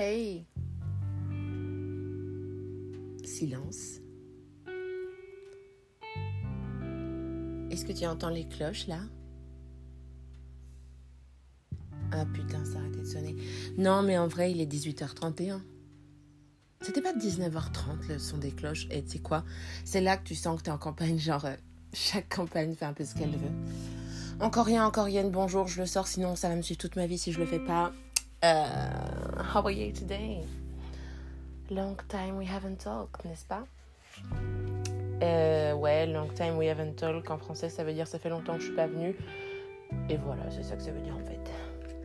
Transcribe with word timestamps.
Hey. 0.00 0.46
Silence. 3.24 3.98
Est-ce 7.72 7.84
que 7.84 7.90
tu 7.90 8.06
entends 8.06 8.28
les 8.28 8.46
cloches 8.46 8.86
là? 8.86 9.00
Ah 12.12 12.24
putain, 12.32 12.64
ça 12.64 12.78
a 12.78 12.82
arrêté 12.82 13.00
de 13.00 13.06
sonner. 13.06 13.36
Non, 13.76 14.02
mais 14.02 14.16
en 14.16 14.28
vrai, 14.28 14.52
il 14.52 14.60
est 14.60 14.72
18h31. 14.72 15.62
C'était 16.82 17.02
pas 17.02 17.12
19h30 17.12 18.06
le 18.08 18.20
son 18.20 18.38
des 18.38 18.52
cloches. 18.52 18.86
Et 18.92 19.02
tu 19.02 19.10
sais 19.10 19.18
quoi? 19.18 19.44
C'est 19.84 20.00
là 20.00 20.16
que 20.16 20.22
tu 20.22 20.36
sens 20.36 20.60
que 20.60 20.66
t'es 20.66 20.70
en 20.70 20.78
campagne, 20.78 21.18
genre 21.18 21.44
euh, 21.44 21.56
chaque 21.92 22.28
campagne 22.28 22.72
fait 22.76 22.84
un 22.84 22.92
peu 22.92 23.04
ce 23.04 23.16
qu'elle 23.16 23.32
veut. 23.32 24.38
Encore 24.38 24.66
rien, 24.66 24.86
encore 24.86 25.06
rien, 25.06 25.24
bonjour, 25.28 25.66
je 25.66 25.80
le 25.80 25.86
sors, 25.86 26.06
sinon 26.06 26.36
ça 26.36 26.48
va 26.48 26.54
me 26.54 26.62
suivre 26.62 26.78
toute 26.78 26.94
ma 26.94 27.08
vie 27.08 27.18
si 27.18 27.32
je 27.32 27.40
le 27.40 27.46
fais 27.46 27.58
pas. 27.58 27.92
Euh, 28.44 29.17
how 29.48 29.62
are 29.62 29.70
you 29.70 29.90
today? 29.92 30.44
Long 31.70 31.98
time 32.08 32.36
we 32.36 32.44
haven't 32.44 32.80
talked, 32.80 33.24
n'est-ce 33.24 33.46
pas? 33.46 33.64
Euh, 35.22 35.72
ouais, 35.72 36.06
long 36.06 36.28
time 36.34 36.58
we 36.58 36.68
haven't 36.68 36.96
talked 36.96 37.30
en 37.30 37.38
français 37.38 37.70
ça 37.70 37.82
veut 37.82 37.94
dire 37.94 38.06
ça 38.06 38.18
fait 38.18 38.28
longtemps 38.28 38.54
que 38.54 38.60
je 38.60 38.66
suis 38.66 38.76
pas 38.76 38.86
venue. 38.86 39.16
Et 40.10 40.18
voilà, 40.18 40.42
c'est 40.50 40.62
ça 40.62 40.76
que 40.76 40.82
ça 40.82 40.90
veut 40.90 41.00
dire 41.00 41.16
en 41.16 41.24
fait. 41.24 41.40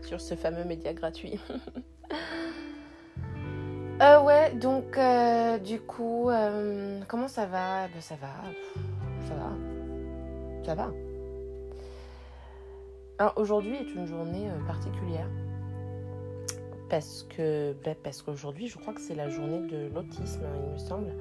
Sur 0.07 0.21
ce 0.21 0.35
fameux 0.35 0.63
média 0.63 0.93
gratuit. 0.93 1.37
euh, 4.01 4.21
ouais, 4.21 4.53
donc 4.53 4.97
euh, 4.97 5.57
du 5.57 5.81
coup, 5.81 6.29
euh, 6.29 7.01
comment 7.09 7.27
ça 7.27 7.45
va? 7.45 7.87
Ben, 7.87 8.01
Ça 8.01 8.15
va. 8.15 8.33
Ça 9.27 9.35
va. 9.35 9.49
Ça 10.65 10.75
va. 10.75 10.91
Alors 13.19 13.33
aujourd'hui 13.35 13.75
est 13.75 13.93
une 13.95 14.07
journée 14.07 14.49
euh, 14.49 14.65
particulière 14.65 15.27
parce 16.89 17.23
que 17.35 17.73
ben, 17.83 17.95
parce 18.03 18.21
qu'aujourd'hui 18.21 18.67
je 18.67 18.77
crois 18.77 18.93
que 18.93 19.01
c'est 19.01 19.15
la 19.15 19.29
journée 19.29 19.67
de 19.67 19.89
l'autisme 19.93 20.43
il 20.65 20.73
me 20.73 20.77
semble. 20.77 21.13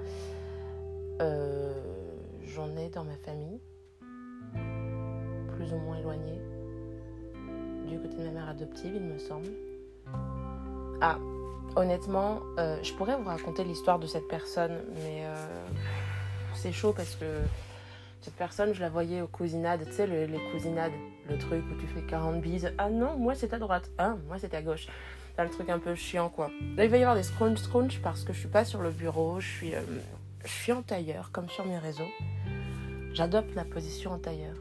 Euh, 1.20 1.72
J'en 2.44 2.76
ai 2.76 2.88
dans 2.90 3.04
ma 3.04 3.16
famille, 3.16 3.60
plus 5.56 5.72
ou 5.72 5.76
moins 5.78 5.96
éloignée, 5.98 6.40
du 7.88 7.98
côté 7.98 8.16
de 8.18 8.24
ma 8.24 8.30
mère 8.32 8.48
adoptive 8.48 8.92
il 8.94 9.00
me 9.02 9.18
semble. 9.18 9.48
Ah, 11.00 11.18
honnêtement, 11.76 12.40
euh, 12.58 12.76
je 12.82 12.92
pourrais 12.92 13.16
vous 13.16 13.24
raconter 13.24 13.64
l'histoire 13.64 13.98
de 13.98 14.06
cette 14.06 14.28
personne, 14.28 14.80
mais 14.96 15.24
euh, 15.24 15.46
c'est 16.54 16.72
chaud 16.72 16.92
parce 16.92 17.14
que 17.14 17.24
cette 18.20 18.34
personne, 18.34 18.72
je 18.74 18.80
la 18.80 18.88
voyais 18.90 19.20
aux 19.22 19.26
cousinades, 19.28 19.84
tu 19.86 19.92
sais, 19.92 20.06
le- 20.06 20.26
les 20.26 20.38
cousinades, 20.52 20.92
le 21.28 21.38
truc 21.38 21.64
où 21.72 21.80
tu 21.80 21.86
fais 21.86 22.02
40 22.02 22.40
bises. 22.42 22.70
Ah 22.78 22.90
non, 22.90 23.16
moi 23.16 23.34
c'est 23.34 23.54
à 23.54 23.58
droite. 23.58 23.90
Ah, 23.98 24.16
moi 24.28 24.36
c'est 24.38 24.52
à 24.54 24.60
gauche. 24.62 24.86
Là, 25.38 25.44
le 25.44 25.50
truc 25.50 25.68
un 25.70 25.78
peu 25.78 25.94
chiant, 25.94 26.28
quoi. 26.28 26.50
Là, 26.76 26.84
il 26.84 26.90
va 26.90 26.96
y 26.98 27.02
avoir 27.02 27.16
des 27.16 27.22
scrunch 27.22 27.58
scrunch 27.58 28.00
parce 28.00 28.24
que 28.24 28.32
je 28.32 28.38
suis 28.38 28.48
pas 28.48 28.64
sur 28.64 28.82
le 28.82 28.90
bureau, 28.90 29.40
je 29.40 29.48
suis, 29.48 29.74
euh, 29.74 29.80
je 30.44 30.50
suis 30.50 30.72
en 30.72 30.82
tailleur, 30.82 31.30
comme 31.32 31.48
sur 31.48 31.64
mes 31.64 31.78
réseaux. 31.78 32.08
J'adopte 33.14 33.54
la 33.54 33.64
position 33.64 34.12
en 34.12 34.18
tailleur. 34.18 34.56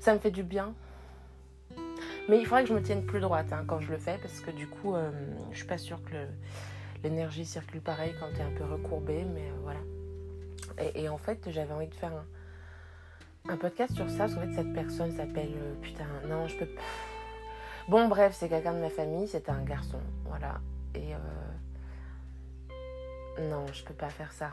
Ça 0.00 0.14
me 0.14 0.18
fait 0.18 0.30
du 0.30 0.42
bien. 0.42 0.74
Mais 2.28 2.38
il 2.38 2.46
faudrait 2.46 2.62
que 2.62 2.68
je 2.68 2.74
me 2.74 2.82
tienne 2.82 3.04
plus 3.04 3.20
droite 3.20 3.52
hein, 3.52 3.64
quand 3.66 3.80
je 3.80 3.90
le 3.90 3.98
fais 3.98 4.16
parce 4.18 4.40
que 4.40 4.50
du 4.52 4.68
coup, 4.68 4.94
euh, 4.94 5.10
je 5.50 5.58
suis 5.58 5.66
pas 5.66 5.78
sûre 5.78 6.00
que 6.04 6.16
l'énergie 7.02 7.44
circule 7.44 7.80
pareil 7.80 8.14
quand 8.20 8.28
tu 8.32 8.40
es 8.40 8.42
un 8.42 8.52
peu 8.56 8.64
recourbé, 8.64 9.24
mais 9.24 9.42
euh, 9.42 9.54
voilà. 9.62 9.80
Et, 10.94 11.08
en 11.08 11.18
fait, 11.18 11.38
j'avais 11.50 11.72
envie 11.72 11.88
de 11.88 11.94
faire 11.94 12.12
un, 13.48 13.56
podcast 13.56 13.94
sur 13.94 14.08
ça, 14.08 14.18
parce 14.18 14.34
qu'en 14.34 14.40
fait, 14.42 14.54
cette 14.54 14.72
personne 14.72 15.12
s'appelle. 15.12 15.52
euh, 15.54 15.74
putain, 15.82 16.06
non, 16.28 16.46
je 16.46 16.56
peux 16.56 16.66
pas. 16.66 16.80
Bon, 17.92 18.08
bref, 18.08 18.34
c'est 18.34 18.48
quelqu'un 18.48 18.72
de 18.72 18.78
ma 18.78 18.88
famille, 18.88 19.28
c'est 19.28 19.50
un 19.50 19.62
garçon, 19.64 20.00
voilà. 20.24 20.62
Et. 20.94 21.12
euh, 21.12 21.18
non, 23.50 23.66
je 23.70 23.84
peux 23.84 23.92
pas 23.92 24.08
faire 24.08 24.32
ça. 24.32 24.52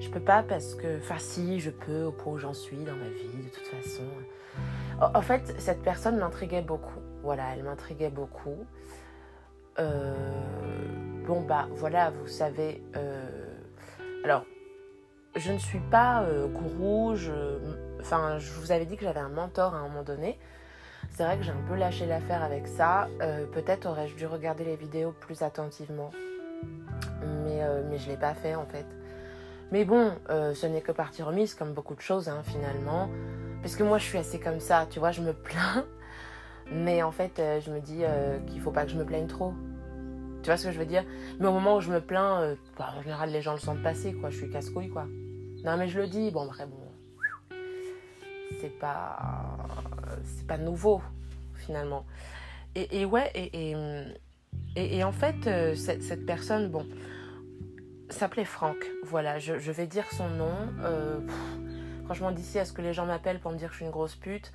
Je 0.00 0.08
peux 0.08 0.20
pas 0.20 0.42
parce 0.42 0.74
que. 0.74 0.96
Enfin, 1.00 1.18
si, 1.18 1.60
je 1.60 1.68
peux, 1.68 2.04
au 2.04 2.10
point 2.10 2.32
où 2.32 2.38
j'en 2.38 2.54
suis 2.54 2.78
dans 2.78 2.96
ma 2.96 3.10
vie, 3.10 3.44
de 3.44 3.50
toute 3.50 3.66
façon. 3.66 4.04
En 4.98 5.20
fait, 5.20 5.54
cette 5.60 5.82
personne 5.82 6.16
m'intriguait 6.16 6.62
beaucoup. 6.62 7.00
Voilà, 7.22 7.52
elle 7.54 7.64
m'intriguait 7.64 8.08
beaucoup. 8.08 8.64
Euh, 9.78 10.14
bon, 11.26 11.42
bah, 11.42 11.68
voilà, 11.72 12.12
vous 12.12 12.28
savez. 12.28 12.82
euh, 12.96 13.58
Alors, 14.24 14.46
je 15.36 15.52
ne 15.52 15.58
suis 15.58 15.80
pas 15.90 16.24
gourou. 16.46 17.14
Enfin, 18.00 18.38
je 18.38 18.52
vous 18.54 18.72
avais 18.72 18.86
dit 18.86 18.96
que 18.96 19.04
j'avais 19.04 19.20
un 19.20 19.28
mentor 19.28 19.74
à 19.74 19.80
un 19.80 19.88
moment 19.88 20.02
donné. 20.02 20.38
C'est 21.14 21.22
vrai 21.22 21.38
que 21.38 21.44
j'ai 21.44 21.52
un 21.52 21.62
peu 21.68 21.76
lâché 21.76 22.06
l'affaire 22.06 22.42
avec 22.42 22.66
ça. 22.66 23.08
Euh, 23.22 23.46
Peut-être 23.46 23.86
aurais-je 23.86 24.16
dû 24.16 24.26
regarder 24.26 24.64
les 24.64 24.74
vidéos 24.74 25.12
plus 25.12 25.42
attentivement. 25.42 26.10
Mais, 27.44 27.62
euh, 27.62 27.84
mais 27.88 27.98
je 27.98 28.06
ne 28.06 28.10
l'ai 28.10 28.16
pas 28.16 28.34
fait 28.34 28.56
en 28.56 28.66
fait. 28.66 28.84
Mais 29.70 29.84
bon, 29.84 30.10
euh, 30.30 30.54
ce 30.54 30.66
n'est 30.66 30.80
que 30.80 30.90
partie 30.90 31.22
remise, 31.22 31.54
comme 31.54 31.72
beaucoup 31.72 31.94
de 31.94 32.00
choses 32.00 32.28
hein, 32.28 32.42
finalement. 32.42 33.08
Parce 33.62 33.76
que 33.76 33.84
moi, 33.84 33.98
je 33.98 34.04
suis 34.04 34.18
assez 34.18 34.40
comme 34.40 34.58
ça, 34.58 34.88
tu 34.90 34.98
vois, 34.98 35.12
je 35.12 35.22
me 35.22 35.32
plains. 35.32 35.86
Mais 36.72 37.04
en 37.04 37.12
fait, 37.12 37.40
je 37.64 37.70
me 37.70 37.78
dis 37.78 38.02
qu'il 38.48 38.60
faut 38.60 38.72
pas 38.72 38.84
que 38.84 38.90
je 38.90 38.96
me 38.96 39.04
plaigne 39.04 39.28
trop. 39.28 39.54
Tu 40.42 40.50
vois 40.50 40.56
ce 40.56 40.66
que 40.66 40.72
je 40.72 40.78
veux 40.78 40.86
dire? 40.86 41.04
Mais 41.38 41.46
au 41.46 41.52
moment 41.52 41.76
où 41.76 41.80
je 41.80 41.92
me 41.92 42.00
plains, 42.00 42.56
bah, 42.76 42.88
en 42.98 43.02
général, 43.02 43.30
les 43.30 43.40
gens 43.40 43.52
le 43.52 43.58
sentent 43.58 43.82
passer, 43.82 44.14
quoi. 44.14 44.30
Je 44.30 44.38
suis 44.38 44.50
casse-couille, 44.50 44.88
quoi. 44.88 45.04
Non, 45.62 45.76
mais 45.76 45.88
je 45.88 46.00
le 46.00 46.08
dis. 46.08 46.30
Bon, 46.30 46.46
après, 46.46 46.66
bon. 46.66 46.76
C'est 48.60 48.78
pas. 48.78 49.16
C'est 50.24 50.46
pas 50.46 50.58
nouveau, 50.58 51.00
finalement. 51.54 52.04
Et, 52.74 53.04
ouais, 53.04 53.30
et, 53.34 55.04
en 55.04 55.12
fait, 55.12 55.46
euh, 55.46 55.74
cette, 55.74 56.26
personne, 56.26 56.68
bon, 56.68 56.86
s'appelait 58.10 58.44
Franck. 58.44 58.76
Voilà, 59.04 59.38
je, 59.38 59.70
vais 59.70 59.86
dire 59.86 60.06
son 60.12 60.28
nom. 60.28 60.56
Euh, 60.82 61.20
pff, 61.20 62.04
franchement, 62.04 62.32
d'ici 62.32 62.58
à 62.58 62.64
ce 62.64 62.72
que 62.72 62.82
les 62.82 62.92
gens 62.92 63.06
m'appellent 63.06 63.40
pour 63.40 63.52
me 63.52 63.56
dire 63.56 63.68
que 63.68 63.74
je 63.74 63.78
suis 63.78 63.86
une 63.86 63.92
grosse 63.92 64.16
pute, 64.16 64.52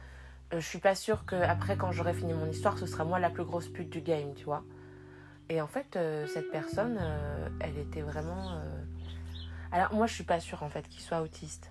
euh, 0.53 0.59
je 0.59 0.65
suis 0.65 0.79
pas 0.79 0.95
sûre 0.95 1.25
que 1.25 1.35
après 1.35 1.77
quand 1.77 1.91
j'aurai 1.91 2.13
fini 2.13 2.33
mon 2.33 2.49
histoire, 2.49 2.77
ce 2.77 2.85
sera 2.85 3.03
moi 3.03 3.19
la 3.19 3.29
plus 3.29 3.43
grosse 3.43 3.67
pute 3.67 3.89
du 3.89 4.01
game, 4.01 4.33
tu 4.35 4.45
vois. 4.45 4.63
Et 5.49 5.61
en 5.61 5.67
fait, 5.67 5.95
euh, 5.95 6.27
cette 6.27 6.51
personne, 6.51 6.97
euh, 6.99 7.49
elle 7.59 7.77
était 7.77 8.01
vraiment. 8.01 8.61
Alors 9.71 9.93
moi, 9.93 10.07
je 10.07 10.13
suis 10.13 10.23
pas 10.23 10.39
sûre 10.39 10.63
en 10.63 10.69
fait 10.69 10.87
qu'il 10.87 11.01
soit 11.01 11.21
autiste, 11.21 11.69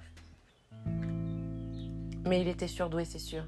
mais 2.25 2.41
il 2.41 2.48
était 2.48 2.69
surdoué, 2.69 3.04
c'est 3.04 3.19
sûr. 3.19 3.44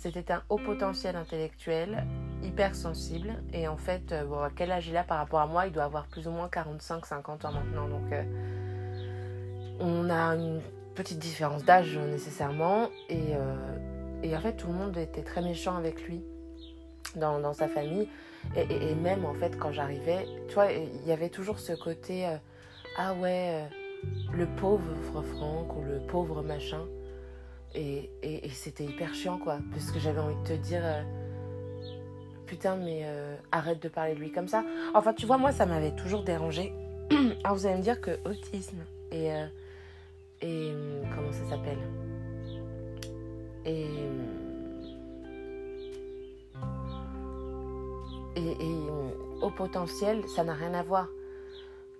C'était 0.00 0.32
un 0.32 0.42
haut 0.48 0.56
potentiel 0.56 1.14
intellectuel, 1.14 2.06
hyper 2.42 2.74
sensible, 2.74 3.34
et 3.52 3.68
en 3.68 3.76
fait, 3.76 4.12
euh, 4.12 4.44
à 4.44 4.48
quel 4.48 4.72
âge 4.72 4.88
il 4.88 4.96
a 4.96 5.04
par 5.04 5.18
rapport 5.18 5.40
à 5.40 5.46
moi 5.46 5.66
Il 5.66 5.72
doit 5.72 5.84
avoir 5.84 6.06
plus 6.06 6.26
ou 6.26 6.30
moins 6.30 6.48
45-50 6.48 7.46
ans 7.46 7.52
maintenant, 7.52 7.86
donc 7.86 8.10
euh, 8.10 8.22
on 9.78 10.08
a 10.08 10.34
une 10.36 10.62
petite 10.94 11.18
différence 11.18 11.64
d'âge 11.66 11.98
nécessairement, 11.98 12.88
et, 13.10 13.34
euh, 13.34 14.34
en 14.34 14.40
fait, 14.40 14.54
tout 14.54 14.68
le 14.68 14.72
monde 14.72 14.96
était 14.96 15.22
très 15.22 15.42
méchant 15.42 15.76
avec 15.76 16.02
lui 16.08 16.22
dans, 17.14 17.52
sa 17.52 17.68
famille, 17.68 18.08
et, 18.56 18.62
et- 18.90 18.94
même 18.94 19.26
en 19.26 19.34
fait, 19.34 19.58
quand 19.58 19.70
j'arrivais, 19.70 20.26
tu 20.48 20.54
vois, 20.54 20.72
il 20.72 21.06
y 21.06 21.12
avait 21.12 21.28
toujours 21.28 21.58
ce 21.58 21.74
côté 21.74 22.26
euh, 22.26 22.36
ah 22.96 23.12
ouais, 23.12 23.50
euh, 23.50 23.66
le 24.32 24.46
pauvre 24.46 24.94
Franck 25.36 25.76
ou 25.76 25.82
le 25.82 25.98
pauvre 26.06 26.42
machin. 26.42 26.86
Et, 27.74 28.10
et- 28.22 28.46
et 28.46 28.50
c'était 28.50 28.84
hyper 28.84 29.14
chiant, 29.14 29.38
quoi. 29.38 29.58
Parce 29.72 29.90
que 29.92 29.98
j'avais 30.00 30.18
envie 30.20 30.34
de 30.42 30.48
te 30.48 30.52
dire, 30.54 30.80
euh, 30.84 31.02
putain, 32.46 32.74
mais 32.76 33.02
euh, 33.04 33.36
arrête 33.52 33.80
de 33.82 33.88
parler 33.88 34.14
de 34.14 34.20
lui 34.20 34.32
comme 34.32 34.48
ça. 34.48 34.64
Enfin, 34.94 35.12
tu 35.12 35.24
vois, 35.26 35.38
moi, 35.38 35.52
ça 35.52 35.66
m'avait 35.66 35.92
toujours 35.94 36.22
dérangé. 36.24 36.72
Alors, 37.44 37.56
vous 37.56 37.66
allez 37.66 37.76
me 37.76 37.82
dire 37.82 38.00
que 38.00 38.18
autisme 38.28 38.84
et. 39.12 39.32
euh, 39.32 39.46
et. 40.42 40.72
hum, 40.72 41.08
Comment 41.14 41.32
ça 41.32 41.44
s'appelle? 41.48 41.78
Et. 43.64 43.84
hum, 43.84 44.26
Et, 48.36 48.50
et 48.52 48.90
hum, 48.90 49.12
au 49.42 49.50
potentiel, 49.50 50.22
ça 50.28 50.44
n'a 50.44 50.54
rien 50.54 50.74
à 50.74 50.82
voir. 50.82 51.08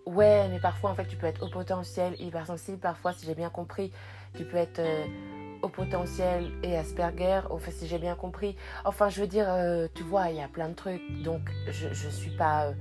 Ouais, 0.07 0.49
mais 0.49 0.59
parfois, 0.61 0.91
en 0.91 0.95
fait, 0.95 1.07
tu 1.07 1.17
peux 1.17 1.27
être 1.27 1.45
au 1.45 1.49
potentiel, 1.49 2.15
hypersensible. 2.21 2.79
Parfois, 2.79 3.13
si 3.13 3.27
j'ai 3.27 3.35
bien 3.35 3.51
compris, 3.51 3.93
tu 4.37 4.45
peux 4.45 4.57
être. 4.57 4.79
euh, 4.79 5.05
au 5.63 5.69
potentiel 5.69 6.51
et 6.63 6.77
Asperger, 6.77 7.41
enfin 7.51 7.71
si 7.71 7.87
j'ai 7.87 7.99
bien 7.99 8.15
compris. 8.15 8.57
Enfin, 8.85 9.09
je 9.09 9.21
veux 9.21 9.27
dire, 9.27 9.47
euh, 9.49 9.89
tu 9.95 10.03
vois, 10.03 10.31
il 10.31 10.37
y 10.37 10.43
a 10.43 10.49
plein 10.49 10.69
de 10.69 10.75
trucs. 10.75 11.03
Donc, 11.23 11.43
je 11.69 11.89
je 11.93 12.09
suis 12.09 12.31
pas, 12.31 12.67
euh, 12.67 12.73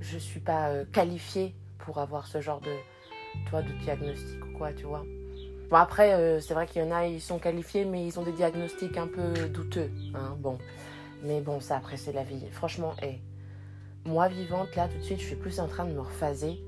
je 0.00 0.18
suis 0.18 0.40
pas 0.40 0.70
euh, 0.70 0.84
qualifiée 0.92 1.54
pour 1.78 1.98
avoir 1.98 2.26
ce 2.26 2.40
genre 2.40 2.60
de, 2.60 2.74
toi, 3.48 3.62
de 3.62 3.72
diagnostic 3.84 4.44
ou 4.44 4.58
quoi, 4.58 4.72
tu 4.72 4.84
vois. 4.84 5.04
Bon 5.70 5.76
après, 5.76 6.40
c'est 6.40 6.54
vrai 6.54 6.66
qu'il 6.68 6.80
y 6.80 6.84
en 6.84 6.92
a, 6.92 7.06
ils 7.06 7.20
sont 7.20 7.40
qualifiés, 7.40 7.84
mais 7.84 8.06
ils 8.06 8.20
ont 8.20 8.22
des 8.22 8.32
diagnostics 8.32 8.96
un 8.96 9.08
peu 9.08 9.48
douteux, 9.48 9.90
hein. 10.14 10.36
Bon, 10.38 10.58
mais 11.24 11.40
bon, 11.40 11.58
ça 11.58 11.78
après 11.78 11.96
c'est 11.96 12.12
la 12.12 12.22
vie. 12.22 12.46
Franchement, 12.52 12.94
et 13.02 13.18
moi 14.04 14.28
vivante 14.28 14.76
là, 14.76 14.86
tout 14.86 14.96
de 14.98 15.02
suite, 15.02 15.18
je 15.18 15.26
suis 15.26 15.34
plus 15.34 15.58
en 15.58 15.66
train 15.66 15.84
de 15.84 15.92
me 15.92 16.00
refaser 16.00 16.60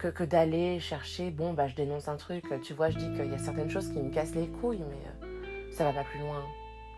que, 0.00 0.08
que 0.08 0.24
d'aller 0.24 0.80
chercher, 0.80 1.30
bon, 1.30 1.52
bah 1.52 1.68
je 1.68 1.74
dénonce 1.74 2.08
un 2.08 2.16
truc, 2.16 2.44
tu 2.62 2.72
vois, 2.72 2.90
je 2.90 2.96
dis 2.96 3.12
qu'il 3.12 3.30
y 3.30 3.34
a 3.34 3.38
certaines 3.38 3.70
choses 3.70 3.88
qui 3.88 3.98
me 3.98 4.10
cassent 4.10 4.34
les 4.34 4.48
couilles, 4.48 4.82
mais 4.88 5.28
euh, 5.28 5.72
ça 5.72 5.84
va 5.84 5.92
pas 5.92 6.04
plus 6.04 6.20
loin. 6.20 6.42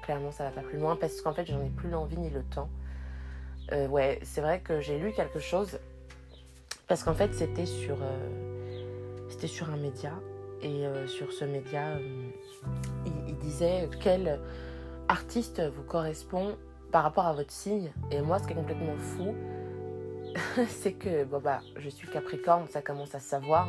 Clairement, 0.03 0.31
ça 0.31 0.45
va 0.45 0.51
pas 0.51 0.63
plus 0.63 0.79
loin 0.79 0.97
parce 0.97 1.21
qu'en 1.21 1.33
fait, 1.33 1.45
j'en 1.47 1.61
ai 1.61 1.69
plus 1.69 1.91
l'envie 1.91 2.17
ni 2.17 2.31
le 2.31 2.43
temps. 2.43 2.69
Euh, 3.73 3.89
ouais, 3.89 4.21
c'est 4.23 4.41
vrai 4.41 4.61
que 4.61 4.81
j'ai 4.81 4.99
lu 4.99 5.13
quelque 5.13 5.39
chose 5.39 5.79
parce 6.89 7.05
qu'en 7.05 7.15
fait 7.15 7.33
c'était 7.33 7.65
sur, 7.65 7.97
c'était 9.29 9.47
sur 9.47 9.71
un 9.71 9.77
média 9.77 10.13
et 10.61 10.85
sur 11.07 11.33
ce 11.33 11.45
média 11.45 11.97
il, 13.07 13.13
il, 13.29 13.39
disait 13.39 13.89
quel 14.01 14.41
artiste 15.09 15.63
vous 15.75 15.85
correspond 15.85 16.57
par 16.91 17.05
rapport 17.05 17.27
à 17.27 17.33
votre 17.33 17.51
signe. 17.51 17.93
Et 18.11 18.21
moi, 18.21 18.39
ce 18.39 18.47
qui 18.47 18.53
est 18.53 18.57
complètement 18.57 18.97
fou, 18.97 19.35
c'est 20.69 20.93
que 20.93 21.25
bon 21.25 21.41
bah, 21.41 21.61
je 21.77 21.89
suis 21.89 22.09
Capricorne, 22.09 22.67
ça 22.69 22.83
commence 22.83 23.15
à 23.15 23.21
se 23.21 23.29
savoir. 23.29 23.69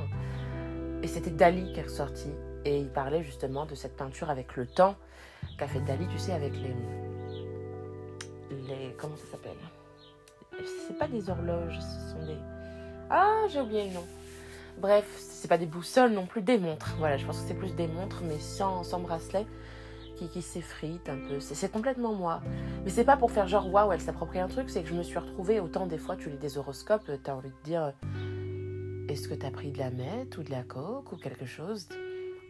Et 1.01 1.07
c'était 1.07 1.31
Dali 1.31 1.71
qui 1.73 1.79
est 1.79 1.83
ressorti. 1.83 2.29
Et 2.65 2.79
il 2.79 2.89
parlait 2.89 3.23
justement 3.23 3.65
de 3.65 3.75
cette 3.75 3.95
peinture 3.97 4.29
avec 4.29 4.55
le 4.55 4.65
temps 4.65 4.95
qu'a 5.57 5.67
fait 5.67 5.81
Dali, 5.81 6.07
tu 6.07 6.17
sais, 6.17 6.31
avec 6.31 6.53
les. 6.53 6.75
les 8.67 8.95
comment 8.97 9.17
ça 9.17 9.25
s'appelle? 9.31 9.57
C'est 10.87 10.97
pas 10.97 11.07
des 11.07 11.29
horloges, 11.29 11.79
ce 11.79 12.13
sont 12.13 12.25
des. 12.25 12.37
Ah, 13.09 13.45
j'ai 13.49 13.59
oublié 13.59 13.87
le 13.87 13.95
nom. 13.95 14.05
Bref, 14.77 15.05
c'est 15.17 15.47
pas 15.47 15.57
des 15.57 15.65
boussoles 15.65 16.11
non 16.11 16.25
plus, 16.25 16.41
des 16.41 16.57
montres. 16.57 16.95
Voilà, 16.97 17.17
je 17.17 17.25
pense 17.25 17.41
que 17.41 17.47
c'est 17.47 17.53
plus 17.53 17.75
des 17.75 17.87
montres, 17.87 18.21
mais 18.23 18.39
sans, 18.39 18.83
sans 18.83 18.99
bracelet 18.99 19.45
qui, 20.15 20.29
qui 20.29 20.41
s'effrite 20.41 21.09
un 21.09 21.17
peu. 21.17 21.39
C'est 21.39 21.71
complètement 21.71 22.13
moi. 22.13 22.41
Mais 22.83 22.89
c'est 22.89 23.03
pas 23.03 23.17
pour 23.17 23.31
faire 23.31 23.47
genre 23.47 23.71
waouh, 23.71 23.91
elle 23.91 24.01
s'approprie 24.01 24.39
un 24.39 24.47
truc, 24.47 24.69
c'est 24.69 24.83
que 24.83 24.89
je 24.89 24.95
me 24.95 25.03
suis 25.03 25.17
retrouvée. 25.17 25.59
Autant 25.59 25.85
des 25.85 25.97
fois, 25.97 26.15
tu 26.15 26.29
lis 26.29 26.37
des 26.37 26.57
horoscopes, 26.57 27.09
t'as 27.23 27.33
envie 27.33 27.49
de 27.49 27.63
dire 27.63 27.93
est-ce 29.09 29.27
que 29.27 29.33
t'as 29.33 29.51
pris 29.51 29.71
de 29.71 29.77
la 29.77 29.91
meth 29.91 30.37
ou 30.37 30.43
de 30.43 30.51
la 30.51 30.63
coke 30.63 31.11
ou 31.11 31.17
quelque 31.17 31.45
chose? 31.45 31.87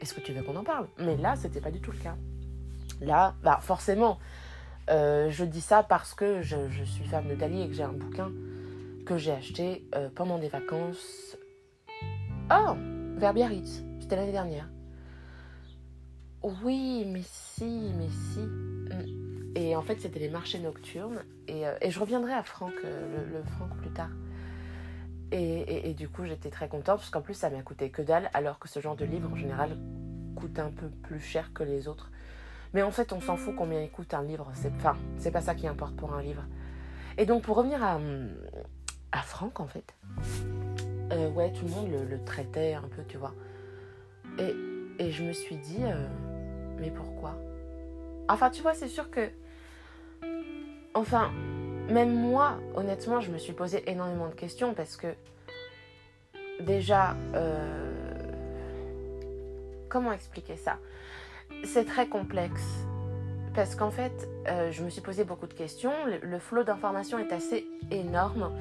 Est-ce 0.01 0.13
que 0.13 0.21
tu 0.21 0.33
veux 0.33 0.43
qu'on 0.43 0.55
en 0.55 0.63
parle? 0.63 0.87
Mais 0.97 1.17
là, 1.17 1.35
c'était 1.35 1.61
pas 1.61 1.71
du 1.71 1.81
tout 1.81 1.91
le 1.91 1.97
cas. 1.97 2.15
Là, 3.01 3.35
bah 3.43 3.59
forcément, 3.61 4.19
euh, 4.89 5.29
je 5.29 5.45
dis 5.45 5.61
ça 5.61 5.83
parce 5.83 6.13
que 6.13 6.41
je, 6.41 6.69
je, 6.69 6.83
suis 6.83 7.05
fan 7.05 7.27
de 7.27 7.35
Dali 7.35 7.63
et 7.63 7.67
que 7.67 7.73
j'ai 7.73 7.83
un 7.83 7.93
bouquin 7.93 8.31
que 9.05 9.17
j'ai 9.17 9.31
acheté 9.31 9.85
euh, 9.95 10.09
pendant 10.13 10.37
des 10.37 10.49
vacances. 10.49 11.37
Oh 12.51 12.75
Vers 13.17 13.33
Biarritz, 13.33 13.83
c'était 13.99 14.15
l'année 14.15 14.31
dernière. 14.31 14.69
Oui, 16.43 17.05
mais 17.07 17.23
si, 17.23 17.91
mais 17.97 18.09
si. 18.09 18.39
Mm. 18.39 19.23
Et 19.55 19.75
en 19.75 19.81
fait, 19.81 19.99
c'était 20.01 20.19
les 20.19 20.29
marchés 20.29 20.59
nocturnes. 20.59 21.23
Et, 21.47 21.65
euh, 21.67 21.75
et 21.81 21.91
je 21.91 21.99
reviendrai 21.99 22.33
à 22.33 22.43
Franck, 22.43 22.73
euh, 22.83 23.25
le, 23.25 23.37
le, 23.37 23.43
Franck 23.43 23.75
plus 23.77 23.91
tard. 23.91 24.09
Et, 25.31 25.89
et, 25.89 25.93
du 25.95 26.09
coup, 26.09 26.25
j'étais 26.25 26.51
très 26.51 26.67
contente, 26.67 26.97
parce 26.97 27.09
qu'en 27.09 27.21
plus, 27.21 27.33
ça 27.33 27.49
m'a 27.49 27.63
coûté 27.63 27.89
que 27.89 28.03
dalle, 28.03 28.29
alors 28.35 28.59
que 28.59 28.69
ce 28.69 28.79
genre 28.79 28.95
de 28.95 29.03
livre, 29.03 29.31
en 29.31 29.35
général, 29.35 29.77
coûte 30.35 30.59
un 30.59 30.69
peu 30.69 30.89
plus 30.89 31.19
cher 31.19 31.53
que 31.53 31.63
les 31.63 31.87
autres. 31.87 32.11
Mais 32.73 32.83
en 32.83 32.91
fait, 32.91 33.13
on 33.13 33.21
s'en 33.21 33.35
fout 33.35 33.55
combien 33.55 33.81
il 33.81 33.89
coûte 33.89 34.13
un 34.13 34.21
livre. 34.21 34.51
C'est, 34.53 34.71
enfin, 34.75 34.95
c'est 35.17 35.31
pas 35.31 35.41
ça 35.41 35.55
qui 35.55 35.67
importe 35.67 35.95
pour 35.95 36.13
un 36.13 36.21
livre. 36.21 36.43
Et 37.17 37.25
donc, 37.25 37.43
pour 37.43 37.55
revenir 37.55 37.83
à, 37.83 37.99
à 39.11 39.21
Franck, 39.21 39.59
en 39.59 39.67
fait, 39.67 39.95
euh, 41.11 41.29
ouais, 41.31 41.51
tout 41.51 41.65
le 41.65 41.71
monde 41.71 41.89
le, 42.09 42.23
traitait 42.23 42.73
un 42.73 42.87
peu, 42.95 43.03
tu 43.07 43.17
vois. 43.17 43.33
Et, 44.37 44.53
et 44.99 45.11
je 45.11 45.23
me 45.23 45.33
suis 45.33 45.57
dit, 45.57 45.83
mais 46.79 46.91
pourquoi? 46.91 47.35
Enfin, 48.29 48.49
tu 48.49 48.61
vois, 48.61 48.73
c'est 48.73 48.87
sûr 48.87 49.09
que. 49.09 49.29
Enfin, 50.93 51.31
même 51.89 52.13
moi, 52.13 52.59
honnêtement, 52.75 53.19
je 53.19 53.31
me 53.31 53.37
suis 53.37 53.53
posé 53.53 53.89
énormément 53.89 54.27
de 54.27 54.35
questions 54.35 54.73
parce 54.73 54.97
que. 54.97 55.07
Déjà. 56.59 57.15
Euh... 57.33 57.91
Comment 59.89 60.11
expliquer 60.11 60.57
ça? 60.57 60.77
C'est 61.63 61.85
très 61.85 62.07
complexe. 62.07 62.85
Parce 63.53 63.75
qu'en 63.75 63.91
fait, 63.91 64.27
euh, 64.47 64.71
je 64.71 64.83
me 64.83 64.89
suis 64.89 65.01
posé 65.01 65.23
beaucoup 65.23 65.45
de 65.45 65.53
questions. 65.53 65.93
Le, 66.23 66.39
flot 66.39 66.63
d'informations 66.63 67.19
est 67.19 67.31
assez 67.31 67.67
énorme. 67.91 68.51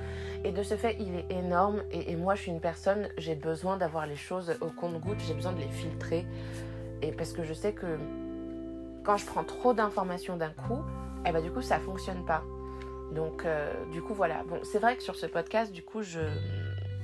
Et 0.45 0.53
de 0.53 0.63
ce 0.63 0.75
fait, 0.77 0.97
il 1.01 1.15
est 1.15 1.33
énorme. 1.33 1.83
Et, 1.91 2.15
moi, 2.17 2.35
je 2.35 2.43
suis 2.43 2.51
une 2.51 2.61
personne, 2.61 3.09
j'ai 3.17 3.35
besoin 3.35 3.79
d'avoir 3.79 4.07
les 4.07 4.17
choses 4.17 4.55
au 4.61 4.69
compte-goutte. 4.69 5.21
J'ai 5.27 5.33
besoin 5.33 5.53
de 5.53 5.61
les 5.61 5.69
filtrer. 5.69 6.27
Et 7.03 7.13
parce 7.13 7.33
que 7.33 7.43
je 7.43 7.53
sais 7.53 7.73
que 7.73 7.99
quand 9.05 9.17
je 9.17 9.27
prends 9.27 9.45
trop 9.45 9.75
d'informations 9.75 10.37
d'un 10.37 10.51
coup, 10.51 10.83
eh 11.27 11.33
ben, 11.33 11.43
du 11.43 11.51
coup, 11.51 11.63
ça 11.63 11.79
fonctionne 11.79 12.25
pas. 12.25 12.43
Donc, 13.13 13.45
euh, 13.45 13.73
du 13.93 14.01
coup, 14.01 14.15
voilà. 14.15 14.43
Bon, 14.45 14.61
c'est 14.63 14.79
vrai 14.79 14.97
que 14.97 15.03
sur 15.03 15.17
ce 15.17 15.27
podcast, 15.27 15.73
du 15.73 15.83
coup, 15.83 16.03
je 16.03 16.21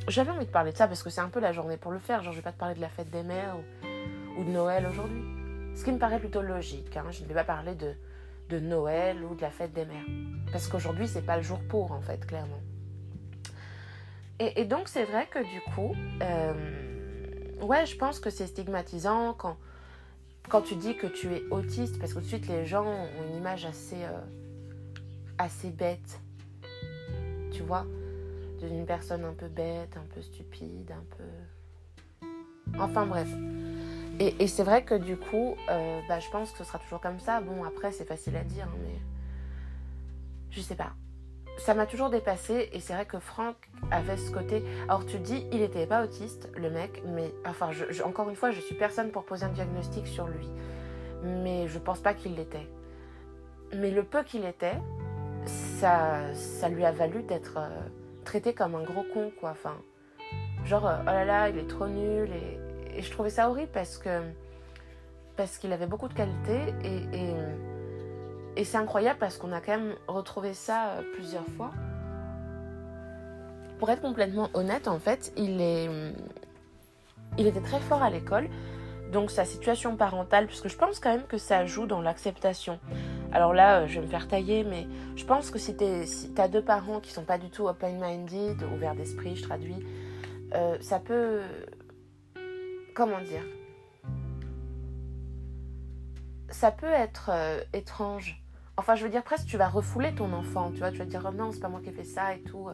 j'avais 0.07 0.31
envie 0.31 0.47
de 0.47 0.51
parler 0.51 0.73
de 0.73 0.77
ça 0.77 0.89
parce 0.89 1.03
que 1.03 1.11
c'est 1.11 1.21
un 1.21 1.29
peu 1.29 1.41
la 1.41 1.53
journée 1.53 1.77
pour 1.77 1.93
le 1.93 1.99
faire. 1.99 2.23
Genre, 2.23 2.33
je 2.33 2.39
vais 2.39 2.43
pas 2.43 2.53
te 2.53 2.59
parler 2.59 2.75
de 2.75 2.81
la 2.81 2.89
fête 2.89 3.11
des 3.11 3.23
mères 3.23 3.57
ou, 4.39 4.45
de 4.45 4.51
Noël 4.51 4.87
aujourd'hui. 4.87 5.23
Ce 5.75 5.85
qui 5.85 5.93
me 5.93 5.99
paraît 5.99 6.19
plutôt 6.19 6.43
logique. 6.43 6.97
Hein. 6.97 7.05
Je 7.11 7.23
ne 7.23 7.29
vais 7.29 7.35
pas 7.35 7.45
parler 7.45 7.75
de, 7.75 7.93
de 8.49 8.59
Noël 8.59 9.23
ou 9.25 9.35
de 9.35 9.43
la 9.43 9.51
fête 9.51 9.73
des 9.73 9.85
mères. 9.85 10.07
Parce 10.53 10.69
qu'aujourd'hui, 10.69 11.09
c'est 11.09 11.27
pas 11.27 11.37
le 11.37 11.43
jour 11.43 11.59
pour, 11.69 11.93
en 11.93 12.01
fait, 12.01 12.25
clairement. 12.25 12.61
Et, 14.39 14.61
et 14.61 14.65
donc, 14.65 14.89
c'est 14.89 15.05
vrai 15.05 15.27
que 15.27 15.41
du 15.41 15.61
coup, 15.75 15.95
euh, 16.23 16.55
ouais, 17.63 17.85
je 17.85 17.97
pense 17.97 18.21
que 18.21 18.31
c'est 18.31 18.47
stigmatisant 18.47 19.35
quand 19.35 19.57
quand 20.49 20.63
tu 20.63 20.77
dis 20.77 20.97
que 20.97 21.07
tu 21.07 21.33
es 21.35 21.43
autiste, 21.51 21.99
parce 21.99 22.13
que 22.13 22.19
tout 22.19 22.25
de 22.25 22.29
suite 22.29 22.49
les 22.49 22.65
gens 22.67 22.87
ont 22.87 23.09
une 23.29 23.37
image 23.37 23.67
assez, 23.67 24.03
euh, 24.05 24.21
assez 25.37 25.71
bête, 25.71 26.21
tu 27.53 27.63
vois, 27.63 27.87
d'une 28.61 28.87
personne 28.87 29.25
un 29.25 29.35
peu 29.35 29.49
bête, 29.49 29.97
un 29.97 30.07
peu 30.15 30.23
stupide, 30.23 30.91
un 30.91 31.05
peu... 31.17 32.79
Enfin 32.79 33.07
bref. 33.07 33.29
Et, 34.21 34.35
et 34.43 34.47
c'est 34.47 34.65
vrai 34.65 34.85
que 34.85 34.95
du 34.95 35.17
coup, 35.17 35.55
euh, 35.71 36.01
bah, 36.09 36.19
je 36.19 36.29
pense 36.31 36.51
que 36.51 36.59
ce 36.59 36.65
sera 36.65 36.79
toujours 36.79 37.01
comme 37.01 37.21
ça. 37.21 37.41
Bon, 37.41 37.65
après, 37.65 37.93
c'est 37.93 38.05
facile 38.05 38.37
à 38.37 38.45
dire, 38.45 38.69
mais... 38.83 38.99
Je 40.51 40.61
sais 40.61 40.75
pas 40.75 40.93
ça 41.59 41.75
m'a 41.75 41.87
toujours 41.87 42.09
dépassé 42.09 42.71
et 42.73 42.81
c'est 42.81 42.95
vrai 42.95 43.05
que 43.05 43.19
Franck 43.19 43.57
avait 43.91 44.17
ce 44.17 44.31
côté. 44.31 44.65
Alors 44.85 45.05
tu 45.05 45.19
dis, 45.19 45.47
il 45.53 45.59
n'était 45.61 45.87
pas 45.87 46.05
autiste, 46.05 46.49
le 46.57 46.71
mec, 46.71 47.03
mais 47.07 47.33
enfin, 47.47 47.71
encore 48.05 48.29
une 48.31 48.37
fois, 48.37 48.51
je 48.53 48.61
suis 48.61 48.75
personne 48.75 49.11
pour 49.11 49.25
poser 49.25 49.45
un 49.45 49.51
diagnostic 49.51 50.07
sur 50.07 50.27
lui, 50.27 50.49
mais 51.23 51.69
je 51.69 51.79
pense 51.79 52.01
pas 52.01 52.15
qu'il 52.15 52.37
l'était. 52.37 52.69
Mais 53.75 53.91
le 53.91 54.03
peu 54.03 54.23
qu'il 54.23 54.45
était, 54.45 54.79
ça, 55.47 56.33
ça 56.35 56.69
lui 56.69 56.85
a 56.85 56.93
valu 56.93 57.23
d'être 57.23 57.59
euh, 57.59 57.69
traité 58.25 58.55
comme 58.55 58.75
un 58.75 58.83
gros 58.83 59.05
con, 59.13 59.31
quoi. 59.41 59.51
Enfin, 59.51 59.77
genre, 60.65 60.87
euh, 60.87 60.97
oh 61.03 61.07
là 61.07 61.25
là, 61.25 61.49
il 61.49 61.59
est 61.59 61.69
trop 61.69 61.87
nul 61.87 62.31
et, 62.33 62.59
je 63.01 63.11
trouvais 63.13 63.31
ça 63.31 63.49
horrible 63.49 63.71
parce 63.73 63.97
que 63.97 64.23
parce 65.37 65.59
qu'il 65.59 65.73
avait 65.73 65.87
beaucoup 65.87 66.09
de 66.09 66.15
qualités 66.15 66.75
et 66.83 67.33
et 68.59 68.65
c'est 68.65 68.77
incroyable 68.77 69.21
parce 69.21 69.39
qu'on 69.39 69.53
a 69.53 69.61
quand 69.61 69.79
même 69.79 69.95
retrouvé 70.09 70.53
ça 70.53 70.89
euh, 70.89 71.03
plusieurs 71.15 71.47
fois. 71.57 71.71
Pour 73.79 73.89
être 73.89 74.03
complètement 74.03 74.51
honnête, 74.53 74.89
en 74.89 74.99
fait, 74.99 75.33
il, 75.37 75.61
est... 75.61 75.89
il 77.39 77.47
était 77.47 77.61
très 77.61 77.79
fort 77.79 78.03
à 78.03 78.11
l'école. 78.11 78.49
Donc 79.13 79.31
sa 79.31 79.45
situation 79.45 79.97
parentale, 79.97 80.49
puisque 80.49 80.67
je 80.67 80.77
pense 80.77 80.99
quand 80.99 81.11
même 81.11 81.23
que 81.23 81.39
ça 81.39 81.67
joue 81.67 81.87
dans 81.87 82.03
l'acceptation. 82.03 82.81
Alors 83.33 83.55
là, 83.55 83.83
euh, 83.83 83.87
je 83.87 84.01
vais 84.01 84.07
me 84.07 84.11
faire 84.11 84.27
tailler, 84.27 84.65
mais 84.65 84.89
je 85.15 85.25
pense 85.25 85.53
que 85.53 85.59
si 85.61 85.77
tu 85.77 85.85
si 86.05 86.35
as 86.37 86.49
deux 86.49 86.63
parents 86.63 86.99
qui 86.99 87.13
sont 87.13 87.25
pas 87.25 87.39
du 87.39 87.51
tout 87.51 87.69
open-minded, 87.69 88.61
ouverts 88.75 88.97
d'esprit, 88.97 89.37
je 89.37 89.45
traduis, 89.45 89.87
euh, 90.55 90.77
ça 90.81 90.99
peut... 90.99 91.43
Comment 92.93 93.21
dire? 93.21 93.45
Ça 96.51 96.73
peut 96.73 96.87
être 96.87 97.31
étrange 97.73 98.43
Enfin, 98.79 98.95
je 98.95 99.03
veux 99.03 99.11
dire, 99.11 99.25
presque, 99.25 99.47
tu 99.47 99.57
vas 99.57 99.69
refouler 99.69 100.15
ton 100.15 100.33
enfant. 100.33 100.71
Tu 100.71 100.79
vois, 100.79 100.93
tu 100.93 100.99
vas 100.99 101.05
dire, 101.05 101.21
oh 101.29 101.35
non, 101.35 101.51
c'est 101.51 101.59
pas 101.59 101.69
moi 101.69 101.81
qui 101.83 101.89
ai 101.89 101.93
fait 101.93 102.05
ça 102.05 102.37
et 102.37 102.41
tout. 102.43 102.69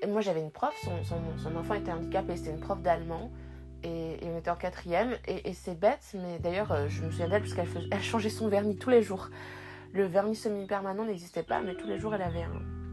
Et 0.00 0.06
moi, 0.06 0.22
j'avais 0.22 0.40
une 0.40 0.50
prof, 0.50 0.74
son, 1.04 1.56
enfant 1.56 1.74
était 1.74 1.92
handicapé, 1.92 2.36
c'était 2.36 2.50
une 2.50 2.60
prof 2.60 2.80
d'allemand. 2.80 3.30
Et, 3.82 4.24
et, 4.24 4.30
on 4.30 4.38
était 4.38 4.50
en 4.50 4.56
quatrième. 4.56 5.16
Et, 5.28 5.52
c'est 5.52 5.78
bête, 5.78 6.14
mais 6.14 6.38
d'ailleurs, 6.38 6.72
euh, 6.72 6.88
je 6.88 7.02
me 7.02 7.10
souviens 7.10 7.28
d'elle 7.28 7.42
parce 7.42 7.52
qu'elle 7.52 7.68
elle 7.90 8.02
changeait 8.02 8.30
son 8.30 8.48
vernis 8.48 8.76
tous 8.76 8.88
les 8.88 9.02
jours. 9.02 9.28
Le 9.92 10.04
vernis 10.04 10.34
semi-permanent 10.34 11.04
n'existait 11.04 11.42
pas, 11.42 11.60
mais 11.60 11.74
tous 11.74 11.86
les 11.86 11.98
jours, 11.98 12.14
elle 12.14 12.22
avait 12.22 12.44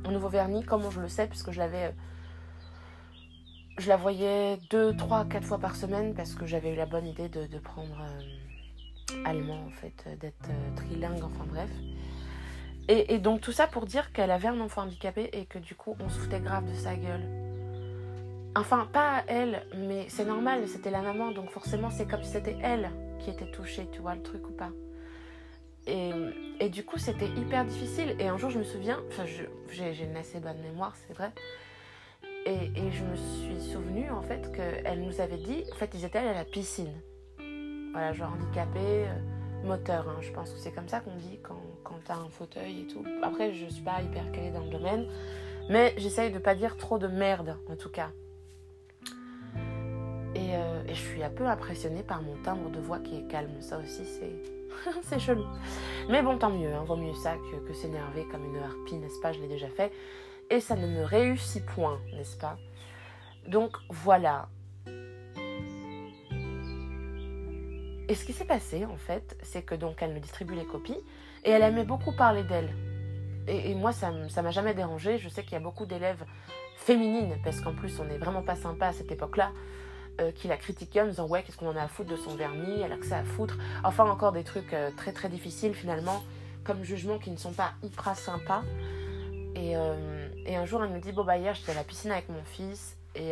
un, 0.06 0.12
nouveau 0.12 0.28
vernis. 0.28 0.66
Comment 0.66 0.92
je 0.92 1.00
le 1.00 1.08
sais 1.08 1.25
Parce 1.28 1.42
que 1.42 1.54
je 1.54 1.60
l'avais. 1.60 1.86
Euh, 1.86 1.92
je 3.78 3.88
la 3.88 3.96
voyais 3.96 4.58
deux, 4.70 4.94
trois, 4.98 5.24
quatre 5.24 5.46
fois 5.46 5.58
par 5.58 5.78
semaine 5.78 6.13
parce 6.13 6.36
que 6.36 6.46
j'avais 6.46 6.74
eu 6.74 6.75
la 6.75 6.86
bonne 6.86 7.08
idée 7.08 7.30
de, 7.30 7.48
de 7.48 7.60
prendre. 7.60 7.98
Euh, 8.01 8.40
allemand 9.25 9.63
en 9.65 9.70
fait, 9.70 10.03
euh, 10.08 10.15
d'être 10.15 10.50
euh, 10.50 10.75
trilingue, 10.75 11.24
enfin 11.24 11.46
bref. 11.48 11.70
Et, 12.88 13.20
donc 13.20 13.39
tout 13.39 13.53
ça 13.53 13.68
pour 13.68 13.86
dire 13.86 14.12
qu'elle 14.12 14.32
avait 14.32 14.50
un 14.50 14.60
enfant 14.60 14.82
handicapé 14.82 15.30
et 15.32 15.46
que 15.46 15.60
du 15.60 15.75
coup 15.75 15.96
on 16.01 16.10
se 16.10 16.20
foutait 16.20 16.41
grave 16.41 16.70
de 16.70 16.75
sa 16.75 16.96
gueule. 16.96 17.24
Enfin, 18.53 18.89
pas 18.91 19.24
elle, 19.27 19.65
mais 19.77 20.08
c'est 20.10 20.25
normal, 20.25 20.68
c'était 20.68 20.91
la 20.91 21.01
maman, 21.01 21.32
donc 21.32 21.50
forcément 21.51 21.89
c'est 21.89 22.06
comme 22.06 22.24
si 22.24 22.32
c'était 22.32 22.58
elle 22.62 22.91
qui 23.20 23.30
était 23.30 23.50
touchée, 23.50 23.88
tu 23.94 24.01
vois 24.01 24.15
le 24.15 24.22
truc 24.22 24.46
ou 24.50 24.51
pas. 24.51 24.72
Et, 25.88 26.12
et 26.60 26.68
du 26.68 26.84
coup 26.84 26.98
c'était 26.98 27.30
hyper 27.30 27.63
difficile. 27.63 28.15
Et 28.20 28.27
un 28.27 28.38
jour 28.38 28.50
je 28.50 28.60
me 28.60 28.65
souviens, 28.65 29.00
enfin 29.08 29.24
j'ai 29.70 30.03
une 30.03 30.18
assez 30.18 30.41
bonne 30.41 30.60
mémoire, 30.62 30.94
c'est 31.08 31.13
vrai. 31.13 31.32
Et, 32.46 32.72
et, 32.75 32.91
je 32.91 33.03
me 33.03 33.15
suis 33.15 33.72
souvenue 33.72 34.10
en 34.10 34.22
fait 34.22 34.51
qu'elle 34.51 35.01
nous 35.01 35.22
avait 35.22 35.38
dit, 35.38 35.63
en 35.72 35.75
fait 35.75 35.91
ils 35.94 36.03
étaient 36.03 36.18
allés 36.18 36.30
à 36.30 36.34
la 36.34 36.44
piscine 36.44 36.91
voilà, 37.91 38.13
genre 38.13 38.31
handicapé, 38.33 38.79
euh, 38.79 39.65
moteur. 39.65 40.07
hein. 40.10 40.17
Je 40.21 40.31
pense 40.31 40.51
que 40.51 40.57
c'est 40.60 40.71
comme 40.71 40.88
ça 40.88 41.00
qu'on 41.01 41.15
dit 41.15 41.39
quand, 41.43 41.62
quand 41.83 42.00
t'as 42.05 42.15
un 42.15 42.29
fauteuil 42.29 42.81
et 42.81 42.88
tout. 42.88 43.03
Après, 43.21 43.53
je 43.53 43.65
suis 43.67 43.83
pas 43.83 44.01
hyper 44.01 44.31
calée 44.31 44.51
dans 44.51 44.63
le 44.63 44.69
domaine. 44.69 45.05
Mais 45.69 45.93
j'essaye 45.98 46.31
de 46.31 46.39
pas 46.39 46.55
dire 46.55 46.75
trop 46.77 46.98
de 46.98 47.07
merde, 47.07 47.57
en 47.69 47.75
tout 47.75 47.89
cas. 47.89 48.10
Et, 50.36 50.55
euh, 50.55 50.83
je 50.88 50.93
suis 50.93 51.24
un 51.24 51.29
peu 51.29 51.45
impressionnée 51.45 52.03
par 52.03 52.21
mon 52.21 52.36
timbre 52.43 52.69
de 52.69 52.79
voix 52.79 53.00
qui 53.00 53.17
est 53.17 53.27
calme. 53.27 53.62
Ça 53.62 53.77
aussi, 53.77 54.05
c'est. 54.05 54.31
c'est 55.03 55.19
chelou. 55.19 55.45
Mais 56.10 56.21
bon, 56.21 56.38
tant 56.38 56.50
mieux. 56.50 56.74
Hein. 56.74 56.83
Vaut 56.86 56.95
mieux 56.95 57.13
ça 57.13 57.36
que, 57.36 57.67
que 57.67 57.74
s'énerver 57.74 58.25
comme 58.31 58.45
une 58.45 58.62
harpie, 58.62 58.95
n'est-ce 58.95 59.19
pas? 59.21 59.31
Je 59.33 59.39
l'ai 59.39 59.48
déjà 59.48 59.67
fait. 59.69 59.91
Et 60.50 60.60
ça 60.60 60.75
ne 60.75 60.88
me 60.88 61.03
réussit 61.03 61.65
point, 61.65 62.00
n'est-ce 62.13 62.38
pas? 62.38 62.57
Donc 63.48 63.77
voilà. 63.89 64.50
Et 68.12 68.15
ce 68.15 68.25
qui 68.25 68.34
s'est 68.34 68.44
passé, 68.44 68.84
en 68.84 68.98
fait, 68.98 69.38
c'est 69.41 69.62
que 69.62 69.74
donc 69.74 70.01
elle 70.01 70.13
me 70.13 70.20
distribue 70.20 70.53
les 70.53 70.65
copies 70.65 70.98
et 71.46 71.51
elle 71.51 71.62
aimait 71.62 71.86
beaucoup 71.86 72.12
parler 72.12 72.44
d'elle. 72.44 72.70
Et, 73.48 73.74
moi, 73.74 73.94
ça 73.94 74.12
m'a 74.12 74.51
jamais 74.51 74.74
dérangé. 74.74 75.18
Je 75.18 75.30
sais 75.30 75.44
qu'il 75.44 75.53
y 75.53 75.56
a 75.56 75.62
beaucoup 75.62 75.86
d'élèves 75.86 76.25
féminines, 76.75 77.38
parce 77.41 77.62
qu'en 77.62 77.74
plus, 77.74 78.01
on 78.01 78.03
n'est 78.03 78.18
vraiment 78.18 78.44
pas 78.44 78.58
sympa 78.58 78.88
à 78.88 78.91
cette 78.91 79.13
époque-là, 79.13 79.53
euh, 80.20 80.34
qui 80.34 80.50
la 80.50 80.58
critiquaient 80.58 81.00
en 81.00 81.08
disant 81.08 81.25
Ouais, 81.25 81.41
qu'est-ce 81.41 81.56
qu'on 81.56 81.70
en 81.70 81.75
a 81.77 81.84
à 81.84 81.88
foutre 81.88 82.10
de 82.10 82.18
son 82.18 82.36
vernis? 82.36 82.82
Elle 82.82 82.91
a 82.91 82.98
que 82.98 83.06
ça 83.06 83.20
à 83.20 83.24
foutre. 83.24 83.58
Enfin, 83.86 84.03
encore 84.03 84.34
des 84.34 84.44
trucs 84.44 84.74
euh, 84.74 84.91
très 84.98 85.13
très 85.13 85.30
difficiles 85.30 85.74
finalement, 85.74 86.22
comme 86.65 86.84
jugement 86.84 87.18
qui 87.18 87.32
ne 87.32 87.38
sont 87.38 87.53
pas 87.53 87.75
hyper 87.82 88.18
sympas. 88.18 88.63
Et, 89.56 89.77
euh, 89.77 90.27
et 90.46 90.58
un 90.58 90.65
jour, 90.65 90.84
elle 90.84 90.89
me 90.91 91.00
dit 91.00 91.13
Bon, 91.13 91.24
bah, 91.24 91.38
hier, 91.38 91.53
j'étais 91.53 91.72
à 91.72 91.75
la 91.75 91.86
piscine 91.86 92.12
avec 92.12 92.27
mon 92.27 92.44
fils 92.44 92.98
et. 93.15 93.32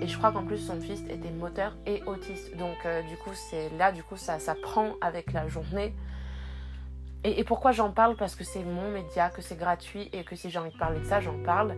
Et 0.00 0.06
je 0.06 0.16
crois 0.16 0.30
qu'en 0.32 0.44
plus 0.44 0.58
son 0.58 0.80
fils 0.80 1.02
était 1.08 1.30
moteur 1.30 1.76
et 1.86 2.02
autiste. 2.04 2.56
Donc 2.56 2.76
euh, 2.86 3.02
du 3.02 3.16
coup 3.16 3.30
c'est 3.34 3.70
là 3.76 3.92
du 3.92 4.02
coup 4.02 4.16
ça, 4.16 4.38
prend 4.62 4.94
avec 5.00 5.32
la 5.32 5.48
journée. 5.48 5.94
Et, 7.24 7.42
pourquoi 7.42 7.72
j'en 7.72 7.90
parle? 7.90 8.14
Parce 8.14 8.36
que 8.36 8.44
c'est 8.44 8.62
mon 8.62 8.92
média, 8.92 9.28
que 9.30 9.42
c'est 9.42 9.58
gratuit 9.58 10.08
et 10.12 10.22
que 10.22 10.36
si 10.36 10.50
j'ai 10.50 10.58
envie 10.60 10.70
de 10.70 10.78
parler 10.78 11.00
de 11.00 11.04
ça, 11.04 11.20
j'en 11.20 11.42
parle. 11.42 11.74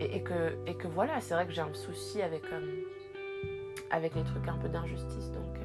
Et, 0.00 0.16
et 0.16 0.22
que, 0.22 0.56
et 0.66 0.74
que 0.74 0.88
voilà, 0.88 1.20
c'est 1.20 1.32
vrai 1.34 1.46
que 1.46 1.52
j'ai 1.52 1.60
un 1.60 1.72
souci 1.74 2.20
avec, 2.22 2.42
euh, 2.52 2.82
avec 3.92 4.16
les 4.16 4.24
trucs 4.24 4.48
un 4.48 4.56
peu 4.56 4.68
d'injustice. 4.68 5.30
Donc, 5.30 5.56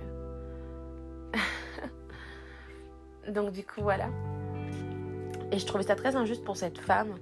euh, 3.26 3.32
donc 3.32 3.52
du 3.52 3.66
coup 3.66 3.82
voilà. 3.82 4.10
Et 5.52 5.58
je 5.58 5.66
trouvais 5.66 5.84
ça 5.84 5.96
très 5.96 6.16
injuste 6.16 6.44
pour 6.44 6.56
cette 6.56 6.78
femme. 6.78 7.18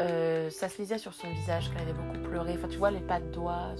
Euh, 0.00 0.48
ça 0.50 0.68
se 0.68 0.80
lisait 0.80 0.98
sur 0.98 1.12
son 1.12 1.28
visage 1.28 1.70
qu'elle 1.70 1.82
avait 1.82 1.92
beaucoup 1.92 2.28
pleuré. 2.28 2.54
Enfin, 2.56 2.68
tu 2.68 2.78
vois, 2.78 2.90
les 2.90 3.00
pas 3.00 3.20
de 3.20 3.30
doigts, 3.30 3.74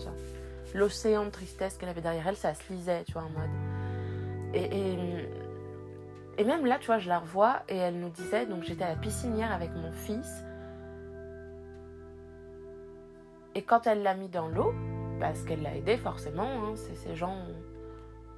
l'océan 0.75 1.25
de 1.25 1.30
tristesse 1.30 1.78
qu'elle 1.78 1.88
avait 1.88 2.00
derrière 2.00 2.26
elle, 2.26 2.37
ça 2.37 2.54
se 2.54 2.72
lisait, 2.72 3.04
tu 3.04 3.12
vois, 3.12 3.22
en 3.22 3.30
mode. 3.30 3.50
Et, 4.54 6.44
même 6.44 6.66
là, 6.66 6.78
tu 6.78 6.87
vois, 6.87 6.98
je 6.98 7.08
la 7.08 7.18
revois 7.18 7.62
et 7.68 7.76
elle 7.76 7.98
nous 7.98 8.10
disait, 8.10 8.46
donc 8.46 8.62
j'étais 8.62 8.84
à 8.84 8.90
la 8.90 8.96
piscine 8.96 9.37
hier 9.37 9.52
avec 9.52 9.70
mon 9.75 9.92
fils. 9.92 10.44
Et 13.54 13.62
quand 13.62 13.87
elle 13.87 14.02
l'a 14.02 14.14
mis 14.14 14.28
dans 14.28 14.48
l'eau, 14.48 14.72
parce 15.20 15.42
qu'elle 15.42 15.62
l'a 15.62 15.76
aidé 15.76 15.96
forcément, 15.96 16.48
hein, 16.64 16.75
ces 16.76 17.16
gens 17.16 17.37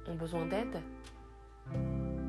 ont 0.07 0.15
besoin 0.15 0.45
d'aide. 0.45 0.81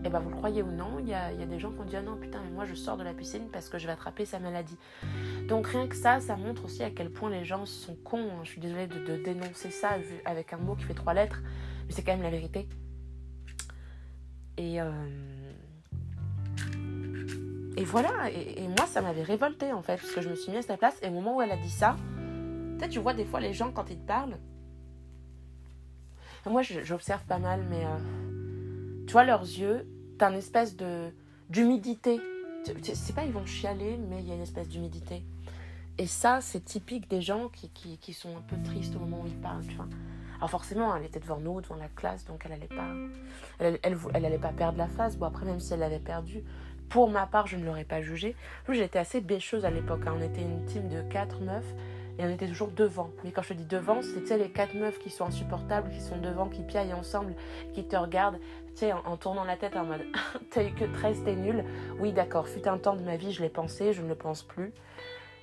Et 0.04 0.08
ben 0.08 0.18
vous 0.18 0.30
le 0.30 0.36
croyez 0.36 0.62
ou 0.62 0.70
non, 0.72 0.98
il 0.98 1.08
y 1.08 1.14
a, 1.14 1.32
des 1.32 1.58
gens 1.60 1.70
qui 1.70 1.80
ont 1.80 1.84
dit 1.84 1.96
ah 1.96 2.02
non 2.02 2.16
putain 2.16 2.40
mais 2.42 2.50
moi 2.50 2.64
je 2.64 2.74
sors 2.74 2.96
de 2.96 3.04
la 3.04 3.14
piscine 3.14 3.48
parce 3.52 3.68
que 3.68 3.78
je 3.78 3.86
vais 3.86 3.92
attraper 3.92 4.24
sa 4.24 4.40
maladie. 4.40 4.76
Donc 5.48 5.68
rien 5.68 5.86
que 5.86 5.94
ça, 5.94 6.18
ça 6.18 6.36
montre 6.36 6.64
aussi 6.64 6.82
à 6.82 6.90
quel 6.90 7.10
point 7.10 7.30
les 7.30 7.44
gens 7.44 7.66
sont 7.66 7.94
cons. 7.94 8.30
hein. 8.32 8.40
Je 8.42 8.50
suis 8.50 8.60
désolée 8.60 8.88
de, 8.88 9.16
dénoncer 9.22 9.70
ça 9.70 9.90
avec 10.24 10.52
un 10.52 10.56
mot 10.56 10.74
qui 10.74 10.84
fait 10.84 10.94
trois 10.94 11.14
lettres, 11.14 11.40
mais 11.86 11.92
c'est 11.92 12.02
quand 12.02 12.12
même 12.12 12.22
la 12.22 12.30
vérité. 12.30 12.68
Et, 14.56 14.80
euh, 14.80 14.90
et 17.76 17.84
voilà, 17.84 18.30
et, 18.30 18.66
moi 18.66 18.86
ça 18.86 19.02
m'avait 19.02 19.22
révolté 19.22 19.72
en 19.72 19.82
fait, 19.82 19.96
parce 19.96 20.12
que 20.12 20.20
je 20.20 20.28
me 20.28 20.34
suis 20.34 20.50
mis 20.50 20.58
à 20.58 20.62
sa 20.62 20.76
place, 20.76 20.98
et 21.02 21.08
au 21.08 21.12
moment 21.12 21.36
où 21.36 21.42
elle 21.42 21.52
a 21.52 21.56
dit 21.56 21.70
ça, 21.70 21.96
peut-être 22.76 22.90
tu 22.90 22.98
vois 22.98 23.14
des 23.14 23.24
fois 23.24 23.40
les 23.40 23.52
gens 23.52 23.70
quand 23.70 23.88
ils 23.88 23.98
te 23.98 24.06
parlent, 24.06 24.36
moi 26.44 26.62
j'observe 26.62 27.24
pas 27.24 27.38
mal, 27.38 27.64
mais 27.70 27.84
euh, 27.84 28.31
tu 29.06 29.12
vois 29.12 29.24
leurs 29.24 29.42
yeux, 29.42 29.86
t'as 30.18 30.30
une 30.30 30.38
espèce 30.38 30.76
de 30.76 31.10
d'humidité. 31.50 32.20
C'est 32.94 33.14
pas 33.14 33.24
ils 33.24 33.32
vont 33.32 33.44
chialer, 33.44 33.98
mais 34.08 34.20
il 34.20 34.28
y 34.28 34.32
a 34.32 34.34
une 34.34 34.42
espèce 34.42 34.68
d'humidité. 34.68 35.22
Et 35.98 36.06
ça, 36.06 36.40
c'est 36.40 36.64
typique 36.64 37.10
des 37.10 37.20
gens 37.20 37.48
qui, 37.48 37.68
qui, 37.68 37.98
qui 37.98 38.12
sont 38.14 38.36
un 38.36 38.40
peu 38.40 38.56
tristes 38.62 38.96
au 38.96 39.00
moment 39.00 39.22
où 39.22 39.26
ils 39.26 39.36
parlent, 39.36 39.66
tu 39.66 39.74
vois. 39.74 39.88
Alors 40.38 40.50
forcément, 40.50 40.96
elle 40.96 41.04
était 41.04 41.20
devant 41.20 41.38
nous, 41.38 41.60
devant 41.60 41.76
la 41.76 41.88
classe, 41.88 42.24
donc 42.24 42.42
elle 42.46 42.52
allait 42.52 42.66
pas, 42.66 42.88
elle, 43.58 43.78
elle, 43.82 43.96
elle 44.14 44.24
allait 44.24 44.38
pas 44.38 44.52
perdre 44.52 44.78
la 44.78 44.88
face. 44.88 45.16
Bon 45.16 45.26
après, 45.26 45.44
même 45.44 45.60
si 45.60 45.72
elle 45.74 45.80
l'avait 45.80 45.98
perdue, 46.00 46.42
pour 46.88 47.10
ma 47.10 47.26
part, 47.26 47.46
je 47.46 47.56
ne 47.56 47.64
l'aurais 47.64 47.84
pas 47.84 48.00
jugée. 48.02 48.34
J'étais 48.68 48.98
assez 48.98 49.20
bêcheuse 49.20 49.64
à 49.64 49.70
l'époque. 49.70 50.02
hein. 50.06 50.14
On 50.18 50.22
était 50.22 50.42
une 50.42 50.64
team 50.64 50.88
de 50.88 51.02
quatre 51.02 51.40
meufs 51.40 51.74
et 52.18 52.24
on 52.24 52.28
était 52.28 52.48
toujours 52.48 52.68
devant. 52.68 53.10
Mais 53.24 53.30
quand 53.30 53.42
je 53.42 53.50
te 53.50 53.54
dis 53.54 53.64
devant, 53.64 54.00
c'est 54.02 54.36
les 54.36 54.50
quatre 54.50 54.74
meufs 54.74 54.98
qui 54.98 55.10
sont 55.10 55.24
insupportables, 55.26 55.90
qui 55.90 56.00
sont 56.00 56.18
devant, 56.18 56.48
qui 56.48 56.62
piaillent 56.62 56.92
ensemble, 56.92 57.34
qui 57.72 57.84
te 57.84 57.96
regardent, 57.96 58.38
tu 58.74 58.80
sais, 58.80 58.92
en, 58.92 59.16
tournant 59.16 59.44
la 59.44 59.56
tête 59.56 59.76
en 59.76 59.84
mode 59.84 60.02
t'as 60.50 60.64
eu 60.64 60.72
que 60.72 60.84
13, 60.84 61.24
t'es 61.24 61.36
nul. 61.36 61.64
Oui, 61.98 62.12
d'accord, 62.12 62.48
fut 62.48 62.66
un 62.68 62.78
temps 62.78 62.96
de 62.96 63.02
ma 63.02 63.16
vie, 63.16 63.32
je 63.32 63.42
l'ai 63.42 63.48
pensé, 63.48 63.92
je 63.92 64.02
ne 64.02 64.08
le 64.08 64.14
pense 64.14 64.42
plus. 64.42 64.72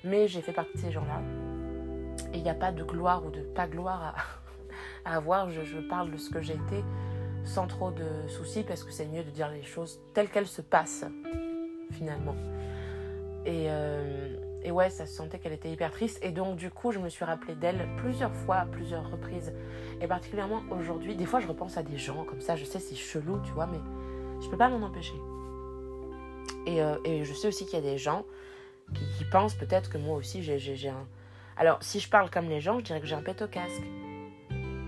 Mais 0.04 0.28
j'ai 0.28 0.40
fait 0.40 0.52
partie 0.52 0.72
de 0.74 0.78
ces 0.78 0.92
gens-là. 0.92 1.20
Et 2.32 2.38
il 2.38 2.42
n'y 2.42 2.50
a 2.50 2.54
pas 2.54 2.72
de 2.72 2.82
gloire 2.82 3.24
ou 3.24 3.30
de 3.30 3.40
pas 3.40 3.66
gloire 3.66 4.14
à, 5.04 5.14
avoir. 5.16 5.50
Je, 5.50 5.62
je 5.62 5.78
parle 5.78 6.10
de 6.10 6.16
ce 6.16 6.30
que 6.30 6.40
j'ai 6.40 6.54
été 6.54 6.84
sans 7.44 7.66
trop 7.66 7.90
de 7.90 8.28
soucis 8.28 8.62
parce 8.62 8.84
que 8.84 8.92
c'est 8.92 9.06
mieux 9.06 9.24
de 9.24 9.30
dire 9.30 9.50
les 9.50 9.62
choses 9.62 10.00
telles 10.14 10.28
qu'elles 10.28 10.46
se 10.46 10.62
passent, 10.62 11.06
finalement. 11.92 12.36
Et, 13.46 13.66
euh, 13.68 14.36
et 14.62 14.70
ouais, 14.70 14.90
ça 14.90 15.06
se 15.06 15.14
sentait 15.14 15.38
qu'elle 15.38 15.52
était 15.52 15.70
hyper 15.70 15.90
triste. 15.90 16.18
Et 16.22 16.32
donc, 16.32 16.56
du 16.56 16.70
coup, 16.70 16.92
je 16.92 16.98
me 16.98 17.08
suis 17.08 17.24
rappelé 17.24 17.54
d'elle 17.54 17.88
plusieurs 17.96 18.34
fois, 18.34 18.66
plusieurs 18.70 19.10
reprises. 19.10 19.52
Et 20.00 20.06
particulièrement 20.06 20.62
aujourd'hui, 20.70 21.14
des 21.16 21.26
fois, 21.26 21.40
je 21.40 21.46
repense 21.46 21.76
à 21.76 21.82
des 21.82 21.96
gens 21.96 22.24
comme 22.24 22.40
ça. 22.40 22.56
Je 22.56 22.64
sais, 22.64 22.78
c'est 22.78 22.94
chelou, 22.94 23.40
tu 23.42 23.52
vois, 23.52 23.66
mais 23.66 23.80
je 24.42 24.48
peux 24.48 24.58
pas 24.58 24.68
m'en 24.68 24.84
empêcher. 24.86 25.14
Et, 26.66 26.82
euh, 26.82 27.24
je 27.24 27.32
sais 27.32 27.48
aussi 27.48 27.64
qu'il 27.64 27.74
y 27.74 27.82
a 27.82 27.90
des 27.90 27.98
gens 27.98 28.24
qui, 28.92 29.24
pensent 29.30 29.54
peut-être 29.54 29.88
que 29.88 29.98
moi 29.98 30.16
aussi, 30.16 30.42
j'ai, 30.42 30.88
un. 30.88 31.06
Alors, 31.56 31.78
si 31.82 32.00
je 32.00 32.10
parle 32.10 32.28
comme 32.28 32.48
les 32.48 32.60
gens, 32.60 32.78
je 32.78 32.84
dirais 32.84 33.00
que 33.00 33.06
j'ai 33.06 33.14
un 33.14 33.22
pet 33.22 33.40
au 33.40 33.48
casque. 33.48 33.82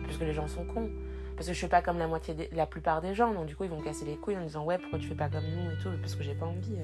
Parce 0.05 0.19
que 0.19 0.25
les 0.25 0.35
gens 0.35 0.49
sont 0.49 0.65
cons. 0.67 0.91
Parce 1.35 1.47
que 1.47 1.55
je 1.55 1.59
suis 1.59 1.69
pas 1.69 1.81
comme 1.81 1.99
la 1.99 2.09
moitié 2.09 2.51
la 2.53 2.67
plupart 2.67 3.01
des 3.01 3.15
gens, 3.15 3.33
donc 3.33 3.47
du 3.47 3.57
coup 3.57 3.65
ils 3.65 3.71
vont 3.71 3.81
casser 3.81 4.05
les 4.05 4.17
couilles 4.17 4.37
en 4.37 4.43
disant 4.43 4.65
ouais 4.65 4.79
pourquoi 4.79 4.99
tu 4.99 5.09
fais 5.09 5.15
pas 5.15 5.31
comme 5.31 5.45
nous 5.45 5.71
et 5.71 5.79
tout, 5.83 5.89
parce 6.01 6.15
que 6.15 6.23
j'ai 6.23 6.35
pas 6.35 6.45
envie. 6.45 6.77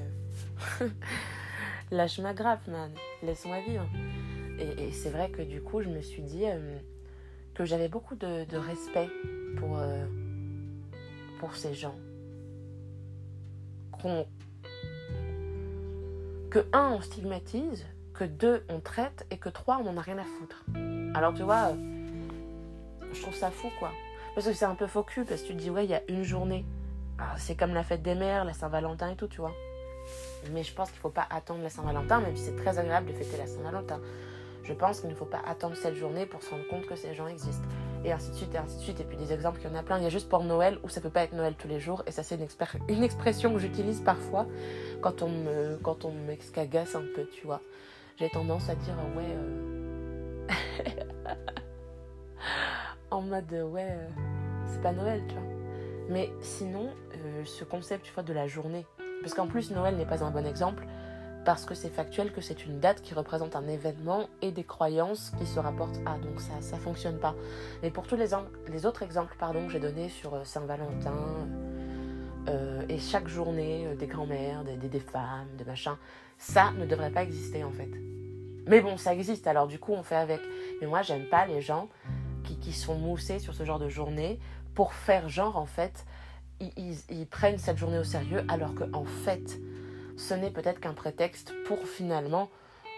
euh. 0.81 0.89
Lâche 1.91 2.19
ma 2.19 2.35
graffe 2.35 2.67
man, 2.67 2.91
laisse-moi 3.23 3.61
vivre. 3.67 3.87
Et, 4.59 4.91
c'est 4.93 5.11
vrai 5.11 5.31
que 5.31 5.43
du 5.43 5.63
coup 5.63 5.83
je 5.83 5.89
me 5.89 6.01
suis 6.01 6.23
dit 6.23 6.45
euh, 6.47 6.79
que 7.55 7.65
j'avais 7.65 7.89
beaucoup 7.89 8.17
de, 8.17 8.57
respect 8.57 9.09
pour, 9.57 9.79
euh, 9.79 10.07
pour 11.39 11.55
ces 11.55 11.75
gens. 11.75 11.95
Qu'on- 13.93 14.27
que 16.51 16.67
un 16.73 16.93
on 16.93 17.01
stigmatise, 17.01 17.87
que 18.15 18.25
deux 18.25 18.65
on 18.69 18.81
traite 18.81 19.27
et 19.31 19.39
que 19.39 19.49
trois 19.49 19.81
on 19.83 19.87
en 19.87 19.97
a 19.97 20.01
rien 20.01 20.19
à 20.19 20.25
foutre. 20.25 20.65
Alors 21.15 21.35
tu 21.35 21.43
vois, 21.43 21.69
euh, 21.69 22.09
je 23.13 23.23
trouve 23.23 23.35
ça 23.35 23.51
fou 23.51 23.69
quoi. 23.79 23.91
Parce 24.35 24.47
que 24.47 24.53
c'est 24.53 24.67
un 24.67 24.77
peu 24.77 24.87
faux 24.87 25.03
cul, 25.03 25.25
parce 25.25 25.43
que 25.43 25.49
tu 25.49 25.55
te 25.55 25.59
dis, 25.59 25.69
ouais, 25.69 25.85
il 25.85 25.91
y 25.91 25.95
a 25.95 26.03
une 26.09 26.23
journée. 26.23 26.65
Ah, 27.19 27.35
c'est 27.39 27.57
comme 27.57 27.75
la 27.75 27.83
fête 27.83 28.03
des 28.03 28.15
mères, 28.15 28.45
la 28.45 28.53
Saint-Valentin 28.53 29.11
et 29.11 29.17
tout, 29.17 29.27
tu 29.27 29.41
vois. 29.41 29.53
Mais 30.53 30.63
je 30.63 30.73
pense 30.75 30.89
qu'il 30.91 30.99
ne 30.99 31.03
faut 31.03 31.11
pas 31.11 31.27
attendre 31.31 31.63
la 31.63 31.69
Saint-Valentin, 31.71 32.21
même 32.21 32.37
si 32.37 32.45
c'est 32.45 32.57
très 32.57 32.79
agréable 32.79 33.07
de 33.09 33.13
fêter 33.13 33.37
la 33.37 33.47
Saint-Valentin. 33.47 34.01
Je 34.63 34.73
pense 34.73 35.01
qu'il 35.01 35.11
ne 35.11 35.15
faut 35.15 35.25
pas 35.25 35.41
attendre 35.47 35.77
cette 35.77 35.95
journée 35.95 36.27
pour 36.27 36.43
se 36.43 36.51
rendre 36.51 36.67
compte 36.69 36.87
que 36.87 36.95
ces 36.97 37.15
gens 37.15 37.27
existent. 37.27 37.67
Et 38.05 38.13
ainsi 38.13 38.31
de 38.31 38.37
suite, 38.37 38.55
et 38.55 38.59
ainsi 38.59 38.77
de 38.77 38.83
suite. 38.83 39.01
Et 39.01 39.05
puis 39.05 39.17
des 39.17 39.33
exemples, 39.33 39.61
il 39.63 39.71
y 39.71 39.75
en 39.75 39.75
a 39.77 39.83
plein. 39.83 39.99
Il 39.99 40.05
y 40.05 40.07
a 40.07 40.11
juste 40.11 40.29
pour 40.29 40.45
Noël, 40.45 40.79
où 40.85 40.89
ça 40.89 41.01
peut 41.01 41.11
pas 41.11 41.23
être 41.23 41.33
Noël 41.33 41.55
tous 41.59 41.69
les 41.69 41.81
jours. 41.81 42.03
Et 42.07 42.13
ça, 42.13 42.23
c'est 42.23 42.37
une, 42.37 42.45
expr- 42.45 42.79
une 42.89 43.03
expression 43.03 43.53
que 43.53 43.59
j'utilise 43.59 44.01
parfois 44.01 44.47
quand 45.01 45.23
on 45.23 45.29
me, 45.29 45.79
quand 45.83 46.05
un 46.95 47.05
peu, 47.15 47.27
tu 47.33 47.47
vois. 47.47 47.61
J'ai 48.19 48.29
tendance 48.29 48.69
à 48.69 48.75
dire, 48.75 48.95
ouais... 49.17 49.25
euh, 49.27 50.49
en 53.11 53.23
mode 53.23 53.53
euh, 53.53 53.65
ouais 53.65 53.89
euh, 53.91 54.07
c'est 54.67 54.81
pas 54.83 54.93
Noël 54.93 55.23
tu 55.29 55.35
vois 55.35 55.43
mais 56.11 56.31
sinon 56.41 56.89
euh, 57.15 57.45
ce 57.45 57.65
concept 57.65 58.05
tu 58.05 58.13
vois 58.13 58.23
de 58.23 58.33
la 58.33 58.47
journée 58.47 58.87
parce 59.21 59.35
qu'en 59.35 59.47
plus 59.47 59.71
Noël 59.71 59.97
n'est 59.97 60.07
pas 60.07 60.25
un 60.25 60.31
bon 60.31 60.47
exemple 60.47 60.87
parce 61.45 61.65
que 61.65 61.75
c'est 61.75 61.89
factuel 61.89 62.33
que 62.33 62.41
c'est 62.41 62.67
une 62.67 62.79
date 62.79 63.01
qui 63.01 63.15
représente 63.15 63.57
un 63.57 63.67
événement 63.69 64.29
et 64.43 64.53
des 64.53 64.65
croyances 64.65 65.33
qui 65.39 65.47
se 65.47 65.59
rapportent 65.59 65.99
à. 66.05 66.19
Donc 66.19 66.41
ça 66.41 66.61
ça 66.61 66.77
fonctionne 66.77 67.19
pas. 67.19 67.35
Mais 67.83 67.91
pour 67.91 68.07
tous 68.07 68.17
les, 68.17 68.35
autres 68.35 69.03
exemples 69.03 69.35
pardon 69.39 69.67
que 69.67 69.73
j'ai 69.73 69.81
donnés 69.81 70.09
sur 70.09 70.35
euh, 70.35 70.45
Saint-Valentin 70.45 71.15
euh, 72.49 72.83
et 72.89 72.99
chaque 72.99 73.29
journée 73.29 73.87
euh, 73.87 73.95
des 73.95 74.07
grands-mères 74.07 74.63
des 74.65 75.01
femmes 75.01 75.49
des 75.57 75.65
machins 75.65 75.97
ça 76.39 76.73
ne 76.79 76.87
devrait 76.87 77.11
pas 77.11 77.23
exister 77.23 77.65
en 77.65 77.73
fait. 77.73 77.91
Mais 78.67 78.81
bon 78.81 78.97
ça 78.97 79.15
existe 79.15 79.47
alors 79.47 79.67
du 79.67 79.79
coup 79.79 79.93
on 79.93 80.03
fait 80.03 80.17
avec. 80.17 80.41
Mais 80.81 80.87
moi 80.87 81.03
j'aime 81.03 81.25
pas 81.31 81.47
les 81.47 81.61
gens 81.61 81.89
qui, 82.45 82.59
qui 82.59 82.73
sont 82.73 82.97
moussés 82.97 83.39
sur 83.39 83.55
ce 83.55 83.65
genre 83.65 83.79
de 83.79 83.89
journée 83.89 84.39
pour 84.75 84.93
faire 84.93 85.29
genre 85.29 85.57
en 85.57 85.67
fait 85.67 86.05
ils, 86.61 87.27
prennent 87.27 87.59
cette 87.59 87.77
journée 87.77 87.99
au 87.99 88.05
sérieux 88.05 88.45
alors 88.49 88.75
qu'en 88.75 89.05
fait, 89.05 89.61
ce 90.17 90.35
n'est 90.35 90.51
peut-être 90.51 90.81
qu'un 90.81 90.95
prétexte 90.95 91.53
pour 91.67 91.79
finalement 91.87 92.51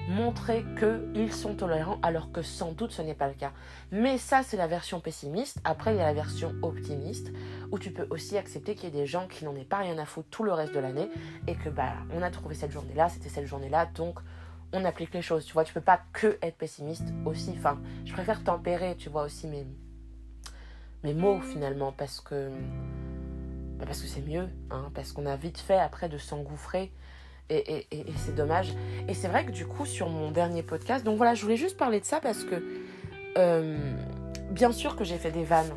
montrer 0.09 0.65
qu'ils 0.79 1.33
sont 1.33 1.55
tolérants 1.55 1.99
alors 2.03 2.33
que 2.33 2.41
sans 2.41 2.73
doute 2.73 2.93
ce 2.93 3.03
n'est 3.03 3.15
pas 3.15 3.29
le 3.29 3.35
cas. 3.35 3.53
Mais 3.93 4.17
ça, 4.17 4.43
c'est 4.43 4.57
la 4.57 4.67
version 4.67 5.01
pessimiste. 5.01 5.59
Après, 5.65 5.95
il 5.95 5.99
y 5.99 6.01
a 6.01 6.07
la 6.07 6.15
version 6.15 6.55
optimiste 6.63 7.33
où 7.71 7.79
tu 7.79 7.93
peux 7.93 8.07
aussi 8.11 8.39
accepter 8.39 8.75
qu'il 8.75 8.85
y 8.85 8.87
ait 8.89 9.01
des 9.01 9.07
gens 9.07 9.27
qui 9.29 9.45
n'en 9.45 9.55
aient 9.57 9.65
pas 9.65 9.79
rien 9.79 9.99
à 9.99 10.07
foutre 10.07 10.29
tout 10.31 10.43
le 10.43 10.53
reste 10.53 10.75
de 10.75 10.81
l'année 10.81 11.09
et 11.47 11.55
que 11.55 11.69
bah 11.69 11.93
on 12.15 12.23
a 12.23 12.31
trouvé 12.31 12.55
cette 12.55 12.73
journée-là, 12.73 13.09
c'était 13.11 13.29
cette 13.29 13.47
journée-là, 13.47 13.87
donc 13.95 14.19
on 14.73 14.85
applique 14.85 15.13
les 15.13 15.23
choses. 15.23 15.45
Tu 15.45 15.53
vois, 15.53 15.65
tu 15.65 15.75
peux 15.75 15.81
pas 15.81 16.01
que 16.13 16.39
être 16.41 16.57
pessimiste 16.57 17.13
aussi. 17.27 17.53
Enfin, 17.59 17.79
je 18.05 18.13
préfère 18.13 18.43
tempérer, 18.43 18.97
tu 18.97 19.11
vois 19.11 19.25
aussi 19.25 19.47
mes 19.47 19.67
mes 21.03 21.15
mots 21.15 21.41
finalement 21.41 21.93
parce 21.93 22.21
que 22.21 22.51
bah, 23.81 23.87
parce 23.87 24.03
que 24.03 24.09
c'est 24.09 24.21
mieux, 24.21 24.47
hein, 24.71 24.91
parce 24.95 25.13
qu'on 25.13 25.25
a 25.25 25.37
vite 25.37 25.59
fait 25.59 25.79
après 25.79 26.11
de 26.11 26.19
s'engouffrer 26.19 26.93
et, 27.49 27.87
c'est 28.17 28.35
dommage. 28.35 28.75
Et 29.09 29.15
c'est 29.15 29.27
vrai 29.27 29.45
que 29.45 29.51
du 29.51 29.67
coup, 29.67 29.87
sur 29.87 30.09
mon 30.09 30.31
dernier 30.31 30.63
podcast, 30.63 31.05
donc 31.05 31.17
voilà, 31.17 31.35
je 31.35 31.43
voulais 31.43 31.57
juste 31.57 31.77
parler 31.77 31.99
de 31.99 32.05
ça 32.05 32.21
parce 32.21 32.45
que, 32.45 32.63
euh, 33.39 33.95
bien 34.51 34.71
sûr 34.71 34.97
que 34.97 35.05
j'ai 35.05 35.17
fait 35.17 35.31
des 35.31 35.45
vannes. 35.45 35.73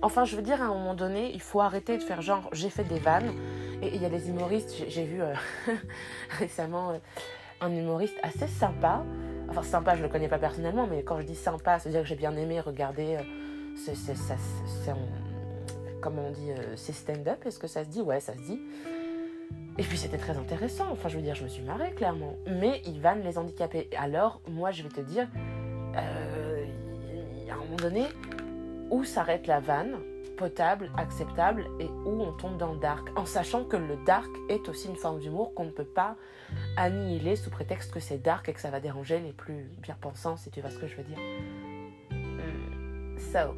Enfin, 0.00 0.24
je 0.24 0.36
veux 0.36 0.42
dire, 0.42 0.62
à 0.62 0.66
un 0.66 0.74
moment 0.74 0.94
donné, 0.94 1.30
il 1.34 1.42
faut 1.42 1.60
arrêter 1.60 1.98
de 1.98 2.02
faire 2.02 2.22
genre, 2.22 2.48
j'ai 2.52 2.70
fait 2.70 2.84
des 2.84 2.98
vannes. 2.98 3.34
Et 3.82 3.94
il 3.94 4.00
y 4.00 4.04
a 4.04 4.10
des 4.10 4.28
humoristes, 4.28 4.72
j'ai 4.88 5.04
vu 5.04 5.22
euh, 5.22 5.34
récemment 6.38 6.92
euh, 6.92 6.98
un 7.60 7.74
humoriste 7.74 8.16
assez 8.22 8.46
sympa. 8.46 9.04
Enfin, 9.48 9.62
sympa, 9.62 9.96
je 9.96 10.02
le 10.02 10.08
connais 10.08 10.28
pas 10.28 10.38
personnellement, 10.38 10.86
mais 10.86 11.02
quand 11.02 11.20
je 11.20 11.26
dis 11.26 11.34
sympa, 11.34 11.78
c'est-à-dire 11.78 12.02
que 12.02 12.06
j'ai 12.06 12.14
bien 12.14 12.36
aimé 12.36 12.60
regarder. 12.60 13.18
c'est, 13.76 13.94
comment 16.00 16.26
on 16.28 16.30
dit, 16.32 16.50
c'est 16.76 16.92
stand-up, 16.92 17.44
est-ce 17.46 17.58
que 17.58 17.66
ça 17.66 17.84
se 17.84 17.88
dit? 17.88 18.00
Ouais, 18.00 18.20
ça 18.20 18.34
se 18.34 18.40
dit. 18.40 18.60
Et 19.78 19.82
puis 19.82 19.96
c'était 19.96 20.18
très 20.18 20.36
intéressant, 20.36 20.88
enfin 20.90 21.08
je 21.08 21.16
veux 21.16 21.22
dire, 21.22 21.34
je 21.34 21.44
me 21.44 21.48
suis 21.48 21.62
marrée 21.62 21.92
clairement. 21.92 22.36
Mais 22.46 22.82
ils 22.84 23.00
vannent 23.00 23.22
les 23.22 23.38
handicapés. 23.38 23.88
Alors, 23.96 24.42
moi 24.46 24.72
je 24.72 24.82
vais 24.82 24.88
te 24.88 25.00
dire, 25.00 25.28
euh, 25.96 26.66
à 27.48 27.54
un 27.54 27.56
moment 27.56 27.76
donné, 27.76 28.04
où 28.90 29.04
s'arrête 29.04 29.46
la 29.46 29.60
vanne 29.60 29.96
potable, 30.36 30.90
acceptable, 30.96 31.66
et 31.80 31.86
où 31.86 32.22
on 32.22 32.32
tombe 32.32 32.56
dans 32.56 32.72
le 32.72 32.78
dark, 32.78 33.08
en 33.16 33.26
sachant 33.26 33.64
que 33.64 33.76
le 33.76 33.96
dark 34.06 34.30
est 34.48 34.68
aussi 34.68 34.88
une 34.88 34.96
forme 34.96 35.20
d'humour 35.20 35.54
qu'on 35.54 35.64
ne 35.64 35.70
peut 35.70 35.84
pas 35.84 36.16
annihiler 36.76 37.36
sous 37.36 37.50
prétexte 37.50 37.92
que 37.92 38.00
c'est 38.00 38.18
dark 38.18 38.48
et 38.48 38.54
que 38.54 38.60
ça 38.60 38.70
va 38.70 38.80
déranger 38.80 39.20
les 39.20 39.32
plus 39.32 39.70
bien 39.82 39.96
pensants, 40.00 40.36
si 40.36 40.50
tu 40.50 40.62
vois 40.62 40.70
ce 40.70 40.78
que 40.78 40.86
je 40.86 40.96
veux 40.96 41.04
dire. 41.04 41.18
Hmm, 42.10 43.18
so. 43.18 43.54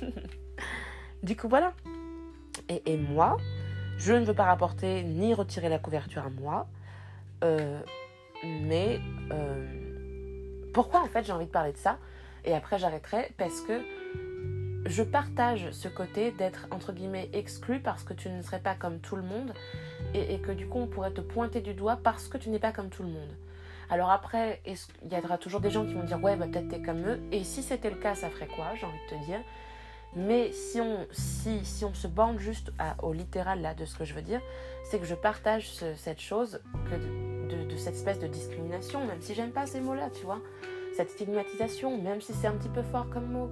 du 1.22 1.36
coup, 1.36 1.48
voilà. 1.48 1.72
Et, 2.68 2.92
et 2.92 2.96
moi, 2.96 3.36
je 3.98 4.12
ne 4.12 4.24
veux 4.24 4.34
pas 4.34 4.44
rapporter 4.44 5.02
ni 5.02 5.34
retirer 5.34 5.68
la 5.68 5.78
couverture 5.78 6.24
à 6.24 6.30
moi. 6.30 6.68
Euh, 7.44 7.80
mais 8.44 9.00
euh, 9.32 9.66
pourquoi 10.72 11.02
en 11.02 11.06
fait 11.06 11.24
j'ai 11.24 11.32
envie 11.32 11.46
de 11.46 11.50
parler 11.50 11.72
de 11.72 11.78
ça? 11.78 11.98
Et 12.44 12.54
après 12.54 12.78
j'arrêterai 12.78 13.32
parce 13.36 13.60
que 13.60 13.80
je 14.86 15.02
partage 15.02 15.70
ce 15.72 15.88
côté 15.88 16.30
d'être 16.30 16.66
entre 16.70 16.92
guillemets 16.92 17.28
exclu 17.32 17.80
parce 17.80 18.04
que 18.04 18.14
tu 18.14 18.28
ne 18.28 18.40
serais 18.42 18.60
pas 18.60 18.74
comme 18.74 19.00
tout 19.00 19.16
le 19.16 19.22
monde 19.22 19.52
et, 20.14 20.38
que 20.38 20.52
du 20.52 20.66
coup 20.66 20.78
on 20.78 20.86
pourrait 20.86 21.10
te 21.10 21.20
pointer 21.20 21.60
du 21.60 21.74
doigt 21.74 21.98
parce 22.02 22.28
que 22.28 22.38
tu 22.38 22.48
n'es 22.48 22.60
pas 22.60 22.72
comme 22.72 22.88
tout 22.88 23.02
le 23.02 23.10
monde. 23.10 23.36
Alors 23.90 24.10
après, 24.10 24.60
il 24.66 25.12
y 25.12 25.16
aura 25.16 25.38
toujours 25.38 25.60
des 25.60 25.70
gens 25.70 25.84
qui 25.84 25.94
vont 25.94 26.04
dire 26.04 26.22
ouais 26.22 26.36
bah 26.36 26.46
peut-être 26.46 26.68
t'es 26.68 26.82
comme 26.82 27.06
eux? 27.06 27.20
Et 27.32 27.42
si 27.42 27.62
c'était 27.62 27.90
le 27.90 27.96
cas, 27.96 28.14
ça 28.14 28.30
ferait 28.30 28.46
quoi 28.46 28.66
J'ai 28.78 28.86
envie 28.86 28.98
de 29.10 29.16
te 29.18 29.24
dire? 29.24 29.40
Mais 30.18 30.50
si 30.50 30.80
on, 30.80 31.06
si, 31.12 31.64
si 31.64 31.84
on 31.84 31.94
se 31.94 32.08
bande 32.08 32.40
juste 32.40 32.72
au 33.02 33.12
littéral 33.12 33.60
là 33.62 33.72
de 33.74 33.84
ce 33.84 33.96
que 33.96 34.04
je 34.04 34.14
veux 34.14 34.22
dire, 34.22 34.40
c'est 34.82 34.98
que 34.98 35.06
je 35.06 35.14
partage 35.14 35.70
cette 35.96 36.20
chose 36.20 36.60
de, 36.90 37.76
cette 37.76 37.94
espèce 37.94 38.18
de 38.18 38.26
discrimination, 38.26 39.06
même 39.06 39.20
si 39.20 39.34
j'aime 39.34 39.52
pas 39.52 39.66
ces 39.66 39.80
mots-là, 39.80 40.10
tu 40.10 40.24
vois. 40.24 40.40
Cette 40.96 41.10
stigmatisation, 41.10 42.02
même 42.02 42.20
si 42.20 42.32
c'est 42.34 42.48
un 42.48 42.56
petit 42.56 42.68
peu 42.68 42.82
fort 42.82 43.08
comme 43.10 43.30
mot. 43.30 43.50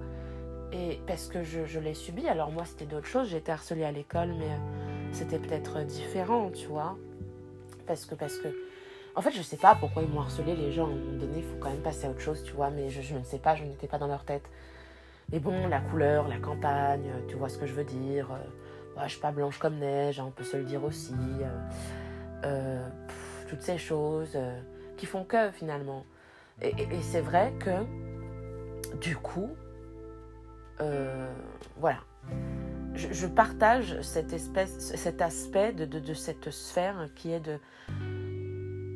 Et 0.73 0.99
parce 1.07 1.27
que 1.27 1.43
je, 1.43 1.79
l'ai 1.79 1.93
subi, 1.93 2.27
alors 2.27 2.51
moi 2.51 2.65
c'était 2.65 2.85
d'autres 2.85 3.07
choses, 3.07 3.29
j'ai 3.29 3.37
été 3.37 3.53
harcelée 3.53 3.85
à 3.85 3.91
l'école, 3.93 4.33
mais 4.37 4.49
euh, 4.49 5.13
c'était 5.13 5.39
peut-être 5.39 5.85
différent, 5.85 6.51
tu 6.51 6.67
vois. 6.67 6.97
Parce 7.85 8.05
que, 8.05 8.15
parce 8.15 8.37
que, 8.39 8.49
en 9.15 9.21
fait, 9.21 9.31
je 9.31 9.41
sais 9.41 9.55
pas 9.55 9.75
pourquoi 9.75 10.03
ils 10.03 10.09
m'ont 10.09 10.19
harcelé 10.19 10.57
les 10.57 10.73
gens, 10.73 10.87
à 10.87 10.89
un 10.89 10.95
moment 10.95 11.19
donné, 11.19 11.37
il 11.37 11.43
faut 11.43 11.55
quand 11.61 11.69
même 11.69 11.81
passer 11.81 12.07
à 12.07 12.09
autre 12.09 12.19
chose, 12.19 12.43
tu 12.43 12.51
vois, 12.51 12.69
mais 12.69 12.89
je, 12.89 13.01
je 13.01 13.15
ne 13.15 13.23
sais 13.23 13.39
pas, 13.39 13.55
je 13.55 13.63
n'étais 13.63 13.87
pas 13.87 13.97
dans 13.97 14.07
leur 14.07 14.25
tête. 14.25 14.43
Mais 15.31 15.39
bon, 15.39 15.67
la 15.67 15.81
couleur, 15.81 16.27
la 16.27 16.39
campagne, 16.39 17.11
tu 17.27 17.35
vois 17.35 17.49
ce 17.49 17.57
que 17.57 17.65
je 17.65 17.73
veux 17.73 17.83
dire. 17.83 18.31
Euh, 18.31 19.03
je 19.03 19.11
suis 19.11 19.19
pas 19.19 19.31
blanche 19.31 19.59
comme 19.59 19.75
neige, 19.75 20.19
hein, 20.19 20.25
on 20.27 20.31
peut 20.31 20.45
se 20.45 20.55
le 20.55 20.63
dire 20.63 20.83
aussi. 20.83 21.13
Euh, 21.13 21.59
euh, 22.45 22.87
toutes 23.49 23.61
ces 23.61 23.77
choses 23.77 24.37
qui 24.95 25.05
font 25.05 25.25
que 25.25 25.51
finalement. 25.51 26.05
Et, 26.61 26.73
c'est 27.01 27.21
vrai 27.21 27.53
que 27.59 27.85
du 28.99 29.15
coup, 29.15 29.49
voilà. 31.77 31.99
Je, 32.93 33.27
partage 33.27 34.01
cette 34.01 34.33
espèce, 34.33 34.95
cet 34.95 35.21
aspect 35.21 35.71
de, 35.71 36.13
cette 36.13 36.49
sphère 36.49 37.09
qui 37.15 37.31
est 37.31 37.39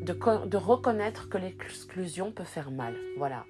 de 0.04 0.58
reconnaître 0.58 1.30
que 1.30 1.38
l'exclusion 1.38 2.32
peut 2.32 2.44
faire 2.44 2.72
mal. 2.72 2.96
Voilà 3.17 3.46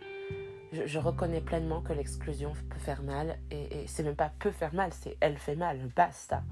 je, 0.71 0.99
reconnais 0.99 1.41
pleinement 1.41 1.81
que 1.81 1.93
l'exclusion 1.93 2.53
peut 2.69 2.79
faire 2.79 3.03
mal. 3.03 3.37
Et, 3.51 3.85
c'est 3.87 4.03
même 4.03 4.15
pas 4.15 4.31
peut 4.39 4.51
faire 4.51 4.73
mal, 4.73 4.91
c'est 4.93 5.17
elle 5.19 5.37
fait 5.37 5.55
mal, 5.55 5.79
basta. 5.95 6.43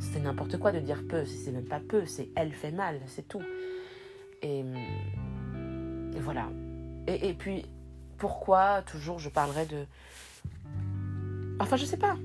C'est 0.00 0.20
n'importe 0.20 0.58
quoi 0.58 0.72
de 0.72 0.80
dire 0.80 1.02
peu, 1.08 1.24
c'est 1.24 1.52
même 1.52 1.66
pas 1.66 1.80
peu, 1.80 2.06
c'est 2.06 2.28
elle 2.36 2.52
fait 2.52 2.70
mal, 2.70 3.00
c'est 3.06 3.26
tout. 3.26 3.42
Et, 4.42 4.64
voilà. 6.20 6.48
Et, 7.06 7.34
puis, 7.34 7.66
pourquoi 8.16 8.82
toujours 8.82 9.18
je 9.18 9.28
parlerai 9.28 9.66
de. 9.66 9.84
Enfin, 11.60 11.76
je 11.76 11.84
sais 11.84 11.96
pas. 11.96 12.16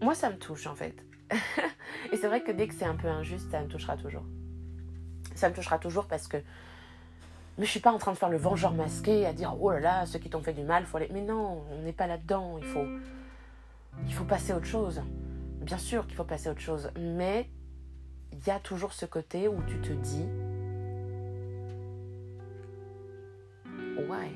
Moi, 0.00 0.14
ça 0.14 0.30
me 0.30 0.36
touche 0.36 0.66
en 0.66 0.74
fait. 0.74 0.94
et 2.12 2.16
c'est 2.16 2.26
vrai 2.26 2.42
que 2.42 2.50
dès 2.50 2.66
que 2.68 2.74
c'est 2.74 2.84
un 2.84 2.96
peu 2.96 3.08
injuste, 3.08 3.50
ça 3.50 3.60
me 3.60 3.68
touchera 3.68 3.96
toujours. 3.96 4.24
Ça 5.34 5.48
me 5.48 5.54
touchera 5.54 5.78
toujours 5.78 6.06
parce 6.06 6.28
que 6.28 6.38
mais 7.58 7.66
je 7.66 7.70
suis 7.70 7.80
pas 7.80 7.92
en 7.92 7.98
train 7.98 8.12
de 8.12 8.16
faire 8.16 8.30
le 8.30 8.38
vengeur 8.38 8.72
masqué, 8.72 9.26
à 9.26 9.32
dire 9.32 9.54
oh 9.60 9.70
là 9.70 9.80
là, 9.80 10.06
ceux 10.06 10.18
qui 10.18 10.30
t'ont 10.30 10.42
fait 10.42 10.54
du 10.54 10.62
mal, 10.62 10.84
faut 10.86 10.96
aller. 10.96 11.08
Mais 11.12 11.22
non, 11.22 11.64
on 11.70 11.82
n'est 11.82 11.92
pas 11.92 12.06
là-dedans. 12.06 12.58
Il 12.58 12.64
faut, 12.64 12.86
il 14.06 14.14
faut 14.14 14.24
passer 14.24 14.52
à 14.52 14.56
autre 14.56 14.66
chose. 14.66 15.02
Bien 15.60 15.78
sûr 15.78 16.06
qu'il 16.06 16.16
faut 16.16 16.24
passer 16.24 16.48
à 16.48 16.52
autre 16.52 16.60
chose, 16.60 16.90
mais 16.98 17.48
il 18.32 18.46
y 18.46 18.50
a 18.50 18.58
toujours 18.58 18.92
ce 18.92 19.06
côté 19.06 19.48
où 19.48 19.62
tu 19.66 19.80
te 19.80 19.92
dis 19.92 20.26
ouais. 24.08 24.32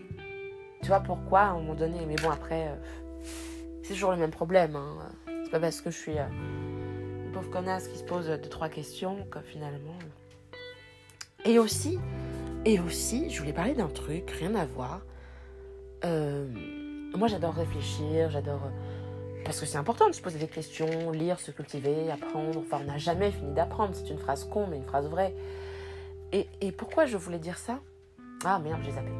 Tu 0.83 0.89
vois 0.89 1.01
pourquoi 1.01 1.41
à 1.41 1.47
un 1.49 1.55
moment 1.55 1.75
donné. 1.75 2.05
Mais 2.07 2.17
bon 2.17 2.31
après, 2.31 2.69
euh, 2.69 2.75
c'est 3.83 3.95
toujours 3.95 4.13
le 4.13 4.19
même 4.19 4.31
problème. 4.31 4.77
Hein. 4.77 4.97
C'est 5.45 5.51
pas 5.51 5.61
parce 5.61 5.81
que 5.81 5.91
je 5.91 5.97
suis 5.97 6.19
euh, 6.19 6.27
une 7.25 7.33
pauvre 7.33 7.51
connasse 7.51 7.89
qui 7.89 7.99
se 7.99 8.05
pose 8.05 8.27
deux 8.27 8.49
trois 8.49 8.69
questions 8.69 9.27
que 9.31 9.41
finalement. 9.41 9.99
Et 11.45 11.59
aussi, 11.59 11.99
et 12.67 12.81
aussi, 12.81 13.31
je 13.31 13.39
voulais 13.39 13.53
parler 13.53 13.75
d'un 13.75 13.87
truc, 13.87 14.29
rien 14.33 14.57
à 14.57 14.67
voir. 14.67 15.03
Euh, 16.05 16.49
moi, 17.17 17.29
j'adore 17.29 17.55
réfléchir, 17.55 18.29
j'adore. 18.29 18.61
Euh, 18.65 19.43
parce 19.45 19.61
que 19.61 19.67
c'est 19.67 19.79
important 19.79 20.09
de 20.09 20.15
se 20.15 20.21
poser 20.21 20.41
des 20.41 20.49
questions, 20.49 21.13
lire, 21.13 21.39
se 21.39 21.53
cultiver, 21.53 22.11
apprendre. 22.11 22.59
Enfin, 22.59 22.81
on 22.83 22.87
n'a 22.87 22.99
jamais 22.99 23.31
fini 23.31 23.55
d'apprendre. 23.55 23.95
C'est 23.95 24.11
une 24.11 24.19
phrase 24.19 24.43
con, 24.43 24.67
mais 24.67 24.79
une 24.79 24.85
phrase 24.85 25.09
vraie. 25.09 25.33
Et, 26.33 26.73
pourquoi 26.73 27.07
je 27.07 27.17
voulais 27.17 27.39
dire 27.39 27.57
ça? 27.57 27.79
Ah 28.45 28.59
merde, 28.59 28.81
j'ai 28.85 28.91
zappé. 28.91 29.13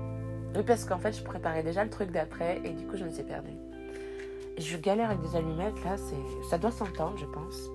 Oui, 0.57 0.65
parce 0.67 0.85
qu'en 0.85 0.99
fait, 0.99 1.17
je 1.17 1.23
préparais 1.23 1.63
déjà 1.63 1.85
le 1.85 1.91
truc 1.91 2.11
d'après 2.11 2.61
et 2.65 2.71
du 2.71 2.85
coup, 2.85 2.97
je 2.97 3.05
me 3.05 3.11
suis 3.11 3.23
perdue. 3.23 3.57
Je 4.59 4.77
galère 4.77 5.11
avec 5.11 5.23
des 5.23 5.37
allumettes, 5.37 5.83
là, 5.85 5.97
ça 6.51 6.59
doit 6.59 6.73
s'entendre, 6.73 7.17
je 7.17 7.27
pense. 7.27 7.71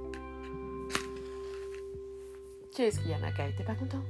Qu'est-ce 2.76 3.00
qu'il 3.00 3.12
y 3.12 3.14
a, 3.14 3.20
Macaï 3.20 3.54
T'es 3.56 3.64
pas 3.64 3.76
content? 3.76 4.04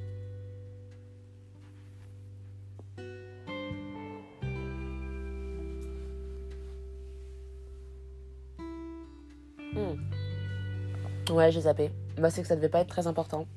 Ouais, 11.32 11.52
j'ai 11.52 11.62
zappé. 11.62 11.92
Bah, 12.18 12.30
c'est 12.30 12.42
que 12.42 12.48
ça 12.48 12.56
devait 12.56 12.70
pas 12.70 12.82
être 12.82 12.90
très 12.90 13.08
important. 13.08 13.48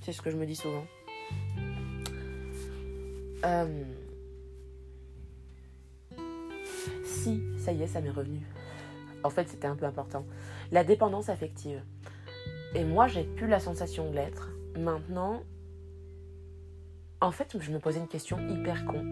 C'est 0.00 0.12
ce 0.12 0.20
que 0.20 0.30
je 0.30 0.36
me 0.36 0.46
dis 0.46 0.56
souvent. 0.56 0.84
Euh, 3.44 3.84
si, 7.04 7.42
ça 7.58 7.72
y 7.72 7.82
est, 7.82 7.86
ça 7.86 8.00
m'est 8.00 8.10
revenu. 8.10 8.40
En 9.22 9.30
fait, 9.30 9.48
c'était 9.48 9.66
un 9.66 9.76
peu 9.76 9.86
important. 9.86 10.24
La 10.72 10.82
dépendance 10.82 11.28
affective. 11.28 11.82
Et 12.74 12.84
moi, 12.84 13.06
j'ai 13.06 13.24
plus 13.24 13.46
la 13.46 13.60
sensation 13.60 14.10
de 14.10 14.16
l'être. 14.16 14.50
Maintenant, 14.76 15.42
en 17.20 17.30
fait, 17.30 17.56
je 17.58 17.70
me 17.70 17.78
posais 17.78 18.00
une 18.00 18.08
question 18.08 18.38
hyper 18.48 18.84
con. 18.86 19.04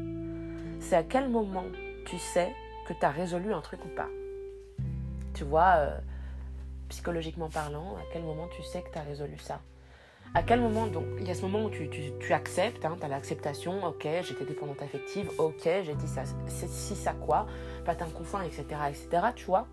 C'est 0.80 0.96
à 0.96 1.02
quel 1.02 1.28
moment 1.28 1.66
tu 2.06 2.18
sais 2.18 2.52
que 2.86 2.94
tu 2.94 3.04
as 3.04 3.10
résolu 3.10 3.52
un 3.52 3.60
truc 3.60 3.84
ou 3.84 3.88
pas? 3.88 4.08
Tu 5.34 5.44
vois, 5.44 5.74
euh, 5.76 5.98
psychologiquement 6.88 7.48
parlant, 7.48 7.96
à 7.96 8.02
quel 8.12 8.22
moment 8.22 8.48
tu 8.48 8.62
sais 8.62 8.82
que 8.82 8.90
tu 8.90 8.98
as 8.98 9.02
résolu 9.02 9.38
ça? 9.38 9.60
À 10.34 10.42
quel 10.42 10.60
moment, 10.60 10.86
donc, 10.86 11.04
il 11.18 11.26
y 11.26 11.30
a 11.30 11.34
ce 11.34 11.42
moment 11.42 11.64
où 11.64 11.70
tu, 11.70 11.88
tu, 11.88 12.32
acceptes, 12.32 12.84
hein, 12.84 12.96
tu 12.98 13.04
as 13.04 13.08
l'acceptation, 13.08 13.82
ok, 13.84 14.06
j'étais 14.22 14.44
dépendante 14.44 14.82
affective, 14.82 15.30
ok, 15.38 15.62
j'ai 15.64 15.94
dit 15.94 16.06
ça, 16.06 16.24
si 16.46 16.94
ça 16.94 17.14
quoi, 17.14 17.46
patin 17.84 18.06
confin, 18.14 18.42
etc., 18.42 18.64
etc., 18.88 19.08
tu 19.34 19.46
vois? 19.46 19.66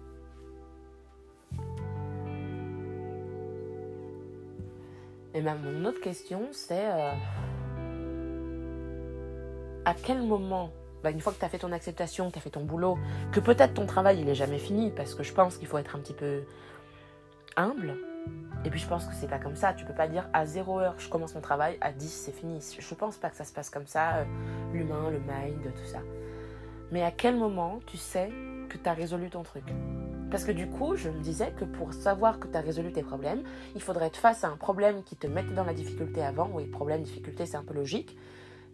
Et 5.33 5.41
même 5.41 5.59
mon 5.61 5.89
autre 5.89 5.99
question, 5.99 6.47
c'est 6.53 6.89
euh, 6.89 7.11
à 9.83 9.93
quel 9.93 10.21
moment, 10.21 10.71
bah, 11.03 11.11
une 11.11 11.19
fois 11.19 11.33
que 11.33 11.39
tu 11.39 11.43
as 11.43 11.49
fait 11.49 11.59
ton 11.59 11.73
acceptation, 11.73 12.27
que 12.27 12.33
tu 12.33 12.39
as 12.39 12.41
fait 12.41 12.51
ton 12.51 12.63
boulot, 12.63 12.97
que 13.33 13.41
peut-être 13.41 13.73
ton 13.73 13.85
travail 13.85 14.21
il 14.21 14.29
est 14.29 14.35
jamais 14.35 14.59
fini, 14.59 14.91
parce 14.91 15.13
que 15.13 15.23
je 15.23 15.33
pense 15.33 15.57
qu'il 15.57 15.67
faut 15.67 15.77
être 15.77 15.97
un 15.97 15.99
petit 15.99 16.13
peu 16.13 16.43
humble, 17.57 17.95
et 18.65 18.69
puis 18.71 18.79
je 18.79 18.87
pense 18.87 19.05
que 19.05 19.13
c'est 19.13 19.27
pas 19.27 19.37
comme 19.37 19.55
ça. 19.55 19.73
Tu 19.73 19.85
peux 19.85 19.93
pas 19.93 20.07
dire 20.07 20.27
à 20.33 20.45
0 20.45 20.79
heure 20.79 20.95
je 20.97 21.07
commence 21.07 21.35
mon 21.35 21.41
travail, 21.41 21.77
à 21.81 21.91
10 21.91 22.09
c'est 22.09 22.31
fini. 22.31 22.59
Je 22.77 22.95
pense 22.95 23.17
pas 23.17 23.29
que 23.29 23.35
ça 23.35 23.43
se 23.43 23.53
passe 23.53 23.69
comme 23.69 23.85
ça, 23.85 24.17
euh, 24.17 24.25
l'humain, 24.73 25.11
le 25.11 25.19
mind, 25.19 25.61
tout 25.63 25.85
ça. 25.85 25.99
Mais 26.91 27.03
à 27.03 27.11
quel 27.11 27.35
moment 27.35 27.79
tu 27.85 27.97
sais 27.97 28.31
que 28.69 28.77
tu 28.77 28.89
as 28.89 28.93
résolu 28.93 29.29
ton 29.29 29.43
truc? 29.43 29.63
Parce 30.31 30.43
que 30.43 30.51
du 30.51 30.67
coup, 30.67 30.95
je 30.95 31.09
me 31.09 31.19
disais 31.19 31.53
que 31.57 31.63
pour 31.63 31.93
savoir 31.93 32.39
que 32.39 32.47
tu 32.47 32.57
as 32.57 32.61
résolu 32.61 32.91
tes 32.91 33.03
problèmes, 33.03 33.43
il 33.75 33.81
faudrait 33.81 34.07
être 34.07 34.17
face 34.17 34.43
à 34.43 34.47
un 34.47 34.57
problème 34.57 35.03
qui 35.03 35.15
te 35.15 35.27
mettait 35.27 35.53
dans 35.53 35.63
la 35.63 35.73
difficulté 35.73 36.23
avant. 36.23 36.49
Oui, 36.51 36.65
problème, 36.65 37.03
difficulté, 37.03 37.45
c'est 37.45 37.57
un 37.57 37.63
peu 37.63 37.75
logique. 37.75 38.17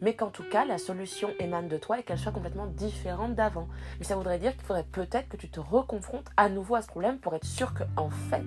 Mais 0.01 0.15
qu'en 0.15 0.29
tout 0.29 0.43
cas, 0.43 0.65
la 0.65 0.77
solution 0.77 1.29
émane 1.39 1.67
de 1.67 1.77
toi 1.77 1.99
et 1.99 2.03
qu'elle 2.03 2.17
soit 2.17 2.31
complètement 2.31 2.65
différente 2.65 3.35
d'avant. 3.35 3.67
Mais 3.99 4.05
ça 4.05 4.15
voudrait 4.15 4.39
dire 4.39 4.53
qu'il 4.53 4.65
faudrait 4.65 4.87
peut-être 4.91 5.29
que 5.29 5.37
tu 5.37 5.49
te 5.49 5.59
reconfrontes 5.59 6.29
à 6.37 6.49
nouveau 6.49 6.75
à 6.75 6.81
ce 6.81 6.87
problème 6.87 7.19
pour 7.19 7.35
être 7.35 7.45
sûr 7.45 7.73
que, 7.73 7.83
en 7.97 8.09
fait, 8.09 8.43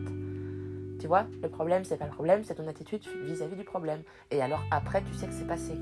tu 1.00 1.06
vois, 1.06 1.26
le 1.42 1.48
problème, 1.48 1.84
c'est 1.84 1.96
pas 1.96 2.06
le 2.06 2.12
problème, 2.12 2.44
c'est 2.44 2.54
ton 2.54 2.66
attitude 2.66 3.02
vis-à-vis 3.26 3.56
du 3.56 3.64
problème. 3.64 4.02
Et 4.30 4.40
alors 4.40 4.62
après, 4.70 5.02
tu 5.02 5.14
sais 5.14 5.26
que 5.26 5.34
c'est 5.34 5.46
passé. 5.46 5.74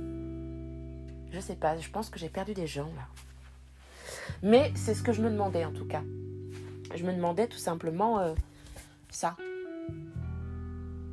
Je 1.31 1.41
sais 1.41 1.55
pas, 1.55 1.79
je 1.79 1.89
pense 1.91 2.11
que 2.11 2.19
j'ai 2.19 2.29
perdu 2.29 2.55
des 2.55 2.67
gens 2.67 2.91
là. 2.97 3.07
Mais 4.43 4.73
c'est 4.75 4.95
ce 4.95 5.03
que 5.03 5.13
je 5.13 5.23
me 5.23 5.31
demandais 5.31 5.65
en 5.65 5.73
tout 5.73 5.87
cas. 5.87 6.03
Je 6.95 7.05
me 7.05 7.13
demandais 7.13 7.47
tout 7.47 7.59
simplement 7.59 8.19
euh, 8.19 8.35
ça. 9.11 9.37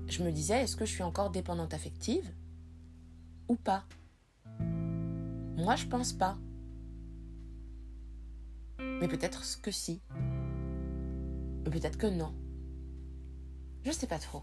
Je 0.07 0.23
me 0.23 0.31
disais, 0.31 0.63
est-ce 0.63 0.75
que 0.75 0.85
je 0.85 0.91
suis 0.91 1.03
encore 1.03 1.29
dépendante 1.29 1.73
affective 1.73 2.29
ou 3.47 3.55
pas? 3.55 3.83
Moi, 5.59 5.75
je 5.75 5.85
pense 5.85 6.13
pas. 6.13 6.37
Mais 8.79 9.07
peut-être 9.07 9.43
que 9.61 9.71
si. 9.71 10.01
Peut-être 11.65 11.97
que 11.97 12.07
non. 12.07 12.33
Je 13.83 13.91
sais 13.91 14.07
pas 14.07 14.19
trop. 14.19 14.41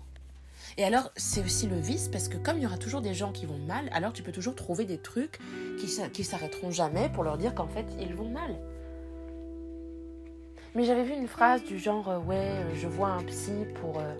Et 0.76 0.84
alors, 0.84 1.10
c'est 1.16 1.42
aussi 1.42 1.66
le 1.66 1.78
vice 1.78 2.08
parce 2.08 2.28
que 2.28 2.36
comme 2.36 2.58
il 2.58 2.62
y 2.62 2.66
aura 2.66 2.78
toujours 2.78 3.00
des 3.00 3.14
gens 3.14 3.32
qui 3.32 3.46
vont 3.46 3.58
mal, 3.58 3.88
alors 3.92 4.12
tu 4.12 4.22
peux 4.22 4.32
toujours 4.32 4.54
trouver 4.54 4.84
des 4.84 4.98
trucs 4.98 5.38
qui, 5.78 5.86
qui 6.12 6.24
s'arrêteront 6.24 6.70
jamais 6.70 7.08
pour 7.08 7.24
leur 7.24 7.38
dire 7.38 7.54
qu'en 7.54 7.68
fait, 7.68 7.86
ils 7.98 8.14
vont 8.14 8.28
mal. 8.28 8.56
Mais 10.74 10.84
j'avais 10.84 11.04
vu 11.04 11.14
une 11.14 11.28
phrase 11.28 11.64
du 11.64 11.78
genre 11.78 12.06
euh, 12.10 12.18
Ouais, 12.18 12.36
euh, 12.36 12.74
je 12.74 12.86
vois 12.86 13.08
un 13.08 13.22
psy 13.24 13.64
pour 13.80 13.98
euh, 13.98 14.14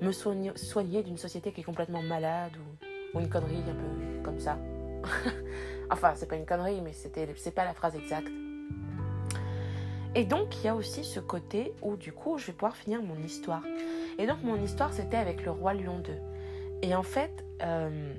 me 0.00 0.10
soigner, 0.10 1.02
d'une 1.02 1.18
société 1.18 1.52
qui 1.52 1.60
est 1.60 1.64
complètement 1.64 2.00
malade 2.00 2.52
ou, 3.14 3.18
une 3.20 3.28
connerie 3.28 3.62
un 3.68 3.74
peu 3.74 4.22
comme 4.22 4.38
ça. 4.38 4.58
enfin, 5.90 6.12
c'est 6.14 6.26
pas 6.26 6.36
une 6.36 6.46
connerie, 6.46 6.80
mais 6.80 6.92
c'était, 6.92 7.28
c'est 7.36 7.54
pas 7.54 7.64
la 7.64 7.74
phrase 7.74 7.96
exacte. 7.96 8.28
Et 10.14 10.24
donc, 10.24 10.56
il 10.58 10.64
y 10.64 10.68
a 10.68 10.74
aussi 10.74 11.04
ce 11.04 11.20
côté 11.20 11.72
où, 11.82 11.96
du 11.96 12.12
coup, 12.12 12.38
je 12.38 12.46
vais 12.46 12.52
pouvoir 12.52 12.76
finir 12.76 13.02
mon 13.02 13.16
histoire. 13.22 13.62
Et 14.18 14.26
donc 14.26 14.42
mon 14.42 14.60
histoire, 14.60 14.92
c'était 14.92 15.16
avec 15.16 15.44
le 15.44 15.52
roi 15.52 15.74
lion 15.74 16.00
2. 16.00 16.12
Et 16.82 16.94
en 16.94 17.04
fait, 17.04 17.44
euh, 17.62 18.12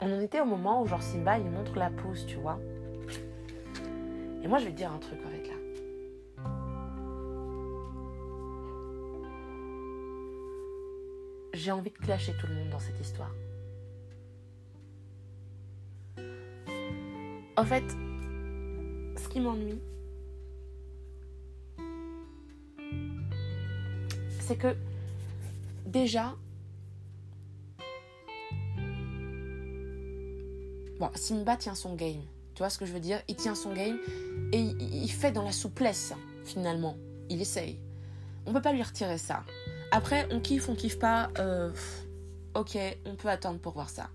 on 0.00 0.12
en 0.12 0.20
était 0.20 0.40
au 0.40 0.44
moment 0.44 0.82
où 0.82 0.86
genre 0.86 1.02
Simba, 1.02 1.38
il 1.38 1.48
montre 1.48 1.78
la 1.78 1.90
pousse, 1.90 2.26
tu 2.26 2.36
vois. 2.36 2.58
Et 4.42 4.48
moi, 4.48 4.58
je 4.58 4.64
vais 4.64 4.72
te 4.72 4.76
dire 4.76 4.90
un 4.90 4.98
truc 4.98 5.20
en 5.24 5.30
fait 5.30 5.48
là. 5.48 5.54
J'ai 11.52 11.72
envie 11.72 11.90
de 11.90 11.98
clasher 11.98 12.32
tout 12.40 12.46
le 12.48 12.54
monde 12.54 12.70
dans 12.70 12.78
cette 12.78 12.98
histoire. 13.00 13.34
En 17.60 17.64
fait, 17.66 17.84
ce 19.22 19.28
qui 19.28 19.38
m'ennuie, 19.38 19.78
c'est 24.40 24.56
que 24.56 24.74
déjà, 25.84 26.34
Simba 31.14 31.58
tient 31.58 31.74
son 31.74 31.96
game. 31.96 32.22
Tu 32.54 32.60
vois 32.60 32.70
ce 32.70 32.78
que 32.78 32.86
je 32.86 32.94
veux 32.94 32.98
dire? 32.98 33.20
Il 33.28 33.36
tient 33.36 33.54
son 33.54 33.74
game 33.74 33.98
et 34.54 34.60
il, 34.60 35.12
fait 35.12 35.30
dans 35.30 35.44
la 35.44 35.52
souplesse, 35.52 36.14
finalement. 36.46 36.96
Il 37.28 37.42
essaye. 37.42 37.78
On 38.46 38.54
peut 38.54 38.62
pas 38.62 38.72
lui 38.72 38.82
retirer 38.82 39.18
ça. 39.18 39.44
Après, 39.90 40.26
on 40.30 40.40
kiffe, 40.40 40.70
on 40.70 40.74
kiffe 40.74 40.98
pas. 40.98 41.28
Euh, 41.38 41.70
ok, 42.54 42.78
on 43.04 43.16
peut 43.16 43.28
attendre 43.28 43.58
pour 43.58 43.74
voir 43.74 43.90
ça. 43.90 44.08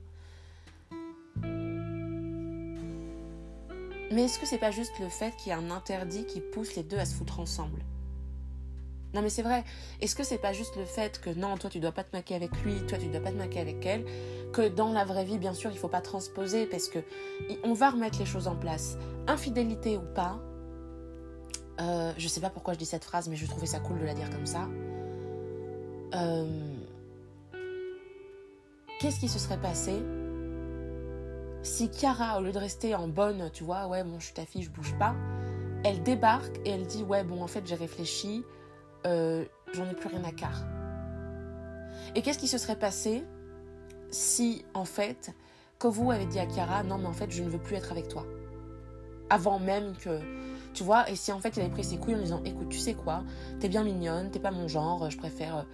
Mais 4.15 4.23
est-ce 4.23 4.39
que 4.39 4.45
c'est 4.45 4.57
pas 4.57 4.71
juste 4.71 4.97
le 5.01 5.09
fait 5.09 5.35
qu'il 5.35 5.49
y 5.49 5.51
a 5.51 5.57
un 5.57 5.69
interdit 5.71 6.25
qui 6.25 6.39
pousse 6.39 6.77
les 6.77 6.83
deux 6.83 6.97
à 6.97 7.05
se 7.05 7.13
foutre 7.13 7.41
ensemble? 7.41 7.81
Non 9.13 9.21
mais 9.21 9.29
c'est 9.29 9.41
vrai. 9.41 9.65
Est-ce 9.99 10.15
que 10.15 10.23
c'est 10.23 10.37
pas 10.37 10.53
juste 10.53 10.77
le 10.77 10.85
fait 10.85 11.19
que 11.19 11.29
non, 11.29 11.57
toi 11.57 11.69
tu 11.69 11.81
dois 11.81 11.91
pas 11.91 12.05
te 12.05 12.15
maquer 12.15 12.33
avec 12.33 12.51
lui, 12.63 12.75
toi 12.87 12.97
tu 12.97 13.07
dois 13.07 13.19
pas 13.19 13.31
te 13.31 13.37
maquer 13.37 13.59
avec 13.59 13.85
elle, 13.85 14.05
que 14.53 14.69
dans 14.69 14.93
la 14.93 15.03
vraie 15.03 15.25
vie, 15.25 15.37
bien 15.37 15.53
sûr, 15.53 15.69
il 15.69 15.77
faut 15.77 15.89
pas 15.89 15.99
transposer 15.99 16.65
parce 16.65 16.87
que 16.87 16.99
on 17.65 17.73
va 17.73 17.89
remettre 17.89 18.17
les 18.17 18.25
choses 18.25 18.47
en 18.47 18.55
place. 18.55 18.97
Infidélité 19.27 19.97
ou 19.97 20.13
pas, 20.13 20.39
euh, 21.81 22.13
je 22.17 22.27
sais 22.29 22.39
pas 22.39 22.49
pourquoi 22.49 22.73
je 22.73 22.79
dis 22.79 22.85
cette 22.85 23.03
phrase, 23.03 23.27
mais 23.27 23.35
je 23.35 23.45
trouvais 23.45 23.67
ça 23.67 23.81
cool 23.81 23.99
de 23.99 24.05
la 24.05 24.13
dire 24.13 24.29
comme 24.29 24.45
ça. 24.45 24.69
Euh, 26.13 26.73
qu'est-ce 29.01 29.19
qui 29.19 29.27
se 29.27 29.39
serait 29.39 29.59
passé 29.59 30.01
si 31.65 31.89
Chiara, 31.89 32.39
au 32.39 32.43
lieu 32.43 32.51
de 32.51 32.59
rester 32.59 32.95
en 32.95 33.07
bonne, 33.07 33.49
tu 33.51 33.63
vois, 33.63 33.87
ouais, 33.87 34.03
bon, 34.03 34.19
je 34.19 34.25
suis 34.25 34.33
ta 34.33 34.45
fille, 34.45 34.63
je 34.63 34.69
bouge 34.69 34.95
pas, 34.97 35.15
elle 35.83 36.01
débarque 36.03 36.57
et 36.65 36.69
elle 36.71 36.85
dit, 36.85 37.03
ouais, 37.03 37.23
bon, 37.23 37.41
en 37.41 37.47
fait, 37.47 37.65
j'ai 37.65 37.75
réfléchi, 37.75 38.43
euh, 39.05 39.45
j'en 39.73 39.89
ai 39.89 39.93
plus 39.93 40.09
rien 40.09 40.23
à 40.23 40.31
quart. 40.31 40.63
Et 42.15 42.21
qu'est-ce 42.21 42.39
qui 42.39 42.47
se 42.47 42.57
serait 42.57 42.79
passé 42.79 43.23
si, 44.11 44.63
en 44.73 44.85
fait, 44.85 45.35
vous 45.89 46.11
avez 46.11 46.25
dit 46.25 46.39
à 46.39 46.47
Chiara, 46.47 46.83
non, 46.83 46.97
mais 46.97 47.07
en 47.07 47.13
fait, 47.13 47.31
je 47.31 47.43
ne 47.43 47.49
veux 47.49 47.59
plus 47.59 47.75
être 47.75 47.91
avec 47.91 48.07
toi? 48.07 48.25
Avant 49.29 49.59
même 49.59 49.95
que. 49.97 50.19
Tu 50.73 50.83
vois, 50.83 51.09
et 51.09 51.15
si 51.15 51.31
en 51.31 51.39
fait 51.39 51.55
il 51.55 51.61
avait 51.61 51.69
pris 51.69 51.85
ses 51.85 51.97
couilles 51.97 52.15
en 52.15 52.19
disant, 52.19 52.41
écoute, 52.43 52.67
tu 52.69 52.79
sais 52.79 52.95
quoi, 52.95 53.23
t'es 53.59 53.69
bien 53.69 53.83
mignonne, 53.83 54.29
t'es 54.29 54.39
pas 54.39 54.51
mon 54.51 54.67
genre, 54.67 55.09
je 55.09 55.17
préfère 55.17 55.65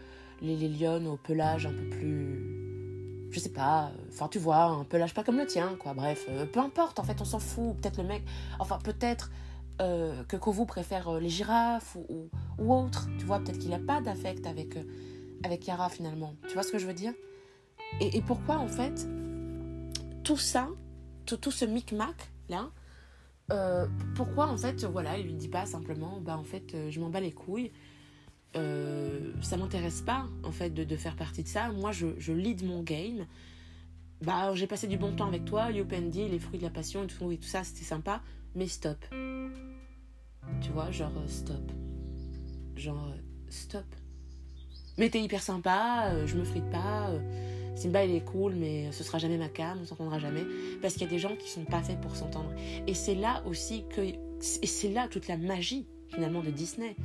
les, 0.42 0.56
les 0.56 0.70
lionnes 0.70 1.08
au 1.08 1.18
pelage 1.18 1.66
un 1.66 1.72
peu 1.72 1.90
plus. 1.90 2.51
Je 3.32 3.40
sais 3.40 3.50
pas, 3.50 3.86
euh, 3.86 4.10
enfin, 4.10 4.28
tu 4.28 4.40
vois, 4.40 4.64
un 4.64 4.84
pelage 4.84 5.14
pas 5.14 5.24
comme 5.24 5.38
le 5.38 5.46
tien, 5.46 5.76
quoi, 5.80 5.94
bref, 5.94 6.28
peu 6.52 6.60
importe, 6.60 7.00
en 7.00 7.04
fait, 7.04 7.20
on 7.22 7.26
s'en 7.26 7.40
fout, 7.40 7.78
peut-être 7.78 8.02
le 8.02 8.08
mec. 8.08 8.24
Enfin, 8.60 8.78
peut-être 8.84 9.32
euh, 9.82 10.24
que 10.26 10.38
Kovu 10.38 10.68
préfère 10.68 11.08
euh, 11.08 11.20
les 11.20 11.30
girafes 11.30 11.96
ou, 11.96 12.30
ou, 12.60 12.74
autre. 12.74 13.10
Tu 13.18 13.26
vois, 13.26 13.40
peut-être 13.40 13.58
qu'il 13.58 13.72
n'a 13.72 13.80
pas 13.80 14.00
d'affect 14.00 14.46
avec, 14.46 14.76
euh, 14.78 14.84
avec 15.44 15.66
Yara 15.66 15.90
finalement. 15.90 16.36
Tu 16.48 16.54
vois 16.54 16.62
ce 16.62 16.72
que 16.72 16.78
je 16.78 16.86
veux 16.86 16.94
dire? 16.94 17.14
Et, 18.00 18.22
pourquoi 18.22 18.58
en 18.58 18.68
fait 18.68 19.08
tout 20.24 20.38
ça, 20.38 20.70
tout, 21.26 21.36
tout 21.38 21.52
ce 21.52 21.66
micmac 21.66 22.16
là, 22.48 22.70
pourquoi 24.16 24.48
en 24.48 24.56
fait, 24.56 24.86
voilà, 24.86 25.18
il 25.18 25.26
lui 25.26 25.34
dit 25.34 25.50
pas 25.50 25.66
simplement, 25.66 26.22
bah 26.22 26.38
en 26.38 26.44
fait, 26.46 26.90
je 26.90 27.00
m'en 27.02 27.10
bats 27.10 27.20
les 27.20 27.34
couilles. 27.34 27.72
Ça 28.54 29.58
m'intéresse 29.58 30.02
pas 30.02 30.28
en 30.44 30.52
fait 30.52 30.70
de, 30.70 30.96
faire 30.96 31.16
partie 31.16 31.44
de 31.44 31.48
ça. 31.48 31.72
Moi, 31.72 31.92
je, 31.92 32.32
lead 32.32 32.66
mon 32.66 32.84
game. 32.84 33.26
Bah, 34.22 34.54
j'ai 34.54 34.68
passé 34.68 34.88
du 34.88 34.98
bon 34.98 35.16
temps 35.16 35.28
avec 35.28 35.46
toi, 35.46 35.72
Youpendi, 35.72 36.28
les 36.28 36.38
fruits 36.38 36.60
de 36.60 36.64
la 36.64 36.70
passion 36.70 37.04
et 37.04 37.08
tout, 37.08 37.18
tout 37.18 37.44
ça, 37.44 37.64
c'était 37.64 37.84
sympa, 37.84 38.22
mais 38.54 38.68
stop. 38.68 39.04
Tu 40.62 40.70
vois, 40.72 40.92
genre 40.92 41.12
euh, 41.18 41.28
stop. 41.28 41.72
Genre 42.76 43.08
euh, 43.08 43.18
stop. 43.50 43.86
Mais 44.98 45.10
t'es 45.10 45.22
hyper 45.22 45.42
sympa, 45.42 46.10
euh, 46.12 46.28
je 46.28 46.36
me 46.36 46.44
frite 46.44 46.70
pas. 46.70 47.10
Simba 47.76 48.04
il 48.04 48.16
est 48.16 48.26
cool, 48.26 48.54
mais 48.54 48.92
ce 48.92 49.04
sera 49.04 49.18
jamais 49.18 49.38
ma 49.38 49.48
cam, 49.48 49.80
on 49.82 49.86
s'entendra 49.86 50.20
jamais. 50.20 50.44
Parce 50.82 50.94
qu'il 50.94 51.04
y 51.04 51.06
a 51.06 51.10
des 51.10 51.20
gens 51.20 51.36
qui 51.36 51.50
sont 51.50 51.64
pas 51.64 51.82
faits 51.82 52.00
pour 52.02 52.16
s'entendre. 52.16 52.52
Et 52.86 52.94
c'est 52.94 53.16
là 53.16 53.42
aussi 53.48 53.86
que. 53.90 54.02
Et 54.02 54.68
c'est 54.68 54.90
là 54.90 55.08
toute 55.08 55.28
la 55.28 55.38
magie 55.38 55.88
finalement 56.10 56.42
de 56.42 56.52
Disney. 56.52 56.96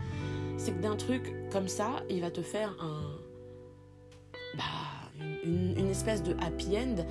C'est 0.59 0.73
que 0.73 0.83
d'un 0.83 0.97
truc 0.97 1.33
comme 1.51 1.69
ça, 1.69 2.03
il 2.11 2.21
va 2.21 2.31
te 2.31 2.43
faire 2.43 2.75
un. 2.81 3.19
Bah, 4.57 4.63
une, 5.45 5.89
espèce 5.89 6.23
de 6.23 6.35
happy 6.41 6.77
end 6.77 7.05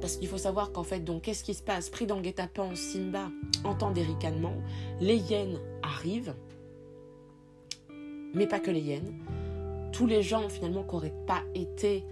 parce 0.00 0.16
qu'il 0.16 0.28
faut 0.28 0.38
savoir 0.38 0.72
qu'en 0.72 0.82
fait, 0.82 1.00
donc, 1.00 1.22
qu'est-ce 1.22 1.44
qui 1.44 1.54
se 1.54 1.62
passe? 1.62 1.90
Pris 1.90 2.06
dans 2.06 2.16
le 2.16 2.22
guet-apens, 2.22 2.74
Simba 2.74 3.30
entend 3.64 3.90
des 3.90 4.02
ricanements. 4.02 4.56
Les 5.00 5.16
hyènes 5.16 5.58
arrivent, 5.82 6.34
mais 8.34 8.46
pas 8.46 8.60
que 8.60 8.70
les 8.70 8.80
hyènes. 8.80 9.14
tous 9.92 10.06
les 10.06 10.22
gens 10.22 10.48
finalement 10.48 10.84
qui 10.84 10.94
n'auraient 10.94 11.14
pas 11.26 11.42
été 11.54 12.04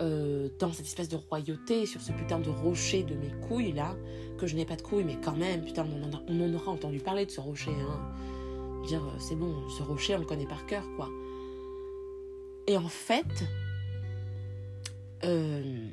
euh, 0.00 0.48
dans 0.58 0.72
cette 0.72 0.86
espèce 0.86 1.08
de 1.08 1.16
royauté, 1.16 1.86
sur 1.86 2.00
ce 2.00 2.10
putain 2.12 2.40
de 2.40 2.48
rocher 2.50 3.04
de 3.04 3.14
mes 3.14 3.30
couilles 3.46 3.72
là, 3.72 3.94
que 4.38 4.46
je 4.46 4.56
n'ai 4.56 4.64
pas 4.64 4.74
de 4.74 4.82
couilles, 4.82 5.04
mais 5.04 5.18
quand 5.22 5.36
même, 5.36 5.62
putain, 5.64 5.86
on 6.28 6.42
en, 6.42 6.54
aura 6.54 6.72
entendu 6.72 6.98
parler 6.98 7.26
de 7.26 7.30
ce 7.30 7.40
rocher. 7.40 7.70
Hein. 7.70 8.00
Dire, 8.86 9.02
euh, 9.04 9.18
c'est 9.18 9.36
bon, 9.36 9.68
ce 9.68 9.82
rocher, 9.82 10.14
on 10.14 10.18
le 10.18 10.24
connaît 10.24 10.46
par 10.46 10.66
cœur, 10.66 10.84
quoi. 10.96 11.08
Et 12.66 12.76
en 12.76 12.88
fait, 12.88 13.44
euh, 15.24 15.88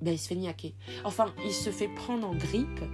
ben, 0.00 0.12
il 0.12 0.18
se 0.18 0.28
fait 0.28 0.34
niaquer. 0.34 0.74
Enfin, 1.04 1.34
il 1.44 1.52
se 1.52 1.70
fait 1.70 1.88
prendre 1.88 2.26
en 2.26 2.34
grippe. 2.34 2.84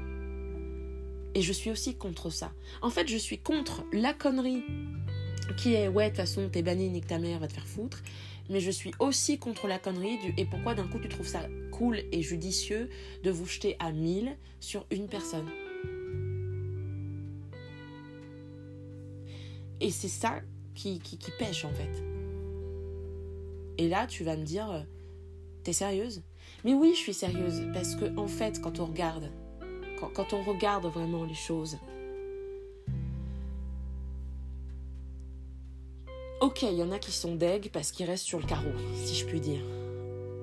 Et 1.35 1.43
je 1.43 1.53
suis 1.53 1.71
aussi 1.71 1.97
contre 1.97 2.31
ça. 2.31 2.53
En 2.83 2.91
fait, 2.91 3.09
je 3.09 3.17
suis 3.17 3.39
contre 3.39 3.85
la 3.93 4.15
connerie 4.15 4.63
qui 5.57 5.75
est 5.75 5.89
ouais, 5.89 6.05
de 6.05 6.09
toute 6.11 6.17
façon, 6.17 6.49
t'es 6.49 6.63
banni, 6.63 6.89
nique 6.89 7.07
ta 7.07 7.19
mère, 7.19 7.39
va 7.39 7.47
te 7.47 7.53
faire 7.53 7.67
foutre. 7.67 8.03
Mais 8.49 8.61
je 8.61 8.71
suis 8.71 8.93
aussi 9.01 9.39
contre 9.39 9.67
la 9.67 9.79
connerie 9.79 10.19
du 10.19 10.35
et 10.37 10.45
pourquoi 10.45 10.75
d'un 10.75 10.87
coup 10.87 10.99
tu 10.99 11.09
trouves 11.09 11.27
ça 11.27 11.47
cool 11.73 12.03
et 12.13 12.23
judicieux 12.23 12.89
de 13.23 13.31
vous 13.31 13.47
jeter 13.47 13.77
à 13.81 13.93
1000 13.93 14.37
sur 14.61 14.87
une 14.91 15.09
personne? 15.09 15.49
Et 19.81 19.91
c'est 19.91 20.09
ça 20.09 20.41
qui, 20.75 21.01
pêche 21.39 21.65
en 21.65 21.73
fait. 21.73 22.03
Et 23.79 23.89
là, 23.89 24.07
tu 24.07 24.25
vas 24.25 24.37
me 24.37 24.45
dire, 24.45 24.71
euh, 24.71 24.81
t'es 25.65 25.73
sérieuse? 25.73 26.23
Mais 26.65 26.75
oui, 26.75 26.93
je 26.95 27.01
suis 27.01 27.15
sérieuse, 27.15 27.63
parce 27.75 27.95
que 27.95 28.17
en 28.17 28.27
fait, 28.27 28.61
quand 28.61 28.81
on 28.81 28.87
regarde, 28.87 29.31
quand, 30.15 30.33
on 30.33 30.43
regarde 30.43 30.87
vraiment 30.87 31.25
les 31.25 31.35
choses, 31.35 31.79
Ok, 36.39 36.63
il 36.63 36.75
y 36.75 36.83
en 36.83 36.93
a 36.93 36.99
qui 36.99 37.13
sont 37.13 37.35
deg 37.35 37.71
parce 37.73 37.93
qu'ils 37.93 38.05
restent 38.05 38.27
sur 38.27 38.39
le 38.39 38.45
carreau, 38.45 38.71
si 38.95 39.15
je 39.15 39.25
puis 39.25 39.41
dire. 39.41 39.63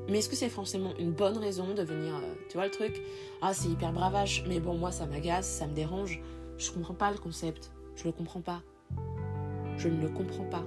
Mais 0.09 0.17
est-ce 0.17 0.27
que 0.27 0.35
c'est 0.35 0.49
forcément 0.49 0.91
une 0.97 1.11
bonne 1.11 1.37
raison 1.37 1.75
de 1.75 1.83
venir, 1.83 2.15
euh, 2.15 2.33
tu 2.49 2.57
vois 2.57 2.65
le 2.65 2.71
truc? 2.71 2.99
Ah, 3.43 3.53
c'est 3.53 3.69
hyper 3.69 3.93
bravage, 3.93 4.43
mais 4.47 4.59
bon, 4.59 4.75
moi 4.75 4.91
ça 4.91 5.05
m'agace, 5.05 5.47
ça 5.47 5.67
me 5.67 5.73
dérange. 5.73 6.19
Je 6.57 6.71
comprends 6.71 6.95
pas 6.95 7.11
le 7.11 7.19
concept, 7.19 7.71
je 7.95 8.05
le 8.05 8.11
comprends 8.11 8.41
pas. 8.41 8.63
Je 9.77 9.87
ne 9.87 10.01
le 10.01 10.09
comprends 10.09 10.45
pas. 10.45 10.63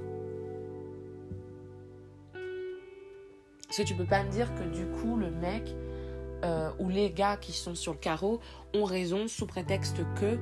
Parce 3.67 3.79
que 3.79 3.83
tu 3.83 3.95
peux 3.95 4.05
pas 4.05 4.23
me 4.25 4.31
dire 4.31 4.55
que 4.55 4.63
du 4.65 4.87
coup, 4.87 5.17
le 5.17 5.31
mec 5.31 5.75
euh, 6.45 6.71
ou 6.79 6.89
les 6.89 7.11
gars 7.11 7.37
qui 7.37 7.53
sont 7.53 7.75
sur 7.75 7.93
le 7.93 7.99
carreau 7.99 8.41
ont 8.75 8.85
raison 8.85 9.29
sous 9.29 9.47
prétexte 9.47 9.99
que. 10.19 10.39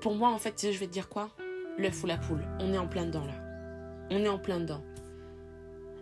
Pour 0.00 0.14
moi, 0.14 0.30
en 0.30 0.38
fait, 0.38 0.72
je 0.72 0.78
vais 0.78 0.86
te 0.86 0.92
dire 0.92 1.08
quoi? 1.08 1.30
L'œuf 1.78 2.02
ou 2.02 2.06
la 2.06 2.16
poule. 2.16 2.44
On 2.60 2.72
est 2.72 2.78
en 2.78 2.86
plein 2.86 3.06
dedans 3.06 3.24
là. 3.24 3.34
On 4.10 4.18
est 4.18 4.28
en 4.28 4.38
plein 4.38 4.60
dedans. 4.60 4.82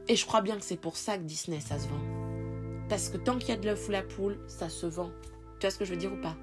Et 0.08 0.16
je 0.16 0.26
crois 0.26 0.42
bien 0.42 0.56
que 0.56 0.64
c'est 0.64 0.76
pour 0.76 0.96
ça 0.96 1.16
que 1.16 1.22
Disney, 1.22 1.60
ça 1.60 1.78
se 1.78 1.88
vend. 1.88 2.00
Parce 2.88 3.08
que 3.08 3.16
tant 3.16 3.38
qu'il 3.38 3.48
y 3.48 3.52
a 3.52 3.56
de 3.56 3.66
l'œuf 3.66 3.88
ou 3.88 3.92
la 3.92 4.02
poule, 4.02 4.38
ça 4.46 4.68
se 4.68 4.86
vend. 4.86 5.10
Tu 5.58 5.66
vois 5.66 5.70
ce 5.70 5.78
que 5.78 5.84
je 5.84 5.90
veux 5.90 5.98
dire 5.98 6.12
ou 6.12 6.20
pas? 6.20 6.36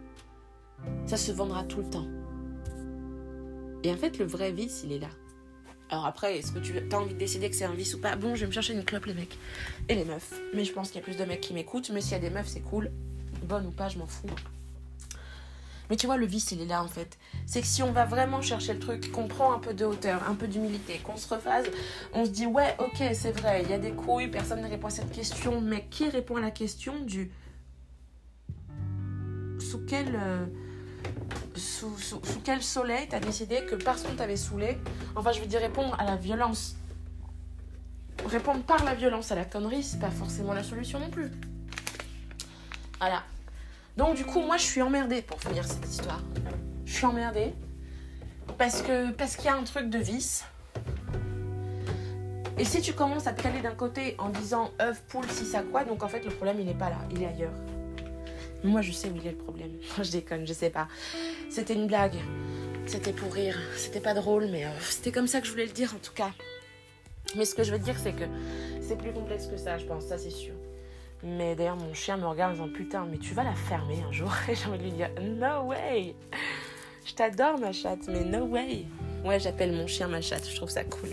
Ça 1.06 1.18
se 1.18 1.32
vendra 1.32 1.64
tout 1.64 1.80
le 1.80 1.90
temps. 1.90 2.08
Et 3.84 3.92
en 3.92 3.98
fait, 3.98 4.18
le 4.20 4.26
vrai 4.26 4.52
vice, 4.52 4.82
il 4.84 4.92
est 4.92 5.00
là. 5.00 5.10
Alors 5.90 6.06
après, 6.06 6.38
est-ce 6.38 6.52
que 6.52 6.60
tu 6.60 6.74
as 6.92 6.98
envie 6.98 7.14
de 7.14 7.20
décider 7.20 7.50
que 7.50 7.56
c'est 7.56 7.66
un 7.66 7.74
vice 7.74 7.94
ou 7.96 8.00
pas? 8.00 8.16
Bon, 8.16 8.36
je 8.36 8.42
vais 8.42 8.48
me 8.48 8.52
chercher 8.52 8.74
une 8.74 8.84
clope, 8.84 9.06
les 9.06 9.14
mecs. 9.14 9.38
Et 9.90 9.96
les 9.96 10.06
meufs. 10.06 10.40
Mais 10.54 10.64
je 10.64 10.72
pense 10.72 10.90
qu'il 10.90 11.02
y 11.02 11.04
a 11.04 11.04
plus 11.04 11.18
de 11.18 11.26
mecs 11.26 11.42
qui 11.42 11.54
m'écoutent. 11.54 11.90
Mais 11.90 12.02
s'il 12.02 12.14
y 12.14 12.16
a 12.16 12.20
des 12.20 12.30
meufs, 12.30 12.48
c'est 12.48 12.62
cool. 12.62 12.92
Bonne 13.44 13.66
ou 13.68 13.72
pas, 13.72 13.90
je 13.90 13.98
m'en 13.98 14.08
fous. 14.08 14.28
Mais 15.90 15.98
tu 15.98 16.06
vois, 16.06 16.16
le 16.16 16.26
vice, 16.26 16.54
il 16.54 16.62
est 16.62 16.66
là 16.66 16.82
en 16.82 16.88
fait. 16.88 17.18
C'est 17.46 17.60
que 17.60 17.68
si 17.68 17.84
on 17.84 17.92
va 17.92 18.06
vraiment 18.06 18.42
chercher 18.42 18.74
le 18.74 18.80
truc, 18.80 19.12
qu'on 19.12 19.28
prend 19.28 19.52
un 19.52 19.60
peu 19.60 19.74
de 19.74 19.84
hauteur, 19.84 20.24
un 20.30 20.36
peu 20.36 20.48
d'humilité, 20.48 21.02
qu'on 21.04 21.18
se 21.18 21.28
refasse, 21.28 21.66
on 22.14 22.24
se 22.24 22.30
dit 22.30 22.46
ouais, 22.46 22.78
ok, 22.80 23.04
c'est 23.14 23.34
vrai, 23.34 23.64
il 23.64 23.70
y 23.70 23.74
a 23.74 23.78
des 23.78 23.92
couilles, 23.92 24.30
personne 24.30 24.62
ne 24.62 24.70
répond 24.70 24.88
à 24.88 24.92
cette 24.92 25.12
question, 25.12 25.60
mais 25.60 25.88
qui 25.92 26.08
répond 26.08 26.38
à 26.38 26.40
la 26.40 26.52
question 26.52 26.98
du. 27.04 27.30
Sous 29.60 29.86
quel. 29.86 30.18
Sous, 31.62 31.96
sous, 32.00 32.20
quel 32.44 32.64
soleil 32.64 33.08
t'as 33.08 33.20
décidé 33.20 33.64
que 33.66 33.76
parce 33.76 34.02
qu'on 34.02 34.16
t'avait 34.16 34.36
saoulé, 34.36 34.80
enfin 35.16 35.32
je 35.32 35.42
veux 35.42 35.46
dire 35.46 35.60
répondre 35.60 35.96
à 36.00 36.04
la 36.04 36.16
violence. 36.16 36.76
Répondre 38.26 38.64
par 38.64 38.84
la 38.84 38.96
violence 38.96 39.32
à 39.32 39.36
la 39.36 39.46
connerie, 39.46 39.84
c'est 39.84 40.00
pas 40.00 40.10
forcément 40.10 40.54
la 40.54 40.64
solution 40.64 41.00
non 41.00 41.12
plus. 41.12 41.30
Voilà. 42.98 43.22
Donc 43.96 44.16
du 44.16 44.26
coup, 44.26 44.42
moi, 44.42 44.58
je 44.58 44.64
suis 44.64 44.82
emmerdée 44.82 45.22
pour 45.22 45.40
finir 45.40 45.64
cette 45.64 45.88
histoire. 45.88 46.22
Je 46.84 46.94
suis 46.94 47.06
emmerdée 47.06 47.54
parce 48.58 48.82
que 48.82 49.12
parce 49.12 49.36
qu'il 49.36 49.46
y 49.46 49.50
a 49.50 49.56
un 49.56 49.64
truc 49.64 49.88
de 49.88 50.00
vice. 50.00 50.44
Et 52.58 52.66
si 52.66 52.82
tu 52.82 52.94
commences 52.94 53.28
à 53.28 53.34
te 53.34 53.44
caler 53.44 53.62
d'un 53.62 53.76
côté 53.76 54.16
en 54.18 54.30
disant 54.30 54.72
œuf, 54.82 55.04
poule, 55.10 55.30
si 55.30 55.46
ça 55.46 55.62
quoi, 55.62 55.84
donc 55.84 56.02
en 56.02 56.08
fait 56.08 56.26
le 56.26 56.32
problème 56.32 56.60
il 56.60 56.66
n'est 56.66 56.74
pas 56.74 56.90
là, 56.90 56.98
il 57.12 57.22
est 57.22 57.28
ailleurs. 57.28 57.54
Moi 58.64 58.82
je 58.82 58.92
sais 58.92 59.10
où 59.10 59.16
il 59.16 59.28
est 59.28 59.32
le 59.32 59.38
problème. 59.38 59.72
je 60.02 60.12
déconne, 60.12 60.46
je 60.46 60.54
sais 60.54 60.70
pas. 60.70 60.88
C'était 61.50 61.74
une 61.74 61.88
blague. 61.88 62.16
C'était 62.86 63.14
pour 63.14 63.34
rire. 63.34 63.58
C'était 63.76 64.00
pas 64.00 64.14
drôle, 64.14 64.48
mais 64.52 64.66
euh, 64.66 64.70
c'était 64.82 65.12
comme 65.12 65.28
ça 65.28 65.42
que 65.42 65.48
je 65.48 65.52
voulais 65.52 65.66
le 65.66 65.72
dire 65.72 65.94
en 65.96 66.00
tout 66.00 66.14
cas. 66.14 66.32
Mais 67.36 67.46
ce 67.46 67.56
que 67.56 67.64
je 67.64 67.72
veux 67.72 67.80
dire, 67.80 67.96
c'est 67.98 68.14
que 68.14 68.26
c'est 68.82 68.98
plus 68.98 69.14
complexe 69.14 69.48
que 69.48 69.58
ça, 69.58 69.78
je 69.78 69.86
pense, 69.86 70.06
ça 70.06 70.18
c'est 70.18 70.32
sûr. 70.32 70.54
Mais 71.24 71.56
d'ailleurs, 71.56 71.78
mon 71.78 71.94
chien 71.94 72.18
me 72.18 72.26
regarde 72.26 72.52
en 72.52 72.66
disant 72.66 72.74
Putain, 72.76 73.06
mais 73.10 73.18
tu 73.18 73.34
vas 73.34 73.44
la 73.44 73.54
fermer 73.54 73.98
un 74.08 74.12
jour? 74.12 74.32
Et 74.50 74.56
j'ai 74.56 74.66
envie 74.68 74.80
de 74.80 74.84
lui 74.84 74.92
dire 74.92 75.10
No 75.22 75.68
way 75.68 76.16
Je 77.06 77.14
t'adore, 77.14 77.60
ma 77.60 77.72
chatte, 77.72 78.08
mais 78.08 78.24
no 78.24 78.46
way 78.46 78.86
Ouais, 79.24 79.40
j'appelle 79.40 79.72
mon 79.72 79.88
chien 79.88 80.08
ma 80.08 80.22
chatte, 80.22 80.48
je 80.50 80.56
trouve 80.56 80.70
ça 80.70 80.84
cool. 80.84 81.10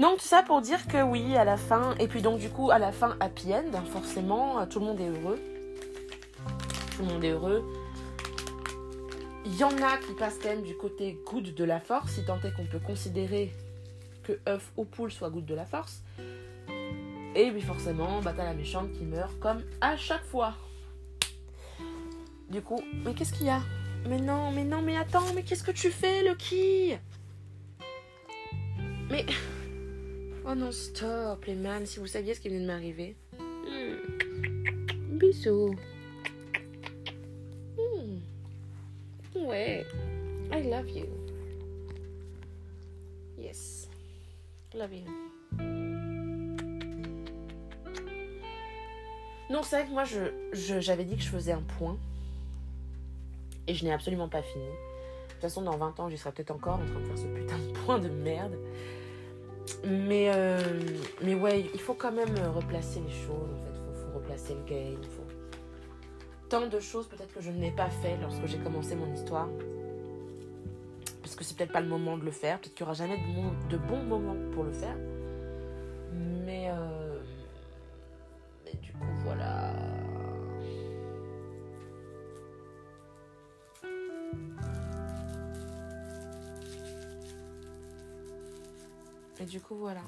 Donc, 0.00 0.16
tout 0.16 0.24
ça 0.24 0.42
pour 0.42 0.62
dire 0.62 0.86
que 0.86 1.02
oui, 1.02 1.36
à 1.36 1.44
la 1.44 1.58
fin, 1.58 1.94
et 1.98 2.08
puis 2.08 2.22
donc, 2.22 2.38
du 2.38 2.48
coup, 2.48 2.70
à 2.70 2.78
la 2.78 2.90
fin, 2.90 3.18
happy 3.20 3.52
end, 3.52 3.70
forcément, 3.92 4.66
tout 4.66 4.80
le 4.80 4.86
monde 4.86 4.98
est 4.98 5.10
heureux. 5.10 5.38
Tout 6.96 7.02
le 7.02 7.08
monde 7.12 7.22
est 7.22 7.32
heureux. 7.32 7.70
Il 9.44 9.54
y 9.56 9.62
en 9.62 9.76
a 9.76 9.98
qui 9.98 10.14
passent 10.14 10.38
quand 10.42 10.48
même 10.48 10.62
du 10.62 10.74
côté 10.74 11.18
good 11.26 11.54
de 11.54 11.64
la 11.64 11.80
force, 11.80 12.12
si 12.12 12.24
tant 12.24 12.40
est 12.40 12.54
qu'on 12.56 12.64
peut 12.64 12.78
considérer 12.78 13.52
que 14.22 14.38
œuf 14.48 14.72
ou 14.78 14.86
poule 14.86 15.12
soit 15.12 15.28
good 15.28 15.44
de 15.44 15.54
la 15.54 15.66
force. 15.66 16.02
Et 17.34 17.50
puis 17.50 17.60
forcément, 17.60 18.20
bah 18.22 18.32
t'as 18.34 18.44
la 18.44 18.54
méchante 18.54 18.92
qui 18.92 19.04
meurt 19.04 19.38
comme 19.38 19.62
à 19.82 19.98
chaque 19.98 20.24
fois. 20.24 20.54
Du 22.48 22.62
coup, 22.62 22.80
mais 23.04 23.12
qu'est-ce 23.12 23.34
qu'il 23.34 23.46
y 23.46 23.50
a? 23.50 23.60
Mais 24.08 24.18
non, 24.18 24.50
mais 24.50 24.64
non, 24.64 24.80
mais 24.80 24.96
attends, 24.96 25.32
mais 25.34 25.42
qu'est-ce 25.42 25.62
que 25.62 25.72
tu 25.72 25.90
fais, 25.90 26.22
Lucky 26.26 26.94
Mais... 29.10 29.26
Oh 30.46 30.54
non, 30.54 30.72
stop, 30.72 31.44
les 31.44 31.54
man, 31.54 31.84
si 31.84 31.98
vous 31.98 32.06
saviez 32.06 32.34
ce 32.34 32.40
qui 32.40 32.48
vient 32.48 32.60
de 32.60 32.66
m'arriver. 32.66 33.14
Hmm. 33.38 35.18
Bisous. 35.18 35.74
Hmm. 37.76 38.18
Ouais. 39.34 39.84
I 40.52 40.62
love 40.62 40.88
you. 40.88 41.06
Yes. 43.38 43.88
Love 44.74 44.94
you. 44.94 45.04
Non, 49.50 49.62
c'est 49.62 49.76
vrai 49.76 49.86
que 49.86 49.92
moi, 49.92 50.04
j'avais 50.52 51.04
dit 51.04 51.16
que 51.16 51.22
je 51.22 51.28
faisais 51.28 51.52
un 51.52 51.62
point. 51.78 51.98
Et 53.66 53.74
je 53.74 53.84
n'ai 53.84 53.92
absolument 53.92 54.28
pas 54.28 54.42
fini. 54.42 54.64
De 54.64 55.32
toute 55.32 55.42
façon, 55.42 55.62
dans 55.62 55.76
20 55.76 56.00
ans, 56.00 56.08
j'y 56.08 56.16
serai 56.16 56.32
peut-être 56.32 56.50
encore 56.50 56.80
en 56.80 56.86
train 56.86 57.00
de 57.00 57.04
faire 57.04 57.18
ce 57.18 57.26
putain 57.26 57.58
de 57.58 57.72
point 57.84 57.98
de 57.98 58.08
merde. 58.08 58.56
Mais, 59.84 60.30
euh, 60.34 60.60
mais 61.22 61.34
ouais, 61.34 61.70
il 61.72 61.80
faut 61.80 61.94
quand 61.94 62.12
même 62.12 62.34
replacer 62.54 63.00
les 63.00 63.12
choses. 63.12 63.50
En 63.54 63.64
fait, 63.64 63.72
il 63.74 64.00
faut, 64.00 64.18
replacer 64.18 64.54
le 64.54 64.64
game. 64.64 65.02
Faut 65.04 65.24
tant 66.48 66.66
de 66.66 66.80
choses 66.80 67.06
peut-être 67.06 67.32
que 67.32 67.40
je 67.40 67.50
n'ai 67.50 67.70
pas 67.70 67.88
fait 67.88 68.16
lorsque 68.20 68.44
j'ai 68.46 68.58
commencé 68.58 68.96
mon 68.96 69.12
histoire. 69.14 69.48
Parce 71.22 71.36
que 71.36 71.44
c'est 71.44 71.56
peut-être 71.56 71.72
pas 71.72 71.80
le 71.80 71.88
moment 71.88 72.18
de 72.18 72.24
le 72.24 72.30
faire. 72.30 72.60
Peut-être 72.60 72.74
qu'il 72.74 72.84
n'y 72.84 72.88
aura 72.88 72.94
jamais 72.94 73.18
de, 73.70 73.76
bon, 73.78 73.86
bons 73.88 74.02
moments 74.02 74.36
pour 74.52 74.64
le 74.64 74.72
faire. 74.72 74.96
Du 89.50 89.60
coup, 89.60 89.76
voilà. 89.76 90.00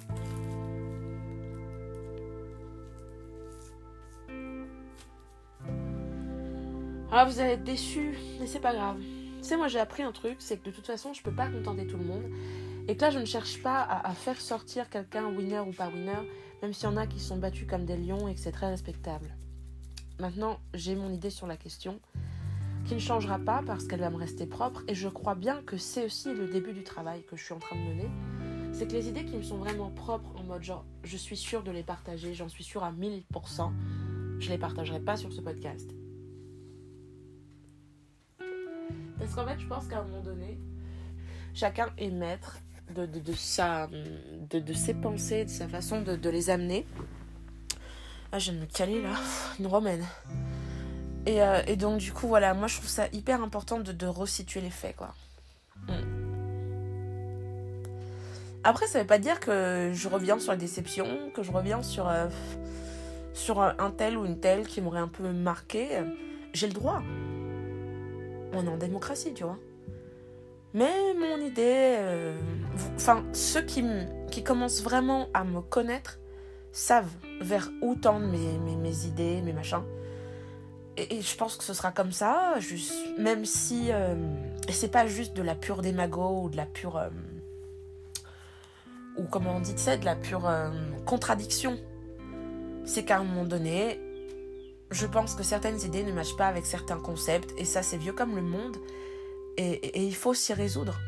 Ah, 7.10 7.26
vous 7.26 7.40
allez 7.40 7.52
être 7.52 7.64
déçus, 7.64 8.16
mais 8.40 8.46
c'est 8.46 8.60
pas 8.60 8.72
grave. 8.72 8.98
Tu 9.38 9.44
sais, 9.48 9.56
moi 9.56 9.68
j'ai 9.68 9.80
appris 9.80 10.02
un 10.02 10.12
truc, 10.12 10.36
c'est 10.38 10.56
que 10.56 10.64
de 10.64 10.70
toute 10.70 10.86
façon, 10.86 11.12
je 11.12 11.22
peux 11.22 11.34
pas 11.34 11.48
contenter 11.48 11.86
tout 11.86 11.98
le 11.98 12.04
monde. 12.04 12.24
Et 12.88 12.96
que 12.96 13.02
là, 13.02 13.10
je 13.10 13.18
ne 13.18 13.24
cherche 13.26 13.62
pas 13.62 13.82
à 13.82 14.12
faire 14.14 14.40
sortir 14.40 14.88
quelqu'un 14.88 15.26
winner 15.26 15.60
ou 15.60 15.72
pas 15.72 15.88
winner 15.88 16.26
même 16.62 16.72
s'il 16.72 16.84
y 16.84 16.92
en 16.92 16.96
a 16.96 17.06
qui 17.06 17.18
sont 17.18 17.36
battus 17.36 17.66
comme 17.68 17.84
des 17.84 17.96
lions 17.96 18.28
et 18.28 18.34
que 18.34 18.40
c'est 18.40 18.52
très 18.52 18.68
respectable. 18.68 19.34
Maintenant, 20.20 20.60
j'ai 20.72 20.94
mon 20.94 21.12
idée 21.12 21.30
sur 21.30 21.46
la 21.46 21.56
question. 21.56 22.00
qui 22.84 22.94
ne 22.94 22.98
changera 22.98 23.38
pas 23.38 23.62
parce 23.64 23.84
qu'elle 23.86 24.00
va 24.00 24.10
me 24.10 24.16
rester 24.16 24.44
propre. 24.44 24.82
Et 24.88 24.94
je 24.94 25.08
crois 25.08 25.36
bien 25.36 25.62
que 25.62 25.76
c'est 25.76 26.04
aussi 26.04 26.34
le 26.34 26.48
début 26.48 26.72
du 26.72 26.82
travail 26.82 27.24
que 27.24 27.36
je 27.36 27.44
suis 27.44 27.54
en 27.54 27.60
train 27.60 27.76
de 27.76 27.80
mener. 27.80 28.10
C'est 28.72 28.88
que 28.88 28.92
les 28.92 29.08
idées 29.08 29.24
qui 29.24 29.36
me 29.36 29.42
sont 29.42 29.58
vraiment 29.58 29.90
propres, 29.90 30.34
en 30.36 30.44
mode 30.44 30.62
genre, 30.62 30.84
je 31.04 31.16
suis 31.16 31.36
sûre 31.36 31.62
de 31.62 31.70
les 31.70 31.82
partager, 31.82 32.34
j'en 32.34 32.48
suis 32.48 32.64
sûre 32.64 32.82
à 32.82 32.90
1000%, 32.90 33.70
je 34.40 34.48
les 34.48 34.58
partagerai 34.58 34.98
pas 34.98 35.16
sur 35.16 35.32
ce 35.32 35.40
podcast. 35.40 35.90
Parce 39.18 39.34
qu'en 39.34 39.46
fait, 39.46 39.60
je 39.60 39.66
pense 39.66 39.86
qu'à 39.86 40.00
un 40.00 40.04
moment 40.04 40.22
donné, 40.22 40.58
chacun 41.54 41.90
est 41.98 42.10
maître 42.10 42.58
de, 42.94 43.04
de, 43.06 43.20
de, 43.20 44.58
de, 44.58 44.72
ses 44.72 44.94
pensées, 44.94 45.44
de 45.44 45.50
sa 45.50 45.68
façon 45.68 46.00
de, 46.02 46.28
les 46.30 46.50
amener. 46.50 46.86
Ah, 48.32 48.38
je 48.38 48.50
viens 48.50 48.60
de 48.60 48.66
me 48.66 48.70
caler 48.70 49.02
là, 49.02 49.14
une 49.60 49.66
romaine. 49.66 50.04
Et, 51.26 51.42
euh, 51.42 51.62
et, 51.66 51.76
donc, 51.76 51.98
du 51.98 52.12
coup, 52.12 52.26
voilà, 52.26 52.54
moi 52.54 52.66
je 52.66 52.76
trouve 52.78 52.88
ça 52.88 53.06
hyper 53.12 53.42
important 53.42 53.78
de, 53.78 53.92
de 53.92 54.06
resituer 54.06 54.62
les 54.62 54.70
faits, 54.70 54.96
quoi. 54.96 55.14
Mm. 55.86 56.21
Après, 58.64 58.86
ça 58.86 59.00
veut 59.00 59.06
pas 59.06 59.18
dire 59.18 59.40
que 59.40 59.90
je 59.92 60.08
reviens 60.08 60.38
sur 60.38 60.52
la 60.52 60.58
déception, 60.58 61.06
que 61.34 61.42
je 61.42 61.50
reviens 61.50 61.82
sur, 61.82 62.08
euh, 62.08 62.28
sur 63.34 63.60
un 63.60 63.90
tel 63.90 64.16
ou 64.16 64.24
une 64.24 64.38
telle 64.38 64.66
qui 64.66 64.80
m'aurait 64.80 65.00
un 65.00 65.08
peu 65.08 65.30
marqué. 65.32 66.00
J'ai 66.52 66.68
le 66.68 66.72
droit. 66.72 67.02
On 68.52 68.64
est 68.64 68.68
en 68.68 68.76
démocratie, 68.76 69.34
tu 69.34 69.44
vois. 69.44 69.58
Mais 70.74 70.92
mon 71.18 71.44
idée, 71.44 71.96
euh, 71.98 72.34
enfin, 72.94 73.24
ceux 73.32 73.62
qui, 73.62 73.84
qui 74.30 74.42
commencent 74.42 74.82
vraiment 74.82 75.28
à 75.34 75.44
me 75.44 75.60
connaître 75.60 76.18
savent 76.72 77.12
vers 77.40 77.70
où 77.82 77.94
tendent 77.94 78.30
mes, 78.30 78.58
mes, 78.76 79.06
idées, 79.06 79.42
mes 79.42 79.52
machins. 79.52 79.82
Et, 80.96 81.20
je 81.20 81.36
pense 81.36 81.56
que 81.56 81.64
ce 81.64 81.74
sera 81.74 81.92
comme 81.92 82.12
ça, 82.12 82.54
juste, 82.58 82.94
même 83.18 83.44
si. 83.44 83.88
Euh, 83.90 84.14
c'est 84.70 84.90
pas 84.90 85.06
juste 85.06 85.34
de 85.34 85.42
la 85.42 85.54
pure 85.54 85.82
démago 85.82 86.42
ou 86.42 86.48
de 86.48 86.56
la 86.56 86.66
pure. 86.66 87.02
Ou 89.16 89.24
comment 89.24 89.56
on 89.56 89.60
dit, 89.60 89.74
sais, 89.76 89.98
de 89.98 90.04
la 90.04 90.16
pure 90.16 90.46
euh, 90.46 90.70
contradiction. 91.04 91.78
C'est 92.84 93.04
qu'à 93.04 93.18
un 93.18 93.24
moment 93.24 93.44
donné, 93.44 94.00
je 94.90 95.06
pense 95.06 95.34
que 95.34 95.42
certaines 95.42 95.80
idées 95.80 96.04
ne 96.04 96.12
matchent 96.12 96.36
pas 96.36 96.46
avec 96.46 96.66
certains 96.66 96.98
concepts, 96.98 97.52
et 97.58 97.64
ça, 97.64 97.82
c'est 97.82 97.96
vieux 97.96 98.12
comme 98.12 98.36
le 98.36 98.42
monde, 98.42 98.76
et, 99.56 100.02
il 100.06 100.14
faut 100.14 100.34
s'y 100.34 100.52
résoudre. 100.52 100.98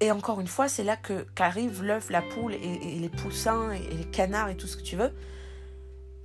Et 0.00 0.10
encore 0.10 0.40
une 0.40 0.46
fois, 0.46 0.68
c'est 0.68 0.84
là 0.84 0.96
que 0.96 1.26
qu'arrive 1.34 1.82
l'œuf, 1.82 2.10
la 2.10 2.22
poule 2.22 2.54
et, 2.54 2.98
les 2.98 3.08
poussins 3.08 3.70
et, 3.72 3.94
les 3.94 4.04
canards 4.04 4.48
et 4.48 4.56
tout 4.56 4.66
ce 4.66 4.76
que 4.76 4.82
tu 4.82 4.96
veux. 4.96 5.12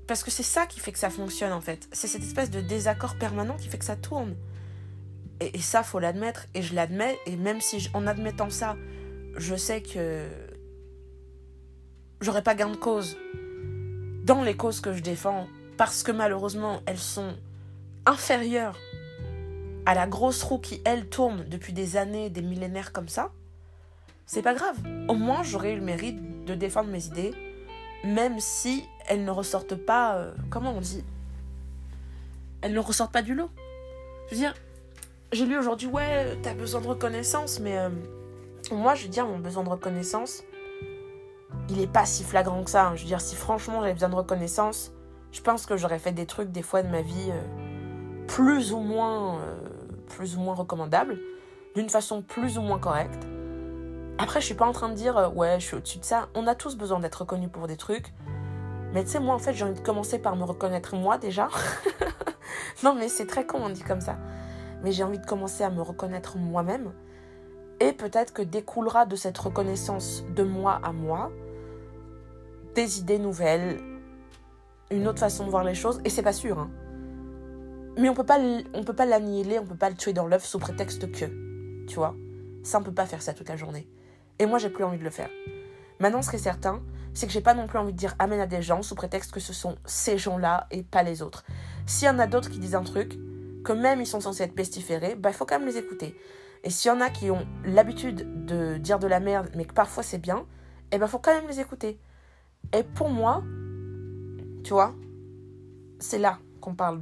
Parce 0.08 0.24
que 0.24 0.32
c'est 0.32 0.44
ça 0.44 0.66
qui 0.66 0.80
fait 0.80 0.92
que 0.92 1.00
ça 1.00 1.10
fonctionne 1.10 1.52
en 1.52 1.62
fait. 1.62 1.90
C'est 1.92 2.08
cette 2.08 2.24
espèce 2.24 2.50
de 2.52 2.62
désaccord 2.62 3.16
permanent 3.18 3.58
qui 3.58 3.68
fait 3.68 3.78
que 3.78 3.86
ça 3.86 3.96
tourne. 3.96 4.36
Et, 5.42 5.60
ça, 5.60 5.84
faut 5.84 6.00
l'admettre. 6.00 6.48
Et 6.54 6.62
je 6.62 6.74
l'admets. 6.74 7.20
Et 7.26 7.36
même 7.36 7.60
si 7.60 7.90
en 7.94 8.08
admettant 8.08 8.50
ça, 8.50 8.78
je 9.36 9.56
sais 9.56 9.82
que 9.82 10.26
j'aurai 12.22 12.42
pas 12.42 12.56
gain 12.56 12.70
de 12.70 12.78
cause 12.78 13.18
dans 14.24 14.44
les 14.44 14.56
causes 14.56 14.82
que 14.82 14.94
je 14.94 15.02
défends 15.02 15.48
parce 15.78 16.04
que 16.04 16.12
malheureusement 16.12 16.82
elles 16.86 16.98
sont 16.98 17.36
inférieures 18.06 18.78
à 19.86 19.94
la 19.94 20.08
grosse 20.08 20.42
roue 20.44 20.60
qui 20.60 20.82
elle 20.86 21.08
tourne 21.08 21.46
depuis 21.48 21.74
des 21.74 21.98
années, 21.98 22.30
des 22.30 22.42
millénaires 22.42 22.92
comme 22.92 23.08
ça 23.08 23.32
c'est 24.26 24.42
pas 24.42 24.54
grave. 24.54 24.78
Au 25.08 25.14
moins, 25.14 25.44
j'aurais 25.44 25.74
eu 25.74 25.76
le 25.76 25.82
mérite 25.82 26.46
de 26.46 26.56
défendre 26.56 26.90
mes 26.90 27.06
idées, 27.06 27.34
même 28.04 28.40
si 28.40 28.84
elles 29.08 29.24
ne 29.24 29.32
ressortent 29.32 29.76
pas. 29.76 30.16
Euh, 30.16 30.34
comment 30.50 30.74
on 30.76 30.82
dit? 30.82 31.04
Elles 32.62 32.74
ne 32.74 32.80
ressortent 32.80 33.12
pas 33.12 33.22
du 33.22 33.36
lot. 33.36 33.50
Je 34.28 34.32
veux 34.32 34.42
dire, 34.42 34.56
j'ai 35.32 35.46
lu 35.46 35.58
aujourd'hui, 35.58 35.88
ouais, 35.88 36.38
t'as 36.42 36.56
besoin 36.56 36.82
de 36.82 36.88
reconnaissance, 36.88 37.60
mais 37.60 37.78
euh, 37.78 37.90
moi, 38.72 38.96
je 38.96 39.04
veux 39.04 39.10
dire, 39.10 39.26
mon 39.26 39.40
besoin 39.40 39.64
de 39.64 39.70
reconnaissance, 39.70 40.44
il 41.70 41.82
est 41.82 41.92
pas 41.92 42.06
si 42.06 42.24
flagrant 42.24 42.64
que 42.64 42.70
ça. 42.70 42.88
Hein. 42.88 42.96
Je 42.96 43.02
veux 43.02 43.08
dire, 43.08 43.22
si 43.22 43.36
franchement 43.36 43.82
j'avais 43.82 43.94
besoin 43.94 44.10
de 44.10 44.16
reconnaissance, 44.16 44.92
je 45.32 45.42
pense 45.42 45.66
que 45.66 45.78
j'aurais 45.78 46.00
fait 46.00 46.12
des 46.12 46.26
trucs, 46.26 46.52
des 46.52 46.62
fois, 46.62 46.84
de 46.84 46.90
ma 46.90 47.02
vie 47.02 47.32
euh, 47.32 48.26
plus 48.28 48.74
ou 48.74 48.80
moins. 48.80 49.40
plus 50.08 50.38
ou 50.38 50.40
moins 50.40 50.56
recommandables, 50.56 51.20
d'une 51.76 51.90
façon 51.90 52.22
plus 52.22 52.58
ou 52.58 52.62
moins 52.62 52.80
correcte. 52.80 53.28
Après, 54.18 54.40
je 54.40 54.46
suis 54.46 54.56
pas 54.56 54.66
en 54.66 54.72
train 54.72 54.90
de 54.90 54.94
dire, 54.94 55.18
euh, 55.18 55.30
ouais, 55.30 55.60
je 55.60 55.66
suis 55.66 55.76
au-dessus 55.76 56.00
de 56.00 56.06
ça. 56.06 56.30
On 56.36 56.48
a 56.48 56.56
tous 56.56 56.78
besoin 56.78 57.00
d'être 57.00 57.16
reconnus 57.16 57.50
pour 57.52 57.68
des 57.68 57.76
trucs. 57.76 58.14
Mais 58.94 59.04
tu 59.04 59.12
sais, 59.12 59.20
moi, 59.20 59.36
en 59.36 59.40
fait, 59.40 59.54
j'ai 59.54 59.66
envie 59.66 59.74
de 59.74 59.86
commencer 59.86 60.20
par 60.20 60.38
me 60.38 60.46
reconnaître 60.46 60.96
moi 60.96 61.18
déjà. 61.18 61.50
non, 62.84 62.96
mais 62.96 63.10
c'est 63.10 63.26
très 63.26 63.46
con, 63.46 63.60
on 63.62 63.70
dit 63.70 63.84
comme 63.84 64.00
ça. 64.00 64.16
Mais 64.84 64.94
j'ai 64.94 65.04
envie 65.04 65.20
de 65.20 65.26
commencer 65.26 65.66
à 65.66 65.70
me 65.70 65.82
reconnaître 65.82 66.38
moi-même. 66.38 66.94
Et 67.80 67.92
peut-être 67.94 68.34
que 68.34 68.42
découlera 68.42 69.06
de 69.06 69.16
cette 69.16 69.38
reconnaissance 69.38 70.24
de 70.36 70.44
moi 70.44 70.80
à 70.84 70.92
moi 70.92 71.32
des 72.74 73.00
idées 73.00 73.20
nouvelles, 73.20 73.80
une 74.92 75.08
autre 75.08 75.20
façon 75.20 75.46
de 75.46 75.50
voir 75.50 75.64
les 75.64 75.76
choses. 75.76 76.02
Et 76.06 76.10
c'est 76.10 76.22
pas 76.22 76.34
sûr, 76.34 76.60
hein. 76.60 76.70
Mais 77.98 78.10
on 78.10 78.14
peut 78.14 78.26
pas, 78.26 78.40
peut 78.86 78.94
pas 78.94 79.06
l'annihiler, 79.06 79.58
on 79.58 79.66
peut 79.66 79.78
pas 79.78 79.90
le 79.90 79.96
tuer 79.96 80.12
dans 80.12 80.28
l'œuf 80.28 80.44
sous 80.44 80.60
prétexte 80.60 81.10
que, 81.12 81.86
tu 81.86 81.96
vois. 81.96 82.14
Ça, 82.64 82.80
on 82.80 82.84
peut 82.84 82.94
pas 82.94 83.06
faire 83.06 83.22
ça 83.22 83.34
toute 83.34 83.48
la 83.48 83.56
journée. 83.56 83.88
Et 84.38 84.46
moi, 84.46 84.60
j'ai 84.60 84.70
plus 84.70 84.84
envie 84.84 84.98
de 84.98 85.04
le 85.04 85.10
faire. 85.10 85.30
Maintenant, 86.00 86.22
ce 86.22 86.30
qui 86.30 86.36
est 86.36 86.40
certain, 86.40 86.82
c'est 87.14 87.26
que 87.26 87.32
j'ai 87.32 87.42
pas 87.42 87.54
non 87.54 87.68
plus 87.68 87.80
envie 87.80 87.94
de 87.94 87.98
dire 87.98 88.14
amen 88.20 88.40
à 88.42 88.48
des 88.48 88.62
gens 88.62 88.82
sous 88.82 88.96
prétexte 88.96 89.32
que 89.32 89.40
ce 89.40 89.54
sont 89.54 89.78
ces 89.86 90.18
gens-là 90.18 90.68
et 90.72 90.84
pas 90.84 91.04
les 91.04 91.22
autres. 91.22 91.46
S'il 91.86 92.08
y 92.08 92.12
en 92.12 92.20
a 92.20 92.28
d'autres 92.28 92.50
qui 92.50 92.60
disent 92.60 92.76
un 92.76 92.84
truc, 92.84 93.18
que 93.64 93.72
même 93.72 94.02
ils 94.02 94.06
sont 94.06 94.20
censés 94.20 94.44
être 94.44 94.56
pestiférés, 94.56 95.16
bah 95.16 95.30
il 95.30 95.34
faut 95.34 95.46
quand 95.46 95.58
même 95.58 95.68
les 95.68 95.78
écouter. 95.78 96.18
Et 96.64 96.70
s'il 96.70 96.90
y 96.90 96.94
en 96.94 97.02
a 97.02 97.10
qui 97.10 97.30
ont 97.30 97.46
l'habitude 97.64 98.46
de 98.46 98.78
dire 98.78 99.00
de 99.00 99.08
la 99.08 99.20
merde, 99.20 99.50
mais 99.56 99.66
que 99.66 99.74
parfois 99.74 100.04
c'est 100.04 100.18
bien, 100.18 100.46
eh 100.92 100.98
ben 100.98 101.08
faut 101.08 101.20
quand 101.20 101.34
même 101.34 101.48
les 101.48 101.60
écouter. 101.60 102.00
Et 102.74 102.84
pour 102.84 103.10
moi, 103.10 103.44
tu 104.64 104.74
vois, 104.74 104.96
c'est 106.00 106.18
là 106.20 106.40
qu'on 106.62 106.76
parle 106.76 107.00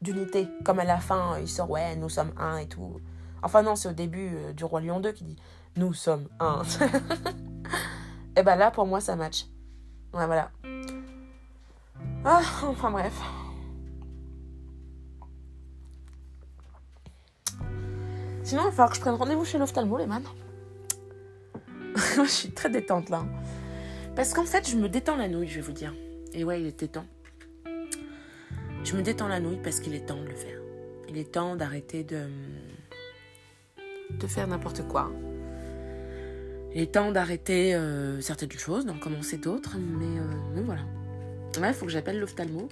d'unité. 0.00 0.48
Comme 0.64 0.78
à 0.78 0.84
la 0.84 0.98
fin, 0.98 1.38
il 1.40 1.48
sort 1.48 1.70
ouais, 1.70 1.96
nous 1.96 2.08
sommes 2.08 2.32
un 2.36 2.58
et 2.58 2.68
tout. 2.68 3.00
Enfin 3.42 3.62
non, 3.62 3.74
c'est 3.74 3.88
au 3.88 3.92
début 3.92 4.30
euh, 4.34 4.52
du 4.52 4.64
Roi 4.64 4.80
Lion 4.80 5.00
2 5.00 5.12
qui 5.12 5.24
dit 5.24 5.36
nous 5.76 5.92
sommes 5.92 6.28
un. 6.38 6.62
Et 8.36 8.42
ben 8.42 8.56
là, 8.56 8.70
pour 8.70 8.86
moi, 8.86 9.00
ça 9.00 9.16
match. 9.16 9.46
Ouais, 10.14 10.26
voilà. 10.26 10.50
Ah, 12.24 12.40
enfin 12.62 12.90
bref. 12.90 13.12
Sinon, 18.44 18.62
il 18.62 18.66
va 18.66 18.70
falloir 18.70 18.90
que 18.90 18.96
je 18.96 19.00
prenne 19.00 19.14
rendez-vous 19.14 19.44
chez 19.44 19.58
l'ophtalmo, 19.58 19.98
les 19.98 20.06
man. 20.06 20.22
je 21.96 22.26
suis 22.26 22.50
très 22.50 22.70
détente 22.70 23.08
là. 23.08 23.24
Parce 24.16 24.34
qu'en 24.34 24.44
fait, 24.44 24.68
je 24.68 24.76
me 24.76 24.88
détends 24.88 25.16
la 25.16 25.28
nouille, 25.28 25.48
je 25.48 25.56
vais 25.56 25.60
vous 25.60 25.72
dire. 25.72 25.94
Et 26.32 26.44
ouais, 26.44 26.60
il 26.60 26.66
était 26.66 26.88
temps. 26.88 27.06
Je 28.84 28.96
me 28.96 29.02
détends 29.02 29.28
la 29.28 29.40
nouille 29.40 29.60
parce 29.62 29.80
qu'il 29.80 29.94
est 29.94 30.06
temps 30.06 30.20
de 30.20 30.28
le 30.28 30.34
faire. 30.34 30.58
Il 31.08 31.18
est 31.18 31.32
temps 31.32 31.56
d'arrêter 31.56 32.04
de 32.04 32.26
de 34.18 34.26
faire 34.26 34.46
n'importe 34.46 34.86
quoi. 34.88 35.10
Il 36.74 36.80
est 36.80 36.92
temps 36.92 37.12
d'arrêter 37.12 37.74
euh, 37.74 38.20
certaines 38.20 38.50
choses, 38.52 38.86
d'en 38.86 38.98
commencer 38.98 39.36
d'autres, 39.36 39.76
mais, 39.78 40.18
euh, 40.18 40.62
voilà. 40.64 40.82
Ouais, 41.60 41.68
il 41.68 41.74
faut 41.74 41.84
que 41.84 41.92
j'appelle 41.92 42.18
l'ophtalmo, 42.18 42.68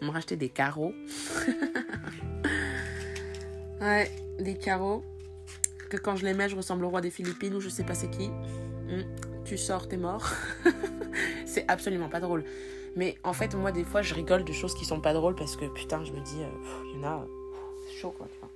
me 0.00 0.10
racheter 0.10 0.36
des 0.36 0.48
carreaux. 0.48 0.92
ouais, 3.82 4.10
des 4.38 4.56
carreaux. 4.56 5.04
Que 5.90 5.96
quand 5.96 6.16
je 6.16 6.24
les 6.24 6.34
mets, 6.34 6.48
je 6.48 6.56
ressemble 6.56 6.84
au 6.84 6.88
roi 6.88 7.00
des 7.00 7.10
Philippines 7.10 7.54
ou 7.54 7.60
je 7.60 7.68
sais 7.68 7.84
pas 7.84 7.94
c'est 7.94 8.10
qui. 8.10 8.26
Hum, 8.26 9.04
tu 9.44 9.58
sors, 9.58 9.88
t'es 9.88 9.96
mort. 9.96 10.30
c'est 11.46 11.64
absolument 11.68 12.08
pas 12.08 12.20
drôle. 12.20 12.44
Mais 12.96 13.18
en 13.24 13.32
fait, 13.32 13.54
moi, 13.54 13.72
des 13.72 13.84
fois, 13.84 14.02
je 14.02 14.14
rigole 14.14 14.44
de 14.44 14.52
choses 14.52 14.74
qui 14.74 14.84
sont 14.84 15.00
pas 15.00 15.12
drôles 15.12 15.34
parce 15.34 15.56
que 15.56 15.66
putain, 15.66 16.04
je 16.04 16.12
me 16.12 16.20
dis, 16.20 16.42
euh, 16.42 16.48
il 16.94 17.00
y 17.00 17.04
en 17.04 17.08
a, 17.08 17.26
c'est 17.86 17.96
chaud 17.96 18.14
quoi, 18.16 18.26
tu 18.32 18.38
vois. 18.38 18.50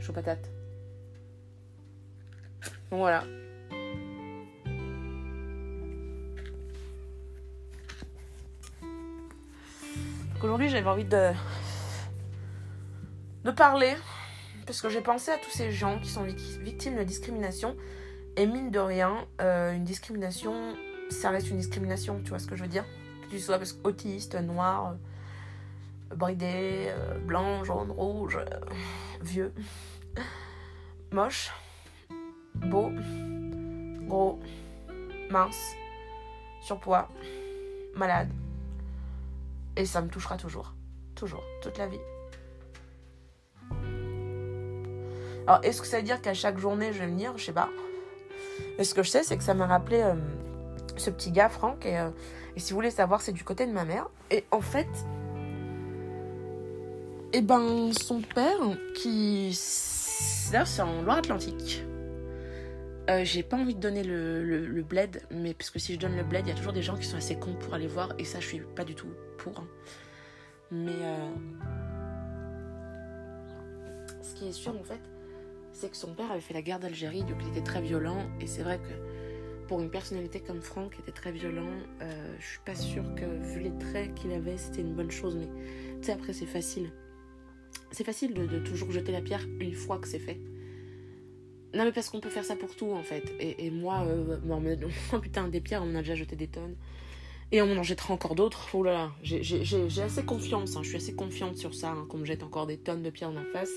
Chaud 0.00 0.12
patate. 0.12 0.50
Donc 2.90 3.00
voilà. 3.00 3.24
Aujourd'hui, 10.42 10.68
j'avais 10.68 10.88
envie 10.88 11.04
de 11.04 11.32
de 13.44 13.50
parler 13.50 13.94
parce 14.66 14.80
que 14.80 14.88
j'ai 14.88 15.00
pensé 15.00 15.30
à 15.30 15.38
tous 15.38 15.50
ces 15.50 15.72
gens 15.72 15.98
qui 15.98 16.08
sont 16.08 16.24
victimes 16.24 16.96
de 16.96 17.02
discrimination 17.02 17.76
et 18.36 18.46
mine 18.46 18.70
de 18.70 18.78
rien, 18.78 19.26
euh, 19.40 19.72
une 19.72 19.84
discrimination, 19.84 20.74
ça 21.10 21.30
reste 21.30 21.50
une 21.50 21.58
discrimination, 21.58 22.20
tu 22.22 22.30
vois 22.30 22.38
ce 22.38 22.46
que 22.46 22.56
je 22.56 22.62
veux 22.62 22.68
dire? 22.68 22.84
Que 23.24 23.30
tu 23.30 23.38
sois 23.38 23.58
autiste, 23.84 24.34
noir, 24.36 24.94
euh, 26.12 26.14
bridé, 26.14 26.86
euh, 26.88 27.18
blanc, 27.18 27.64
jaune, 27.64 27.90
rouge, 27.90 28.38
vieux, 29.20 29.52
moche 31.12 31.50
beau, 32.54 32.90
gros, 34.06 34.40
mince, 35.30 35.74
surpoids, 36.62 37.08
malade. 37.94 38.30
Et 39.76 39.84
ça 39.84 40.00
me 40.00 40.08
touchera 40.08 40.36
toujours. 40.36 40.74
Toujours. 41.14 41.42
Toute 41.62 41.78
la 41.78 41.86
vie. 41.86 42.00
Alors, 45.46 45.60
est-ce 45.64 45.80
que 45.80 45.86
ça 45.86 45.98
veut 45.98 46.02
dire 46.02 46.20
qu'à 46.20 46.34
chaque 46.34 46.58
journée, 46.58 46.92
je 46.92 47.00
vais 47.00 47.06
venir? 47.06 47.32
Je 47.36 47.44
sais 47.44 47.52
pas. 47.52 47.68
Mais 48.78 48.84
ce 48.84 48.94
que 48.94 49.02
je 49.02 49.10
sais, 49.10 49.22
c'est 49.22 49.36
que 49.36 49.44
ça 49.44 49.54
m'a 49.54 49.66
rappelé 49.66 50.00
euh, 50.00 50.14
ce 50.96 51.10
petit 51.10 51.30
gars, 51.30 51.48
Franck. 51.48 51.84
Et, 51.84 51.98
euh, 51.98 52.10
et, 52.56 52.60
si 52.60 52.72
vous 52.72 52.78
voulez 52.78 52.90
savoir, 52.90 53.20
c'est 53.20 53.32
du 53.32 53.44
côté 53.44 53.66
de 53.66 53.72
ma 53.72 53.84
mère. 53.84 54.08
Et 54.30 54.44
en 54.50 54.60
fait, 54.60 54.88
et 57.32 57.38
eh 57.38 57.42
ben, 57.42 57.92
son 57.92 58.20
père, 58.20 58.58
qui. 58.94 59.58
Là, 60.52 60.64
c'est 60.66 60.82
en 60.82 61.02
Loire-Atlantique. 61.02 61.82
Euh, 63.10 63.24
j'ai 63.24 63.42
pas 63.42 63.56
envie 63.56 63.74
de 63.74 63.80
donner 63.80 64.04
le, 64.04 64.44
le, 64.44 64.82
bled, 64.82 65.22
mais 65.30 65.54
parce 65.54 65.70
que 65.70 65.78
si 65.78 65.94
je 65.94 65.98
donne 65.98 66.14
le 66.14 66.22
bled, 66.22 66.46
il 66.46 66.50
y 66.50 66.52
a 66.52 66.54
toujours 66.54 66.72
des 66.72 66.82
gens 66.82 66.96
qui 66.96 67.04
sont 67.04 67.16
assez 67.16 67.36
cons 67.36 67.54
pour 67.54 67.74
aller 67.74 67.88
voir, 67.88 68.10
et 68.18 68.24
ça, 68.24 68.38
je 68.38 68.46
suis 68.46 68.60
pas 68.60 68.84
du 68.84 68.94
tout 68.94 69.08
pour. 69.38 69.58
Hein. 69.58 69.66
Mais 70.70 70.92
ce 74.22 74.34
qui 74.34 74.48
est 74.48 74.52
sûr, 74.52 74.78
en 74.78 74.84
fait, 74.84 75.00
c'est 75.72 75.90
que 75.90 75.96
son 75.96 76.14
père 76.14 76.30
avait 76.30 76.40
fait 76.40 76.54
la 76.54 76.62
guerre 76.62 76.80
d'Algérie, 76.80 77.22
donc 77.22 77.36
il 77.42 77.48
était 77.48 77.62
très 77.62 77.80
violent, 77.80 78.28
et 78.40 78.46
c'est 78.46 78.62
vrai 78.62 78.78
que 78.78 79.22
pour 79.68 79.80
une 79.80 79.90
personnalité 79.90 80.40
comme 80.40 80.60
Franck, 80.60 80.94
qui 80.94 81.00
était 81.00 81.12
très 81.12 81.32
violent, 81.32 81.70
euh, 82.02 82.36
je 82.38 82.46
suis 82.46 82.60
pas 82.64 82.74
sûre 82.74 83.14
que, 83.14 83.24
vu 83.24 83.60
les 83.60 83.76
traits 83.78 84.14
qu'il 84.14 84.32
avait, 84.32 84.58
c'était 84.58 84.82
une 84.82 84.94
bonne 84.94 85.10
chose, 85.10 85.34
mais 85.34 85.48
tu 86.00 86.06
sais, 86.06 86.12
après, 86.12 86.32
c'est 86.32 86.46
facile. 86.46 86.92
C'est 87.90 88.04
facile 88.04 88.34
de, 88.34 88.58
toujours 88.58 88.90
jeter 88.90 89.12
la 89.12 89.22
pierre 89.22 89.46
une 89.60 89.72
fois 89.72 89.98
que 89.98 90.08
c'est 90.08 90.18
fait. 90.18 90.38
Non, 91.74 91.84
mais 91.84 91.92
parce 91.92 92.10
qu'on 92.10 92.20
peut 92.20 92.28
faire 92.28 92.44
ça 92.44 92.54
pour 92.54 92.76
tout, 92.76 92.92
en 92.92 93.02
fait. 93.02 93.32
Et, 93.40 93.70
moi, 93.70 94.04
euh, 94.06 94.38
oh, 95.12 95.18
putain, 95.18 95.48
des 95.48 95.60
pierres, 95.60 95.82
on 95.82 95.90
en 95.92 95.94
a 95.94 96.00
déjà 96.00 96.16
jeté 96.16 96.36
des 96.36 96.48
tonnes. 96.48 96.76
Et 97.50 97.62
on 97.62 97.76
en 97.76 97.82
jettera 97.82 98.12
encore 98.12 98.34
d'autres. 98.34 98.68
Oh 98.74 98.82
là 98.82 98.92
là, 98.92 99.12
j'ai 99.22 100.02
assez 100.02 100.24
confiance, 100.24 100.76
hein. 100.76 100.80
je 100.82 100.88
suis 100.88 100.96
assez 100.96 101.14
confiante 101.14 101.56
sur 101.56 101.74
ça, 101.74 101.90
hein, 101.90 102.06
qu'on 102.08 102.18
me 102.18 102.24
jette 102.24 102.42
encore 102.42 102.66
des 102.66 102.78
tonnes 102.78 103.02
de 103.02 103.10
pierres 103.10 103.30
en 103.30 103.44
face. 103.52 103.72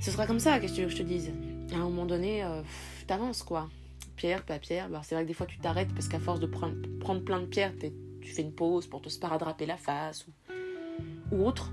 Ce 0.00 0.10
sera 0.10 0.26
comme 0.26 0.40
ça, 0.40 0.58
qu'est-ce 0.60 0.72
que 0.72 0.76
tu 0.76 0.82
veux 0.82 0.88
que 0.88 0.94
je 0.94 0.98
te 0.98 1.06
dise? 1.06 1.32
À 1.72 1.76
un 1.76 1.84
moment 1.84 2.06
donné, 2.06 2.42
euh, 2.42 2.62
t'avances 3.06 3.42
quoi. 3.42 3.68
Pierre, 4.16 4.44
pas 4.44 4.58
pierre. 4.58 4.88
Bah, 4.88 5.00
c'est 5.04 5.14
vrai 5.14 5.24
que 5.24 5.28
des 5.28 5.34
fois 5.34 5.46
tu 5.46 5.58
t'arrêtes 5.58 5.92
parce 5.94 6.08
qu'à 6.08 6.20
force 6.20 6.40
de 6.40 6.46
prendre, 6.46 6.76
prendre 6.98 7.22
plein 7.22 7.40
de 7.40 7.46
pierres, 7.46 7.72
tu 7.80 8.30
fais 8.30 8.42
une 8.42 8.52
pause 8.52 8.86
pour 8.86 9.00
te 9.00 9.08
sparadraper 9.08 9.66
la 9.66 9.76
face 9.76 10.26
ou, 10.26 11.34
ou 11.34 11.46
autre. 11.46 11.72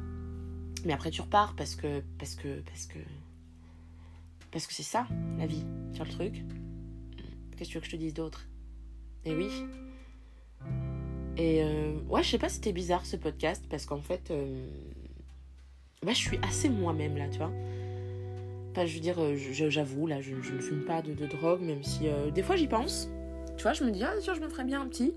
Mais 0.86 0.94
après 0.94 1.12
tu 1.12 1.22
repars 1.22 1.56
parce 1.56 1.76
que 1.76 2.02
parce 2.18 2.36
que 2.36 2.62
parce 2.62 2.86
que 2.86 3.00
parce 4.52 4.68
que 4.68 4.74
c'est 4.74 4.84
ça 4.84 5.08
la 5.38 5.46
vie, 5.46 5.66
faire 5.94 6.06
le 6.06 6.12
truc. 6.12 6.44
Qu'est-ce 7.58 7.70
que 7.70 7.74
tu 7.74 7.78
veux 7.78 7.82
que 7.82 7.88
je 7.88 7.92
te 7.92 7.98
dise 7.98 8.14
d'autre? 8.14 8.48
Et 9.26 9.34
oui. 9.34 9.50
Et 11.38 11.64
euh, 11.64 12.00
ouais, 12.08 12.24
je 12.24 12.30
sais 12.30 12.38
pas 12.38 12.50
c'était 12.50 12.72
bizarre 12.72 13.06
ce 13.06 13.16
podcast 13.16 13.66
parce 13.70 13.86
qu'en 13.86 14.02
fait, 14.02 14.32
euh, 14.32 14.68
bah, 16.02 16.14
je 16.14 16.18
suis 16.18 16.40
assez 16.44 16.70
moi-même 16.70 17.18
là, 17.18 17.28
tu 17.30 17.38
vois. 17.40 17.52
Enfin, 18.78 18.86
je 18.86 18.94
veux 18.94 19.00
dire, 19.00 19.20
euh, 19.20 19.36
j'avoue, 19.70 20.06
là, 20.06 20.22
je, 20.22 20.36
ne 20.36 20.62
fume 20.62 20.86
pas 20.86 21.02
de, 21.02 21.26
drogue, 21.26 21.62
même 21.62 21.82
si 21.82 22.10
des 22.32 22.44
fois 22.44 22.56
j'y 22.56 22.68
pense. 22.68 23.10
Tu 23.58 23.64
vois, 23.64 23.74
je 23.74 23.84
me 23.84 23.90
dis, 23.90 24.04
ah, 24.04 24.14
sûr, 24.22 24.36
je 24.36 24.40
me 24.40 24.48
ferais 24.48 24.66
bien 24.66 24.80
un 24.80 24.88
petit. 24.88 25.16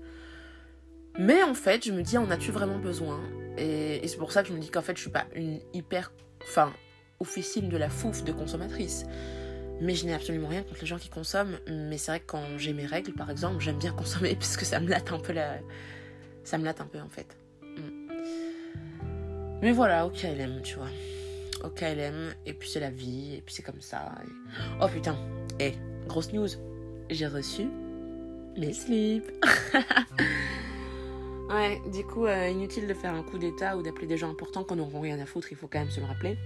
Mais 1.19 1.43
en 1.43 1.53
fait, 1.53 1.85
je 1.85 1.91
me 1.91 2.01
dis, 2.01 2.17
en 2.17 2.31
as-tu 2.31 2.49
vraiment 2.49 2.79
besoin? 2.79 3.19
Et, 3.59 4.01
c'est 4.07 4.17
pour 4.17 4.31
ça 4.31 4.41
que 4.41 4.49
je 4.49 4.53
me 4.53 4.59
dis 4.59 4.71
qu'en 4.71 4.81
fait, 4.81 4.95
je 4.95 5.01
suis 5.01 5.11
pas 5.11 5.25
une 5.35 5.59
hyper. 5.75 6.11
Enfin, 6.41 6.73
officine 7.19 7.69
de 7.69 7.77
la 7.77 7.87
fouf 7.87 8.23
de 8.23 8.31
consommatrice. 8.31 9.05
Mais 9.79 9.93
je 9.93 10.07
n'ai 10.07 10.13
absolument 10.15 10.47
rien 10.47 10.63
contre 10.63 10.81
les 10.81 10.87
gens 10.87 10.97
qui 10.97 11.09
consomment. 11.09 11.59
Mais 11.67 11.99
c'est 11.99 12.13
vrai 12.13 12.19
que 12.19 12.25
quand 12.25 12.43
j'ai 12.57 12.73
mes 12.73 12.87
règles, 12.87 13.13
par 13.13 13.29
exemple, 13.29 13.61
j'aime 13.61 13.77
bien 13.77 13.91
consommer 13.95 14.33
parce 14.33 14.57
que 14.57 14.65
ça 14.65 14.79
me 14.79 14.87
latte 14.87 15.11
un 15.11 15.19
peu. 15.19 15.35
Ça 16.43 16.57
me 16.57 16.65
latte 16.65 16.81
un 16.81 16.87
peu 16.87 16.99
en 16.99 17.09
fait. 17.09 17.37
Mm. 17.61 18.07
Mais 19.61 19.71
voilà, 19.71 20.07
ok, 20.07 20.23
elle 20.23 20.41
aime, 20.41 20.61
tu 20.63 20.77
vois. 20.77 20.89
Elle 21.81 21.99
aime. 21.99 22.33
Et 22.45 22.53
puis 22.53 22.69
c'est 22.69 22.79
la 22.79 22.91
vie. 22.91 23.35
Et 23.35 23.41
puis 23.41 23.53
c'est 23.53 23.63
comme 23.63 23.81
ça. 23.81 24.11
Oh 24.81 24.87
putain. 24.87 25.17
Eh, 25.59 25.73
grosse 26.07 26.33
news. 26.33 26.47
J'ai 27.09 27.27
reçu 27.27 27.67
mes 28.57 28.73
slips. 28.73 29.31
ouais, 31.49 31.81
du 31.91 32.03
coup, 32.03 32.25
euh, 32.25 32.49
inutile 32.49 32.87
de 32.87 32.93
faire 32.93 33.13
un 33.13 33.23
coup 33.23 33.37
d'état 33.37 33.77
ou 33.77 33.81
d'appeler 33.81 34.07
des 34.07 34.17
gens 34.17 34.29
importants 34.29 34.63
qu'on 34.63 34.75
n'auront 34.75 35.01
rien 35.01 35.19
à 35.19 35.25
foutre. 35.25 35.47
Il 35.51 35.57
faut 35.57 35.67
quand 35.67 35.79
même 35.79 35.89
se 35.89 35.99
le 35.99 36.05
rappeler 36.05 36.37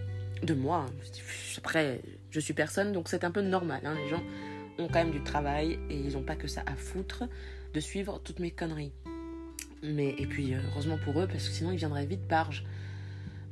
de 0.43 0.53
moi. 0.53 0.85
Après, 1.57 2.01
je 2.29 2.39
suis 2.39 2.53
personne, 2.53 2.91
donc 2.91 3.09
c'est 3.09 3.23
un 3.23 3.31
peu 3.31 3.41
normal. 3.41 3.81
Hein. 3.83 3.95
Les 3.95 4.09
gens 4.09 4.21
ont 4.77 4.87
quand 4.87 4.99
même 4.99 5.11
du 5.11 5.23
travail 5.23 5.79
et 5.89 5.95
ils 5.95 6.13
n'ont 6.13 6.23
pas 6.23 6.35
que 6.35 6.47
ça 6.47 6.63
à 6.65 6.75
foutre 6.75 7.23
de 7.73 7.79
suivre 7.79 8.19
toutes 8.23 8.39
mes 8.39 8.51
conneries. 8.51 8.91
Mais, 9.83 10.15
et 10.17 10.25
puis, 10.25 10.55
heureusement 10.55 10.97
pour 11.03 11.19
eux, 11.21 11.27
parce 11.27 11.47
que 11.47 11.53
sinon 11.53 11.71
ils 11.71 11.77
viendraient 11.77 12.05
vite 12.05 12.27
barge. 12.27 12.65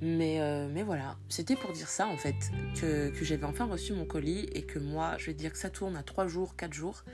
Mais, 0.05 0.41
euh, 0.41 0.67
mais 0.69 0.83
voilà, 0.83 1.15
c'était 1.29 1.55
pour 1.55 1.71
dire 1.71 1.87
ça 1.87 2.07
en 2.07 2.17
fait, 2.17 2.35
que, 2.79 3.09
que 3.09 3.23
j'avais 3.23 3.45
enfin 3.45 3.65
reçu 3.65 3.93
mon 3.93 4.03
colis 4.03 4.49
et 4.51 4.63
que 4.63 4.77
moi, 4.77 5.15
je 5.17 5.27
vais 5.27 5.33
dire 5.33 5.53
que 5.53 5.57
ça 5.57 5.69
tourne 5.69 5.95
à 5.95 6.03
3 6.03 6.27
jours, 6.27 6.57
4 6.57 6.73
jours. 6.73 7.05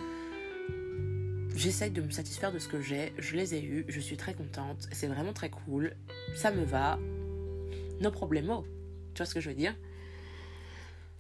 J'essaye 1.56 1.92
de 1.92 2.02
me 2.02 2.10
satisfaire 2.10 2.52
de 2.52 2.58
ce 2.58 2.68
que 2.68 2.82
j'ai, 2.82 3.14
je 3.20 3.36
les 3.36 3.54
ai 3.54 3.62
eus, 3.62 3.86
je 3.88 4.00
suis 4.00 4.18
très 4.18 4.34
contente, 4.34 4.88
c'est 4.92 5.06
vraiment 5.06 5.34
très 5.34 5.52
cool, 5.52 5.94
ça 6.36 6.50
me 6.50 6.64
va, 6.64 6.98
no 8.02 8.10
problemo. 8.10 8.66
Tu 9.14 9.20
vois 9.20 9.28
ce 9.28 9.36
que 9.36 9.40
je 9.40 9.50
veux 9.50 9.56
dire? 9.56 9.76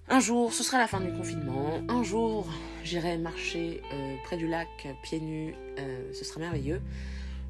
Un 0.08 0.20
jour, 0.20 0.52
ce 0.52 0.64
sera 0.64 0.80
la 0.80 0.88
fin 0.88 1.02
du 1.02 1.12
confinement. 1.12 1.82
Un 1.88 2.02
jour, 2.02 2.48
j'irai 2.84 3.20
marcher 3.20 3.82
euh, 3.94 4.16
près 4.24 4.38
du 4.38 4.48
lac, 4.48 4.88
pieds 5.04 5.20
nus. 5.20 5.54
Euh, 5.78 6.14
ce 6.14 6.26
sera 6.26 6.40
merveilleux. 6.40 6.82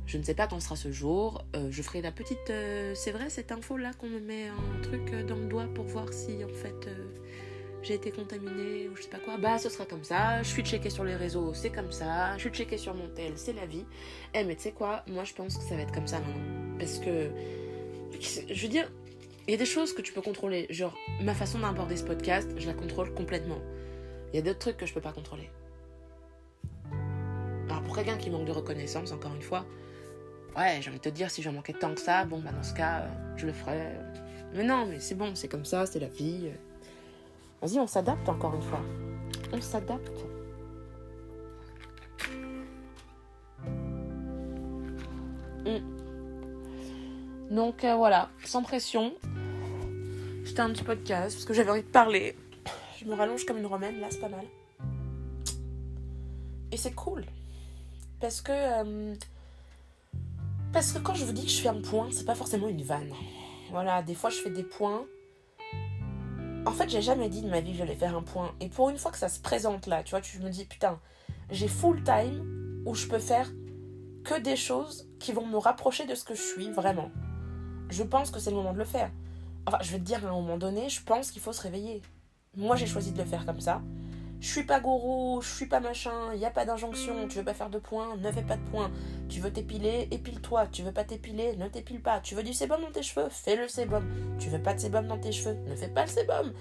Je 0.09 0.17
ne 0.17 0.23
sais 0.23 0.33
pas 0.33 0.47
quand 0.47 0.59
sera 0.59 0.75
ce 0.75 0.91
jour. 0.91 1.45
Euh, 1.55 1.67
je 1.69 1.83
ferai 1.83 2.01
la 2.01 2.11
petite. 2.11 2.51
c'est 2.95 3.11
vrai 3.11 3.29
cette 3.29 3.51
info 3.51 3.77
là 3.77 3.91
qu'on 3.93 4.07
me 4.07 4.19
met 4.19 4.47
un 4.47 4.81
truc 4.81 5.11
dans 5.27 5.35
le 5.35 5.45
doigt 5.45 5.67
pour 5.75 5.85
voir 5.85 6.11
si 6.11 6.43
en 6.43 6.49
fait 6.49 6.89
j'ai 7.83 7.93
été 7.93 8.09
contaminée 8.11 8.89
ou 8.89 8.95
je 8.95 9.03
sais 9.03 9.09
pas 9.09 9.19
quoi. 9.19 9.37
Bah 9.37 9.59
ce 9.59 9.69
sera 9.69 9.85
comme 9.85 10.03
ça. 10.03 10.41
Je 10.41 10.47
suis 10.47 10.63
checké 10.63 10.89
sur 10.89 11.03
les 11.03 11.15
réseaux, 11.15 11.53
c'est 11.53 11.69
comme 11.69 11.91
ça. 11.91 12.35
Je 12.37 12.41
suis 12.41 12.49
checké 12.49 12.79
sur 12.79 12.95
mon 12.95 13.07
tel, 13.09 13.33
c'est 13.35 13.53
la 13.53 13.67
vie. 13.67 13.85
Eh 14.33 14.43
mais 14.45 14.55
tu 14.55 14.63
sais 14.63 14.71
quoi? 14.71 15.03
Moi 15.07 15.25
je 15.25 15.33
pense 15.35 15.57
que 15.57 15.63
ça 15.63 15.75
va 15.75 15.83
être 15.83 15.93
comme 15.93 16.07
ça 16.07 16.19
maintenant. 16.19 16.77
Parce 16.79 16.97
que. 16.97 17.29
Je 18.19 18.61
veux 18.63 18.67
dire, 18.67 18.91
il 19.47 19.51
y 19.51 19.55
a 19.55 19.57
des 19.57 19.65
choses 19.65 19.93
que 19.93 20.01
tu 20.01 20.13
peux 20.13 20.21
contrôler. 20.21 20.67
Genre, 20.69 20.95
ma 21.21 21.33
façon 21.33 21.59
d'aborder 21.59 21.95
ce 21.95 22.03
podcast, 22.03 22.51
je 22.57 22.67
la 22.67 22.73
contrôle 22.73 23.13
complètement. 23.13 23.59
Il 24.31 24.35
y 24.35 24.39
a 24.39 24.41
d'autres 24.41 24.59
trucs 24.59 24.77
que 24.77 24.85
je 24.85 24.93
peux 24.93 25.01
pas 25.01 25.11
contrôler. 25.11 25.49
Alors, 27.67 27.81
pour 27.83 27.95
quelqu'un 27.95 28.17
qui 28.17 28.29
manque 28.29 28.45
de 28.45 28.51
reconnaissance, 28.51 29.11
encore 29.11 29.33
une 29.33 29.41
fois, 29.41 29.65
ouais, 30.57 30.79
j'ai 30.81 30.89
envie 30.89 30.99
de 30.99 31.03
te 31.03 31.09
dire, 31.09 31.29
si 31.29 31.41
j'en 31.41 31.53
manquais 31.53 31.73
tant 31.73 31.93
que 31.93 32.01
ça, 32.01 32.25
bon, 32.25 32.39
bah 32.39 32.51
dans 32.51 32.63
ce 32.63 32.73
cas, 32.73 33.01
euh, 33.01 33.07
je 33.37 33.45
le 33.45 33.53
ferais. 33.53 33.95
Mais 34.53 34.63
non, 34.63 34.85
mais 34.85 34.99
c'est 34.99 35.15
bon, 35.15 35.35
c'est 35.35 35.47
comme 35.47 35.65
ça, 35.65 35.85
c'est 35.85 35.99
la 35.99 36.07
vie. 36.07 36.49
Vas-y, 37.61 37.79
on 37.79 37.87
s'adapte 37.87 38.27
encore 38.27 38.55
une 38.55 38.61
fois. 38.61 38.81
On 39.51 39.61
s'adapte. 39.61 40.11
Hmm. 45.65 45.99
Donc 47.51 47.83
euh, 47.83 47.95
voilà, 47.95 48.29
sans 48.45 48.63
pression, 48.63 49.13
c'était 50.45 50.61
un 50.61 50.69
petit 50.69 50.83
podcast 50.83 51.35
parce 51.35 51.45
que 51.45 51.53
j'avais 51.53 51.71
envie 51.71 51.83
de 51.83 51.87
parler. 51.87 52.35
Je 52.99 53.05
me 53.05 53.13
rallonge 53.13 53.45
comme 53.45 53.57
une 53.57 53.65
romaine, 53.65 53.99
là, 53.99 54.07
c'est 54.09 54.19
pas 54.19 54.29
mal. 54.29 54.45
Et 56.71 56.77
c'est 56.77 56.93
cool. 56.93 57.25
Parce 58.19 58.41
que. 58.41 58.51
Euh, 58.51 59.15
parce 60.71 60.91
que 60.91 60.99
quand 60.99 61.15
je 61.15 61.25
vous 61.25 61.33
dis 61.33 61.43
que 61.43 61.51
je 61.51 61.61
fais 61.61 61.69
un 61.69 61.81
point, 61.81 62.09
c'est 62.11 62.25
pas 62.25 62.35
forcément 62.35 62.67
une 62.67 62.83
vanne. 62.83 63.11
Voilà, 63.71 64.01
des 64.01 64.15
fois 64.15 64.29
je 64.29 64.37
fais 64.37 64.49
des 64.49 64.63
points. 64.63 65.05
En 66.65 66.71
fait, 66.71 66.89
j'ai 66.89 67.01
jamais 67.01 67.29
dit 67.29 67.41
de 67.41 67.49
ma 67.49 67.61
vie 67.61 67.71
que 67.71 67.77
j'allais 67.77 67.95
faire 67.95 68.15
un 68.15 68.21
point. 68.21 68.51
Et 68.59 68.67
pour 68.67 68.89
une 68.89 68.97
fois 68.97 69.11
que 69.11 69.17
ça 69.17 69.29
se 69.29 69.39
présente 69.39 69.87
là, 69.87 70.03
tu 70.03 70.11
vois, 70.11 70.21
tu 70.21 70.39
me 70.39 70.49
dis, 70.49 70.65
putain, 70.65 70.99
j'ai 71.49 71.67
full 71.67 72.03
time 72.03 72.83
où 72.85 72.93
je 72.93 73.07
peux 73.07 73.19
faire 73.19 73.49
que 74.23 74.39
des 74.39 74.55
choses 74.55 75.09
qui 75.19 75.31
vont 75.31 75.45
me 75.45 75.57
rapprocher 75.57 76.05
de 76.05 76.13
ce 76.15 76.23
que 76.23 76.35
je 76.35 76.41
suis 76.41 76.69
vraiment. 76.69 77.11
Je 77.89 78.03
pense 78.03 78.29
que 78.29 78.39
c'est 78.39 78.51
le 78.51 78.57
moment 78.57 78.73
de 78.73 78.77
le 78.77 78.85
faire. 78.85 79.09
Enfin, 79.65 79.79
je 79.81 79.91
vais 79.91 79.99
te 79.99 80.03
dire, 80.03 80.23
à 80.25 80.29
un 80.29 80.33
moment 80.33 80.57
donné, 80.57 80.89
je 80.89 81.01
pense 81.01 81.31
qu'il 81.31 81.41
faut 81.41 81.53
se 81.53 81.61
réveiller. 81.61 82.01
Moi, 82.55 82.75
j'ai 82.75 82.87
choisi 82.87 83.11
de 83.11 83.17
le 83.17 83.25
faire 83.25 83.45
comme 83.45 83.61
ça. 83.61 83.81
Je 84.39 84.47
suis 84.47 84.63
pas 84.63 84.79
gourou, 84.79 85.41
je 85.41 85.49
suis 85.49 85.65
pas 85.65 85.79
machin, 85.79 86.33
il 86.33 86.39
n'y 86.39 86.45
a 86.45 86.49
pas 86.49 86.65
d'injonction, 86.65 87.27
tu 87.27 87.37
veux 87.37 87.43
pas 87.43 87.53
faire 87.53 87.69
de 87.69 87.77
points, 87.77 88.15
ne 88.17 88.31
fais 88.31 88.41
pas 88.41 88.55
de 88.55 88.69
points. 88.69 88.89
Tu 89.27 89.41
veux 89.41 89.51
t'épiler, 89.51 90.07
épile-toi. 90.11 90.67
Tu 90.67 90.81
veux 90.81 90.93
pas 90.93 91.03
t'épiler, 91.03 91.55
ne 91.57 91.67
t'épile 91.67 92.01
pas. 92.01 92.19
Tu 92.21 92.35
veux 92.35 92.43
du 92.43 92.53
sébum 92.53 92.81
dans 92.81 92.91
tes 92.91 93.03
cheveux, 93.03 93.27
fais 93.29 93.55
le 93.55 93.67
sébum. 93.67 94.03
Tu 94.39 94.49
veux 94.49 94.61
pas 94.61 94.73
de 94.73 94.79
sébum 94.79 95.07
dans 95.07 95.17
tes 95.17 95.31
cheveux, 95.31 95.57
ne 95.67 95.75
fais 95.75 95.89
pas 95.89 96.03
le 96.03 96.09
sébum. 96.09 96.53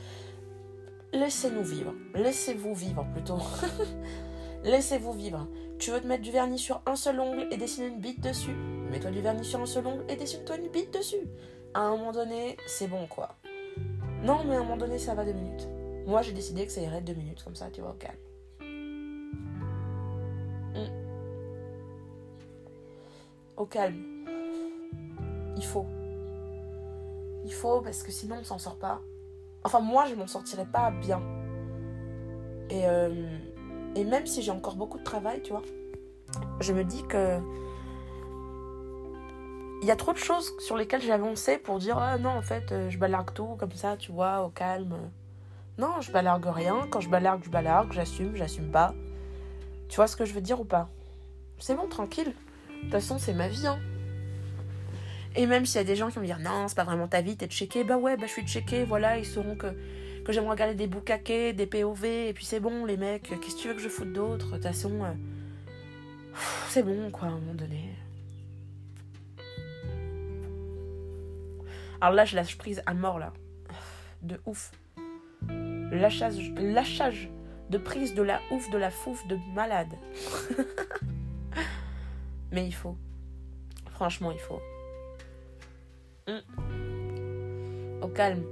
Laissez-nous 1.13 1.65
vivre. 1.65 1.95
Laissez-vous 2.15 2.75
vivre 2.75 3.07
plutôt. 3.15 3.39
Laissez-vous 4.65 5.13
vivre. 5.13 5.47
Tu 5.79 5.93
veux 5.93 6.01
te 6.01 6.07
mettre 6.07 6.23
du 6.23 6.33
vernis 6.33 6.59
sur 6.59 6.83
un 6.87 6.97
seul 6.97 7.21
ongle 7.21 7.47
et 7.51 7.57
dessiner 7.57 7.87
une 7.87 8.01
bite 8.01 8.21
dessus? 8.21 8.57
Mets-toi 8.91 9.13
du 9.13 9.21
vernis 9.21 9.45
sur 9.45 9.61
un 9.61 9.67
seul 9.67 9.87
ongle 9.87 10.05
et 10.09 10.17
dessine-toi 10.17 10.57
une 10.57 10.69
bite 10.69 10.93
dessus 10.93 11.29
à 11.75 11.83
un 11.83 11.91
moment 11.91 12.13
donné, 12.13 12.57
c'est 12.67 12.89
bon 12.89 13.07
quoi. 13.07 13.37
Non, 14.23 14.43
mais 14.45 14.57
à 14.57 14.59
un 14.59 14.63
moment 14.63 14.77
donné, 14.77 14.99
ça 14.99 15.15
va 15.15 15.25
deux 15.25 15.33
minutes. 15.33 15.69
Moi, 16.09 16.23
j'ai 16.23 16.33
décidé 16.33 16.65
que 16.65 16.73
ça 16.73 16.81
irait 16.81 17.03
deux 17.03 17.13
minutes, 17.13 17.45
comme 17.45 17.55
ça, 17.55 17.69
tu 17.71 17.83
vois, 17.83 17.91
au 17.91 17.93
calme. 17.93 18.17
Hmm. 20.75 20.89
Au 23.59 23.67
calme. 23.67 24.25
Il 25.55 25.65
faut. 25.65 25.85
Il 27.45 27.53
faut, 27.53 27.83
parce 27.83 28.03
que 28.03 28.11
sinon, 28.11 28.37
on 28.41 28.45
s'en 28.45 28.57
sort 28.57 28.79
pas. 28.79 29.03
Enfin, 29.65 29.81
moi, 29.81 30.07
je 30.07 30.15
m'en 30.15 30.27
sortirais 30.27 30.65
pas 30.65 30.91
bien. 30.91 31.21
Et, 32.71 32.87
euh, 32.87 33.29
et 33.95 34.05
même 34.05 34.27
si 34.27 34.41
j'ai 34.41 34.51
encore 34.51 34.77
beaucoup 34.77 34.97
de 34.97 35.05
travail, 35.05 35.43
tu 35.43 35.51
vois, 35.51 35.63
je 36.61 36.73
me 36.73 36.85
dis 36.85 37.03
que. 37.03 37.39
Il 39.83 39.87
y 39.87 39.91
a 39.91 39.97
trop 39.97 40.15
de 40.15 40.19
choses 40.19 40.59
sur 40.59 40.79
lesquelles 40.79 41.03
j'ai 41.03 41.13
avancé 41.13 41.59
pour 41.59 41.79
dire 41.79 41.99
Ah 41.99 42.17
non, 42.17 42.31
en 42.31 42.43
fait, 42.43 42.73
euh, 42.73 42.89
je 42.89 42.97
balargue 42.97 43.35
tout 43.35 43.57
comme 43.59 43.73
ça, 43.73 43.99
tu 43.99 44.11
vois, 44.11 44.43
au 44.43 44.49
calme. 44.49 45.11
Non, 45.79 46.01
je 46.01 46.11
balargue 46.11 46.47
rien. 46.47 46.87
Quand 46.91 47.01
je 47.01 47.09
balargue, 47.09 47.45
je 47.45 47.51
balargue. 47.51 47.93
J'assume, 47.93 48.35
j'assume 48.37 48.71
pas. 48.71 48.95
Tu 49.89 49.97
vois 49.97 50.07
ce 50.07 50.17
que 50.17 50.25
je 50.25 50.35
veux 50.35 50.41
dire 50.41 50.61
ou 50.61 50.65
pas? 50.65 50.91
C'est 51.59 51.75
bon, 51.75 51.89
tranquille. 51.89 52.35
De 52.69 52.83
toute 52.83 52.91
façon, 52.91 53.19
c'est 53.19 53.33
ma 53.33 53.49
vie, 53.49 53.67
hein. 53.67 53.79
Et 55.37 55.47
même 55.47 55.67
s'il 55.67 55.77
y 55.77 55.81
a 55.81 55.85
des 55.85 55.95
gens 55.95 56.09
qui 56.09 56.17
vont 56.17 56.23
me 56.23 56.27
dire 56.27 56.41
non, 56.41 56.67
c'est 56.69 56.75
pas 56.75 56.85
vraiment 56.85 57.07
ta 57.07 57.21
vie, 57.21 57.37
t'es 57.37 57.47
checké, 57.47 57.85
bah 57.85 57.97
ouais, 57.97 58.17
bah 58.17 58.27
je 58.27 58.33
suis 58.33 58.47
checké, 58.47 58.85
voilà, 58.85 59.19
ils 59.19 59.27
sauront 59.27 59.55
que, 59.55 59.67
que 60.25 60.33
j'aime 60.33 60.49
regarder 60.49 60.75
des 60.75 60.87
boucaquets, 60.87 61.53
des 61.53 61.67
POV, 61.67 62.05
et 62.05 62.33
puis 62.33 62.45
c'est 62.45 62.61
bon, 62.61 62.85
les 62.85 62.97
mecs, 62.97 63.23
qu'est-ce 63.23 63.55
que 63.55 63.61
tu 63.61 63.69
veux 63.69 63.75
que 63.75 63.81
je 63.81 63.89
foute 63.89 64.13
d'autre? 64.13 64.47
De 64.47 64.53
toute 64.55 64.63
façon, 64.63 65.05
euh, 65.05 65.13
c'est 66.69 66.83
bon, 66.83 67.11
quoi, 67.11 67.29
à 67.29 67.31
un 67.31 67.35
moment 67.35 67.55
donné. 67.55 67.95
Alors 72.01 72.15
là, 72.15 72.25
je 72.25 72.35
lâche 72.35 72.57
prise 72.57 72.83
à 72.87 72.95
mort, 72.95 73.19
là. 73.19 73.33
De 74.23 74.41
ouf. 74.47 74.73
Lâchage, 75.91 77.31
de 77.71 77.79
prise 77.79 78.15
de 78.15 78.23
la 78.23 78.41
ouf, 78.51 78.71
de 78.71 78.79
la 78.79 78.91
fouf, 78.91 79.27
de 79.27 79.39
malade. 79.55 79.93
Mais 82.53 82.67
il 82.67 82.75
faut. 82.75 82.97
Franchement, 83.91 84.33
il 84.33 84.39
faut. 84.39 84.61
Mm. 86.29 88.03
Au 88.03 88.09
calme. 88.09 88.45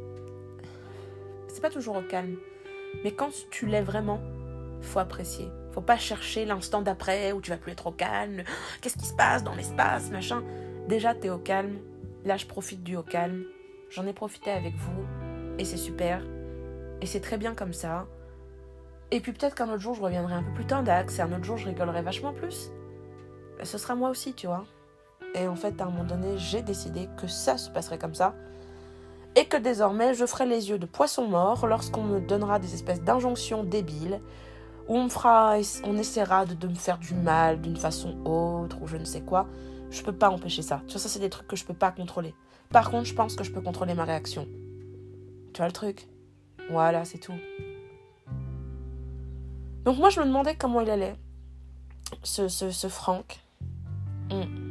C'est 1.49 1.61
pas 1.61 1.71
toujours 1.71 1.97
au 1.97 2.03
calme. 2.03 2.37
Mais 3.05 3.13
quand 3.13 3.31
tu 3.51 3.67
l'es 3.67 3.83
vraiment, 3.83 4.21
faut 4.81 4.99
apprécier. 4.99 5.49
Faut 5.73 5.81
pas 5.81 5.99
chercher 5.99 6.45
l'instant 6.45 6.83
d'après 6.83 7.33
où 7.33 7.41
tu 7.41 7.51
vas 7.51 7.57
plus 7.59 7.73
être 7.73 7.87
au 7.87 7.93
calme. 7.93 8.43
Qu'est-ce 8.81 8.97
qui 8.97 9.07
se 9.07 9.15
passe 9.15 9.45
dans 9.45 9.55
l'espace, 9.55 10.11
machin. 10.11 10.43
Déjà, 10.89 11.15
t'es 11.15 11.31
au 11.31 11.39
calme. 11.39 11.79
Là, 12.25 12.37
je 12.37 12.47
profite 12.47 12.83
du 12.83 12.97
au 12.97 13.03
calme. 13.03 13.45
J'en 13.91 14.07
ai 14.07 14.13
profité 14.13 14.51
avec 14.51 14.75
vous. 14.75 15.05
Et 15.59 15.65
c'est 15.65 15.77
super. 15.77 16.23
Et 17.01 17.07
c'est 17.07 17.21
très 17.21 17.39
bien 17.39 17.55
comme 17.55 17.73
ça. 17.73 18.07
Et 19.11 19.21
puis 19.21 19.33
peut-être 19.33 19.55
qu'un 19.55 19.69
autre 19.69 19.81
jour, 19.81 19.95
je 19.95 20.03
reviendrai 20.03 20.35
un 20.35 20.43
peu 20.43 20.53
plus 20.55 20.67
tendax. 20.67 21.19
Et 21.19 21.23
un 21.23 21.33
autre 21.33 21.45
jour, 21.45 21.57
je 21.57 21.67
rigolerai 21.67 22.03
vachement 22.03 22.33
plus. 22.33 22.71
Ce 23.63 23.79
sera 23.79 23.95
moi 23.95 24.11
aussi, 24.11 24.35
tu 24.35 24.47
vois. 24.47 24.65
Et 25.35 25.47
en 25.49 25.57
fait, 25.57 25.81
à 25.81 25.85
un 25.85 25.91
moment 25.91 26.05
donné, 26.05 26.39
j'ai 26.39 26.63
décidé 26.63 27.09
que 27.17 27.27
ça 27.27 27.59
se 27.59 27.71
passerait 27.71 27.99
comme 27.99 28.15
ça. 28.15 28.35
Et 29.35 29.45
que 29.45 29.57
désormais, 29.57 30.15
je 30.15 30.25
ferai 30.25 30.47
les 30.47 30.71
yeux 30.71 30.79
de 30.79 30.87
poisson 30.87 31.29
mort 31.29 31.67
lorsqu'on 31.67 32.03
me 32.03 32.21
donnera 32.21 32.59
des 32.59 32.75
espèces 32.75 33.03
d'injonctions 33.03 33.65
débiles. 33.65 34.21
Où 34.89 34.97
on, 34.97 35.09
fera, 35.09 35.57
on 35.85 35.97
essaiera 35.99 36.47
de, 36.47 36.55
de 36.55 36.69
me 36.69 36.75
faire 36.75 36.99
du 36.99 37.15
mal 37.15 37.61
d'une 37.61 37.77
façon 37.77 38.17
autre 38.25 38.81
ou 38.81 38.87
je 38.87 38.97
ne 38.97 39.05
sais 39.05 39.21
quoi. 39.21 39.47
Je 39.91 40.03
peux 40.03 40.13
pas 40.13 40.31
empêcher 40.31 40.63
ça. 40.63 40.81
Tu 40.87 40.93
vois, 40.93 41.01
ça, 41.01 41.09
c'est 41.09 41.19
des 41.19 41.31
trucs 41.31 41.49
que 41.49 41.57
je 41.57 41.65
peux 41.65 41.75
pas 41.75 41.91
contrôler. 41.91 42.35
Par 42.71 42.91
contre, 42.91 43.05
je 43.05 43.15
pense 43.15 43.35
que 43.37 43.45
je 43.45 43.53
peux 43.53 43.61
contrôler 43.61 43.95
ma 43.95 44.05
réaction. 44.05 44.47
Tu 45.53 45.59
vois 45.59 45.67
le 45.67 45.73
truc? 45.73 46.09
Voilà, 46.71 47.05
c'est 47.05 47.19
tout. 47.19 47.35
Donc 49.85 49.99
moi, 49.99 50.11
je 50.11 50.21
me 50.21 50.27
demandais 50.27 50.57
comment 50.57 50.81
il 50.81 50.91
allait, 50.91 51.15
ce, 52.23 52.49
ce, 52.49 52.71
ce 52.71 52.89
Franck. 52.89 53.41
Hmm. 54.31 54.67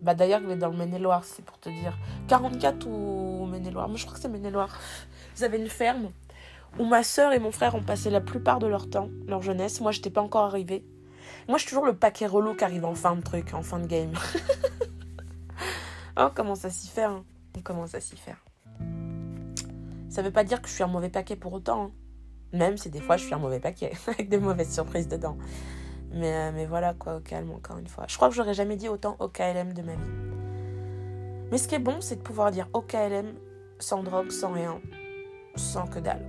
Bah 0.00 0.14
d'ailleurs, 0.14 0.40
il 0.44 0.50
est 0.52 0.56
dans 0.56 0.68
le 0.68 0.76
Maine-et-Loire, 0.76 1.24
c'est 1.24 1.44
pour 1.44 1.58
te 1.58 1.68
dire. 1.68 1.98
44 2.28 2.86
ou 2.86 3.46
Maine-et-Loire 3.46 3.88
Moi, 3.88 3.96
je 3.96 4.04
crois 4.04 4.14
que 4.14 4.22
c'est 4.22 4.28
Maine-et-Loire. 4.28 4.78
Ils 5.40 5.54
une 5.54 5.68
ferme 5.68 6.10
où 6.78 6.84
ma 6.84 7.02
soeur 7.02 7.32
et 7.32 7.40
mon 7.40 7.50
frère 7.50 7.74
ont 7.74 7.82
passé 7.82 8.10
la 8.10 8.20
plupart 8.20 8.60
de 8.60 8.68
leur 8.68 8.88
temps, 8.88 9.08
leur 9.26 9.42
jeunesse. 9.42 9.80
Moi, 9.80 9.90
j'étais 9.90 10.10
pas 10.10 10.22
encore 10.22 10.44
arrivée. 10.44 10.84
Moi, 11.48 11.58
je 11.58 11.62
suis 11.62 11.70
toujours 11.70 11.86
le 11.86 11.96
paquet 11.96 12.26
relou 12.26 12.54
qui 12.54 12.62
arrive 12.62 12.84
en 12.84 12.94
fin 12.94 13.16
de 13.16 13.22
truc, 13.22 13.54
en 13.54 13.62
fin 13.62 13.80
de 13.80 13.86
game. 13.86 14.12
oh, 16.16 16.28
comment 16.34 16.54
ça 16.54 16.70
s'y 16.70 16.88
faire 16.88 17.10
hein. 17.10 17.24
On 17.56 17.60
commence 17.60 17.94
à 17.94 18.00
s'y 18.00 18.16
faire. 18.16 18.45
Ça 20.16 20.22
veut 20.22 20.30
pas 20.30 20.44
dire 20.44 20.62
que 20.62 20.68
je 20.70 20.72
suis 20.72 20.82
un 20.82 20.86
mauvais 20.86 21.10
paquet 21.10 21.36
pour 21.36 21.52
autant. 21.52 21.82
Hein. 21.82 21.92
Même 22.54 22.78
si 22.78 22.88
des 22.88 23.02
fois, 23.02 23.18
je 23.18 23.24
suis 23.24 23.34
un 23.34 23.38
mauvais 23.38 23.60
paquet, 23.60 23.92
avec 24.06 24.30
des 24.30 24.38
mauvaises 24.38 24.72
surprises 24.72 25.08
dedans. 25.08 25.36
Mais, 26.10 26.34
euh, 26.34 26.52
mais 26.54 26.64
voilà 26.64 26.94
quoi, 26.94 27.16
au 27.16 27.20
calme 27.20 27.50
encore 27.50 27.76
une 27.76 27.86
fois. 27.86 28.06
Je 28.08 28.16
crois 28.16 28.30
que 28.30 28.34
j'aurais 28.34 28.54
jamais 28.54 28.76
dit 28.76 28.88
autant 28.88 29.16
au 29.18 29.28
KLM 29.28 29.74
de 29.74 29.82
ma 29.82 29.92
vie. 29.92 30.10
Mais 31.50 31.58
ce 31.58 31.68
qui 31.68 31.74
est 31.74 31.80
bon, 31.80 32.00
c'est 32.00 32.16
de 32.16 32.22
pouvoir 32.22 32.50
dire 32.50 32.66
au 32.72 32.80
KLM 32.80 33.34
sans 33.78 34.02
drogue, 34.02 34.30
sans 34.30 34.52
rien, 34.52 34.80
sans 35.54 35.86
que 35.86 35.98
dalle. 35.98 36.24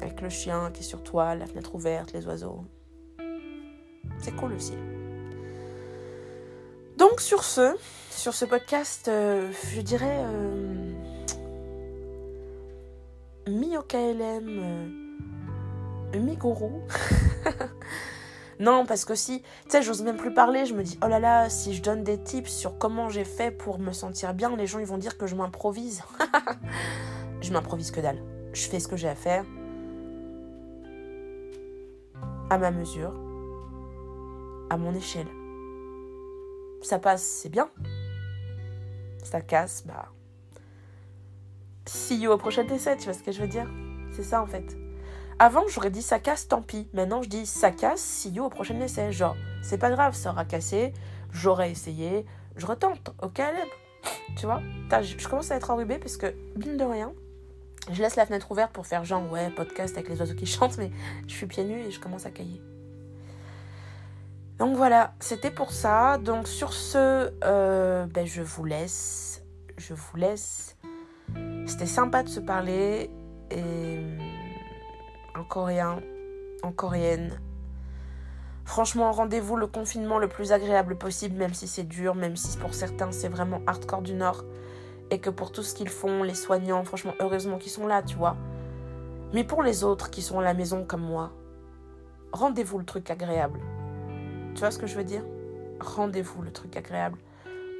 Avec 0.00 0.20
le 0.20 0.28
chien 0.28 0.70
qui 0.72 0.82
est 0.82 0.86
sur 0.86 1.02
toi, 1.02 1.34
la 1.34 1.46
fenêtre 1.46 1.74
ouverte, 1.74 2.12
les 2.12 2.28
oiseaux. 2.28 2.64
C'est 4.18 4.36
cool 4.36 4.52
aussi. 4.52 4.74
Donc 6.98 7.20
sur 7.20 7.42
ce, 7.42 7.74
sur 8.10 8.32
ce 8.32 8.44
podcast, 8.44 9.08
euh, 9.08 9.50
je 9.74 9.80
dirais 9.80 10.20
euh, 10.20 10.83
mi 13.48 13.76
au 13.76 13.82
KLM, 13.82 14.48
euh, 16.14 16.18
mi 16.18 16.36
gourou. 16.36 16.82
Non, 18.60 18.86
parce 18.86 19.04
que 19.04 19.14
si, 19.14 19.42
tu 19.42 19.46
sais, 19.68 19.82
j'ose 19.82 20.02
même 20.02 20.16
plus 20.16 20.32
parler, 20.32 20.64
je 20.64 20.74
me 20.74 20.82
dis, 20.82 20.98
oh 21.04 21.08
là 21.08 21.18
là, 21.18 21.48
si 21.48 21.74
je 21.74 21.82
donne 21.82 22.04
des 22.04 22.18
tips 22.22 22.50
sur 22.50 22.78
comment 22.78 23.08
j'ai 23.08 23.24
fait 23.24 23.50
pour 23.50 23.78
me 23.78 23.92
sentir 23.92 24.32
bien, 24.32 24.54
les 24.56 24.66
gens 24.66 24.78
ils 24.78 24.86
vont 24.86 24.98
dire 24.98 25.18
que 25.18 25.26
je 25.26 25.34
m'improvise. 25.34 26.02
je 27.40 27.52
m'improvise 27.52 27.90
que 27.90 28.00
dalle. 28.00 28.22
Je 28.52 28.68
fais 28.68 28.78
ce 28.78 28.86
que 28.86 28.96
j'ai 28.96 29.08
à 29.08 29.16
faire. 29.16 29.44
À 32.50 32.58
ma 32.58 32.70
mesure. 32.70 33.12
À 34.70 34.76
mon 34.76 34.94
échelle. 34.94 35.28
Ça 36.82 36.98
passe, 36.98 37.22
c'est 37.22 37.48
bien. 37.48 37.68
Ça 39.24 39.40
casse, 39.40 39.84
bah. 39.86 40.13
See 41.94 42.26
au 42.26 42.36
prochain 42.36 42.66
essai, 42.66 42.96
tu 42.96 43.04
vois 43.04 43.12
ce 43.12 43.22
que 43.22 43.30
je 43.30 43.40
veux 43.40 43.46
dire? 43.46 43.70
C'est 44.12 44.24
ça 44.24 44.42
en 44.42 44.46
fait. 44.46 44.76
Avant, 45.38 45.62
j'aurais 45.68 45.90
dit 45.90 46.02
ça 46.02 46.18
casse, 46.18 46.48
tant 46.48 46.60
pis. 46.60 46.88
Maintenant, 46.92 47.22
je 47.22 47.28
dis 47.28 47.46
ça 47.46 47.70
casse, 47.70 48.00
see 48.00 48.30
you 48.30 48.42
au 48.44 48.48
prochain 48.48 48.80
essai. 48.80 49.12
Genre, 49.12 49.36
c'est 49.62 49.78
pas 49.78 49.90
grave, 49.90 50.12
ça 50.12 50.30
aura 50.30 50.44
cassé, 50.44 50.92
j'aurais 51.30 51.70
essayé, 51.70 52.26
je 52.56 52.66
retente, 52.66 53.14
ok. 53.22 53.40
Tu 54.36 54.44
vois? 54.44 54.60
Je 55.02 55.28
commence 55.28 55.52
à 55.52 55.54
être 55.54 55.70
enrubée 55.70 55.98
parce 55.98 56.16
que, 56.16 56.34
mine 56.56 56.76
de 56.76 56.84
rien, 56.84 57.12
je 57.92 58.02
laisse 58.02 58.16
la 58.16 58.26
fenêtre 58.26 58.50
ouverte 58.50 58.72
pour 58.72 58.88
faire 58.88 59.04
genre, 59.04 59.30
ouais, 59.30 59.50
podcast 59.50 59.96
avec 59.96 60.08
les 60.08 60.18
oiseaux 60.18 60.34
qui 60.34 60.46
chantent, 60.46 60.78
mais 60.78 60.90
je 61.28 61.32
suis 61.32 61.46
pieds 61.46 61.64
nus 61.64 61.78
et 61.78 61.92
je 61.92 62.00
commence 62.00 62.26
à 62.26 62.30
cailler. 62.30 62.60
Donc 64.58 64.76
voilà, 64.76 65.14
c'était 65.20 65.52
pour 65.52 65.70
ça. 65.70 66.18
Donc 66.18 66.48
sur 66.48 66.72
ce, 66.72 67.32
euh, 67.44 68.06
ben, 68.06 68.26
je 68.26 68.42
vous 68.42 68.64
laisse. 68.64 69.44
Je 69.76 69.94
vous 69.94 70.16
laisse. 70.16 70.76
C'était 71.66 71.86
sympa 71.86 72.22
de 72.22 72.28
se 72.28 72.40
parler. 72.40 73.10
Et 73.50 73.98
en 75.34 75.44
coréen, 75.44 76.00
en 76.62 76.72
coréenne. 76.72 77.38
Franchement, 78.64 79.12
rendez-vous 79.12 79.56
le 79.56 79.66
confinement 79.66 80.18
le 80.18 80.28
plus 80.28 80.52
agréable 80.52 80.96
possible, 80.96 81.36
même 81.36 81.52
si 81.52 81.68
c'est 81.68 81.84
dur, 81.84 82.14
même 82.14 82.36
si 82.36 82.56
pour 82.56 82.74
certains 82.74 83.12
c'est 83.12 83.28
vraiment 83.28 83.60
hardcore 83.66 84.02
du 84.02 84.14
Nord. 84.14 84.44
Et 85.10 85.18
que 85.20 85.30
pour 85.30 85.52
tout 85.52 85.62
ce 85.62 85.74
qu'ils 85.74 85.90
font, 85.90 86.22
les 86.22 86.34
soignants, 86.34 86.82
franchement, 86.84 87.12
heureusement 87.20 87.58
qu'ils 87.58 87.72
sont 87.72 87.86
là, 87.86 88.02
tu 88.02 88.16
vois. 88.16 88.36
Mais 89.34 89.44
pour 89.44 89.62
les 89.62 89.84
autres 89.84 90.10
qui 90.10 90.22
sont 90.22 90.38
à 90.40 90.42
la 90.42 90.54
maison 90.54 90.84
comme 90.84 91.02
moi, 91.02 91.32
rendez-vous 92.32 92.78
le 92.78 92.84
truc 92.84 93.10
agréable. 93.10 93.60
Tu 94.54 94.60
vois 94.60 94.70
ce 94.70 94.78
que 94.78 94.86
je 94.86 94.96
veux 94.96 95.04
dire? 95.04 95.24
Rendez-vous 95.80 96.40
le 96.40 96.50
truc 96.50 96.76
agréable. 96.76 97.18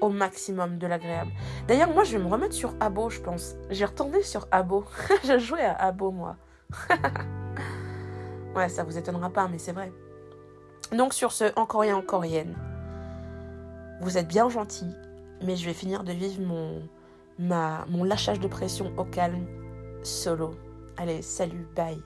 Au 0.04 0.10
maximum 0.10 0.76
de 0.76 0.86
l'agréable. 0.86 1.30
D'ailleurs, 1.66 1.88
moi, 1.88 2.04
je 2.04 2.18
vais 2.18 2.22
me 2.22 2.28
remettre 2.28 2.52
sur 2.52 2.74
Abo, 2.78 3.08
je 3.08 3.20
pense. 3.20 3.54
J'ai 3.70 3.86
retourné 3.86 4.22
sur 4.22 4.46
Abo. 4.50 4.84
J'ai 5.24 5.38
joué 5.38 5.62
à 5.62 5.72
Abo, 5.76 6.10
moi. 6.10 6.36
ouais, 8.54 8.68
ça 8.68 8.84
vous 8.84 8.98
étonnera 8.98 9.30
pas, 9.30 9.48
mais 9.48 9.56
c'est 9.56 9.72
vrai. 9.72 9.90
Donc 10.92 11.14
sur 11.14 11.32
ce, 11.32 11.58
en 11.58 11.64
coréen, 11.64 11.96
en 11.96 12.02
coréenne, 12.02 12.54
vous 14.02 14.18
êtes 14.18 14.28
bien 14.28 14.50
gentil, 14.50 14.90
mais 15.42 15.56
je 15.56 15.64
vais 15.64 15.72
finir 15.72 16.04
de 16.04 16.12
vivre 16.12 16.42
mon, 16.42 16.82
mon 17.88 18.04
lâchage 18.04 18.40
de 18.40 18.48
pression 18.48 18.92
au 18.98 19.04
calme, 19.04 19.46
solo. 20.02 20.50
Allez, 20.98 21.22
salut, 21.22 21.66
bye. 21.74 22.02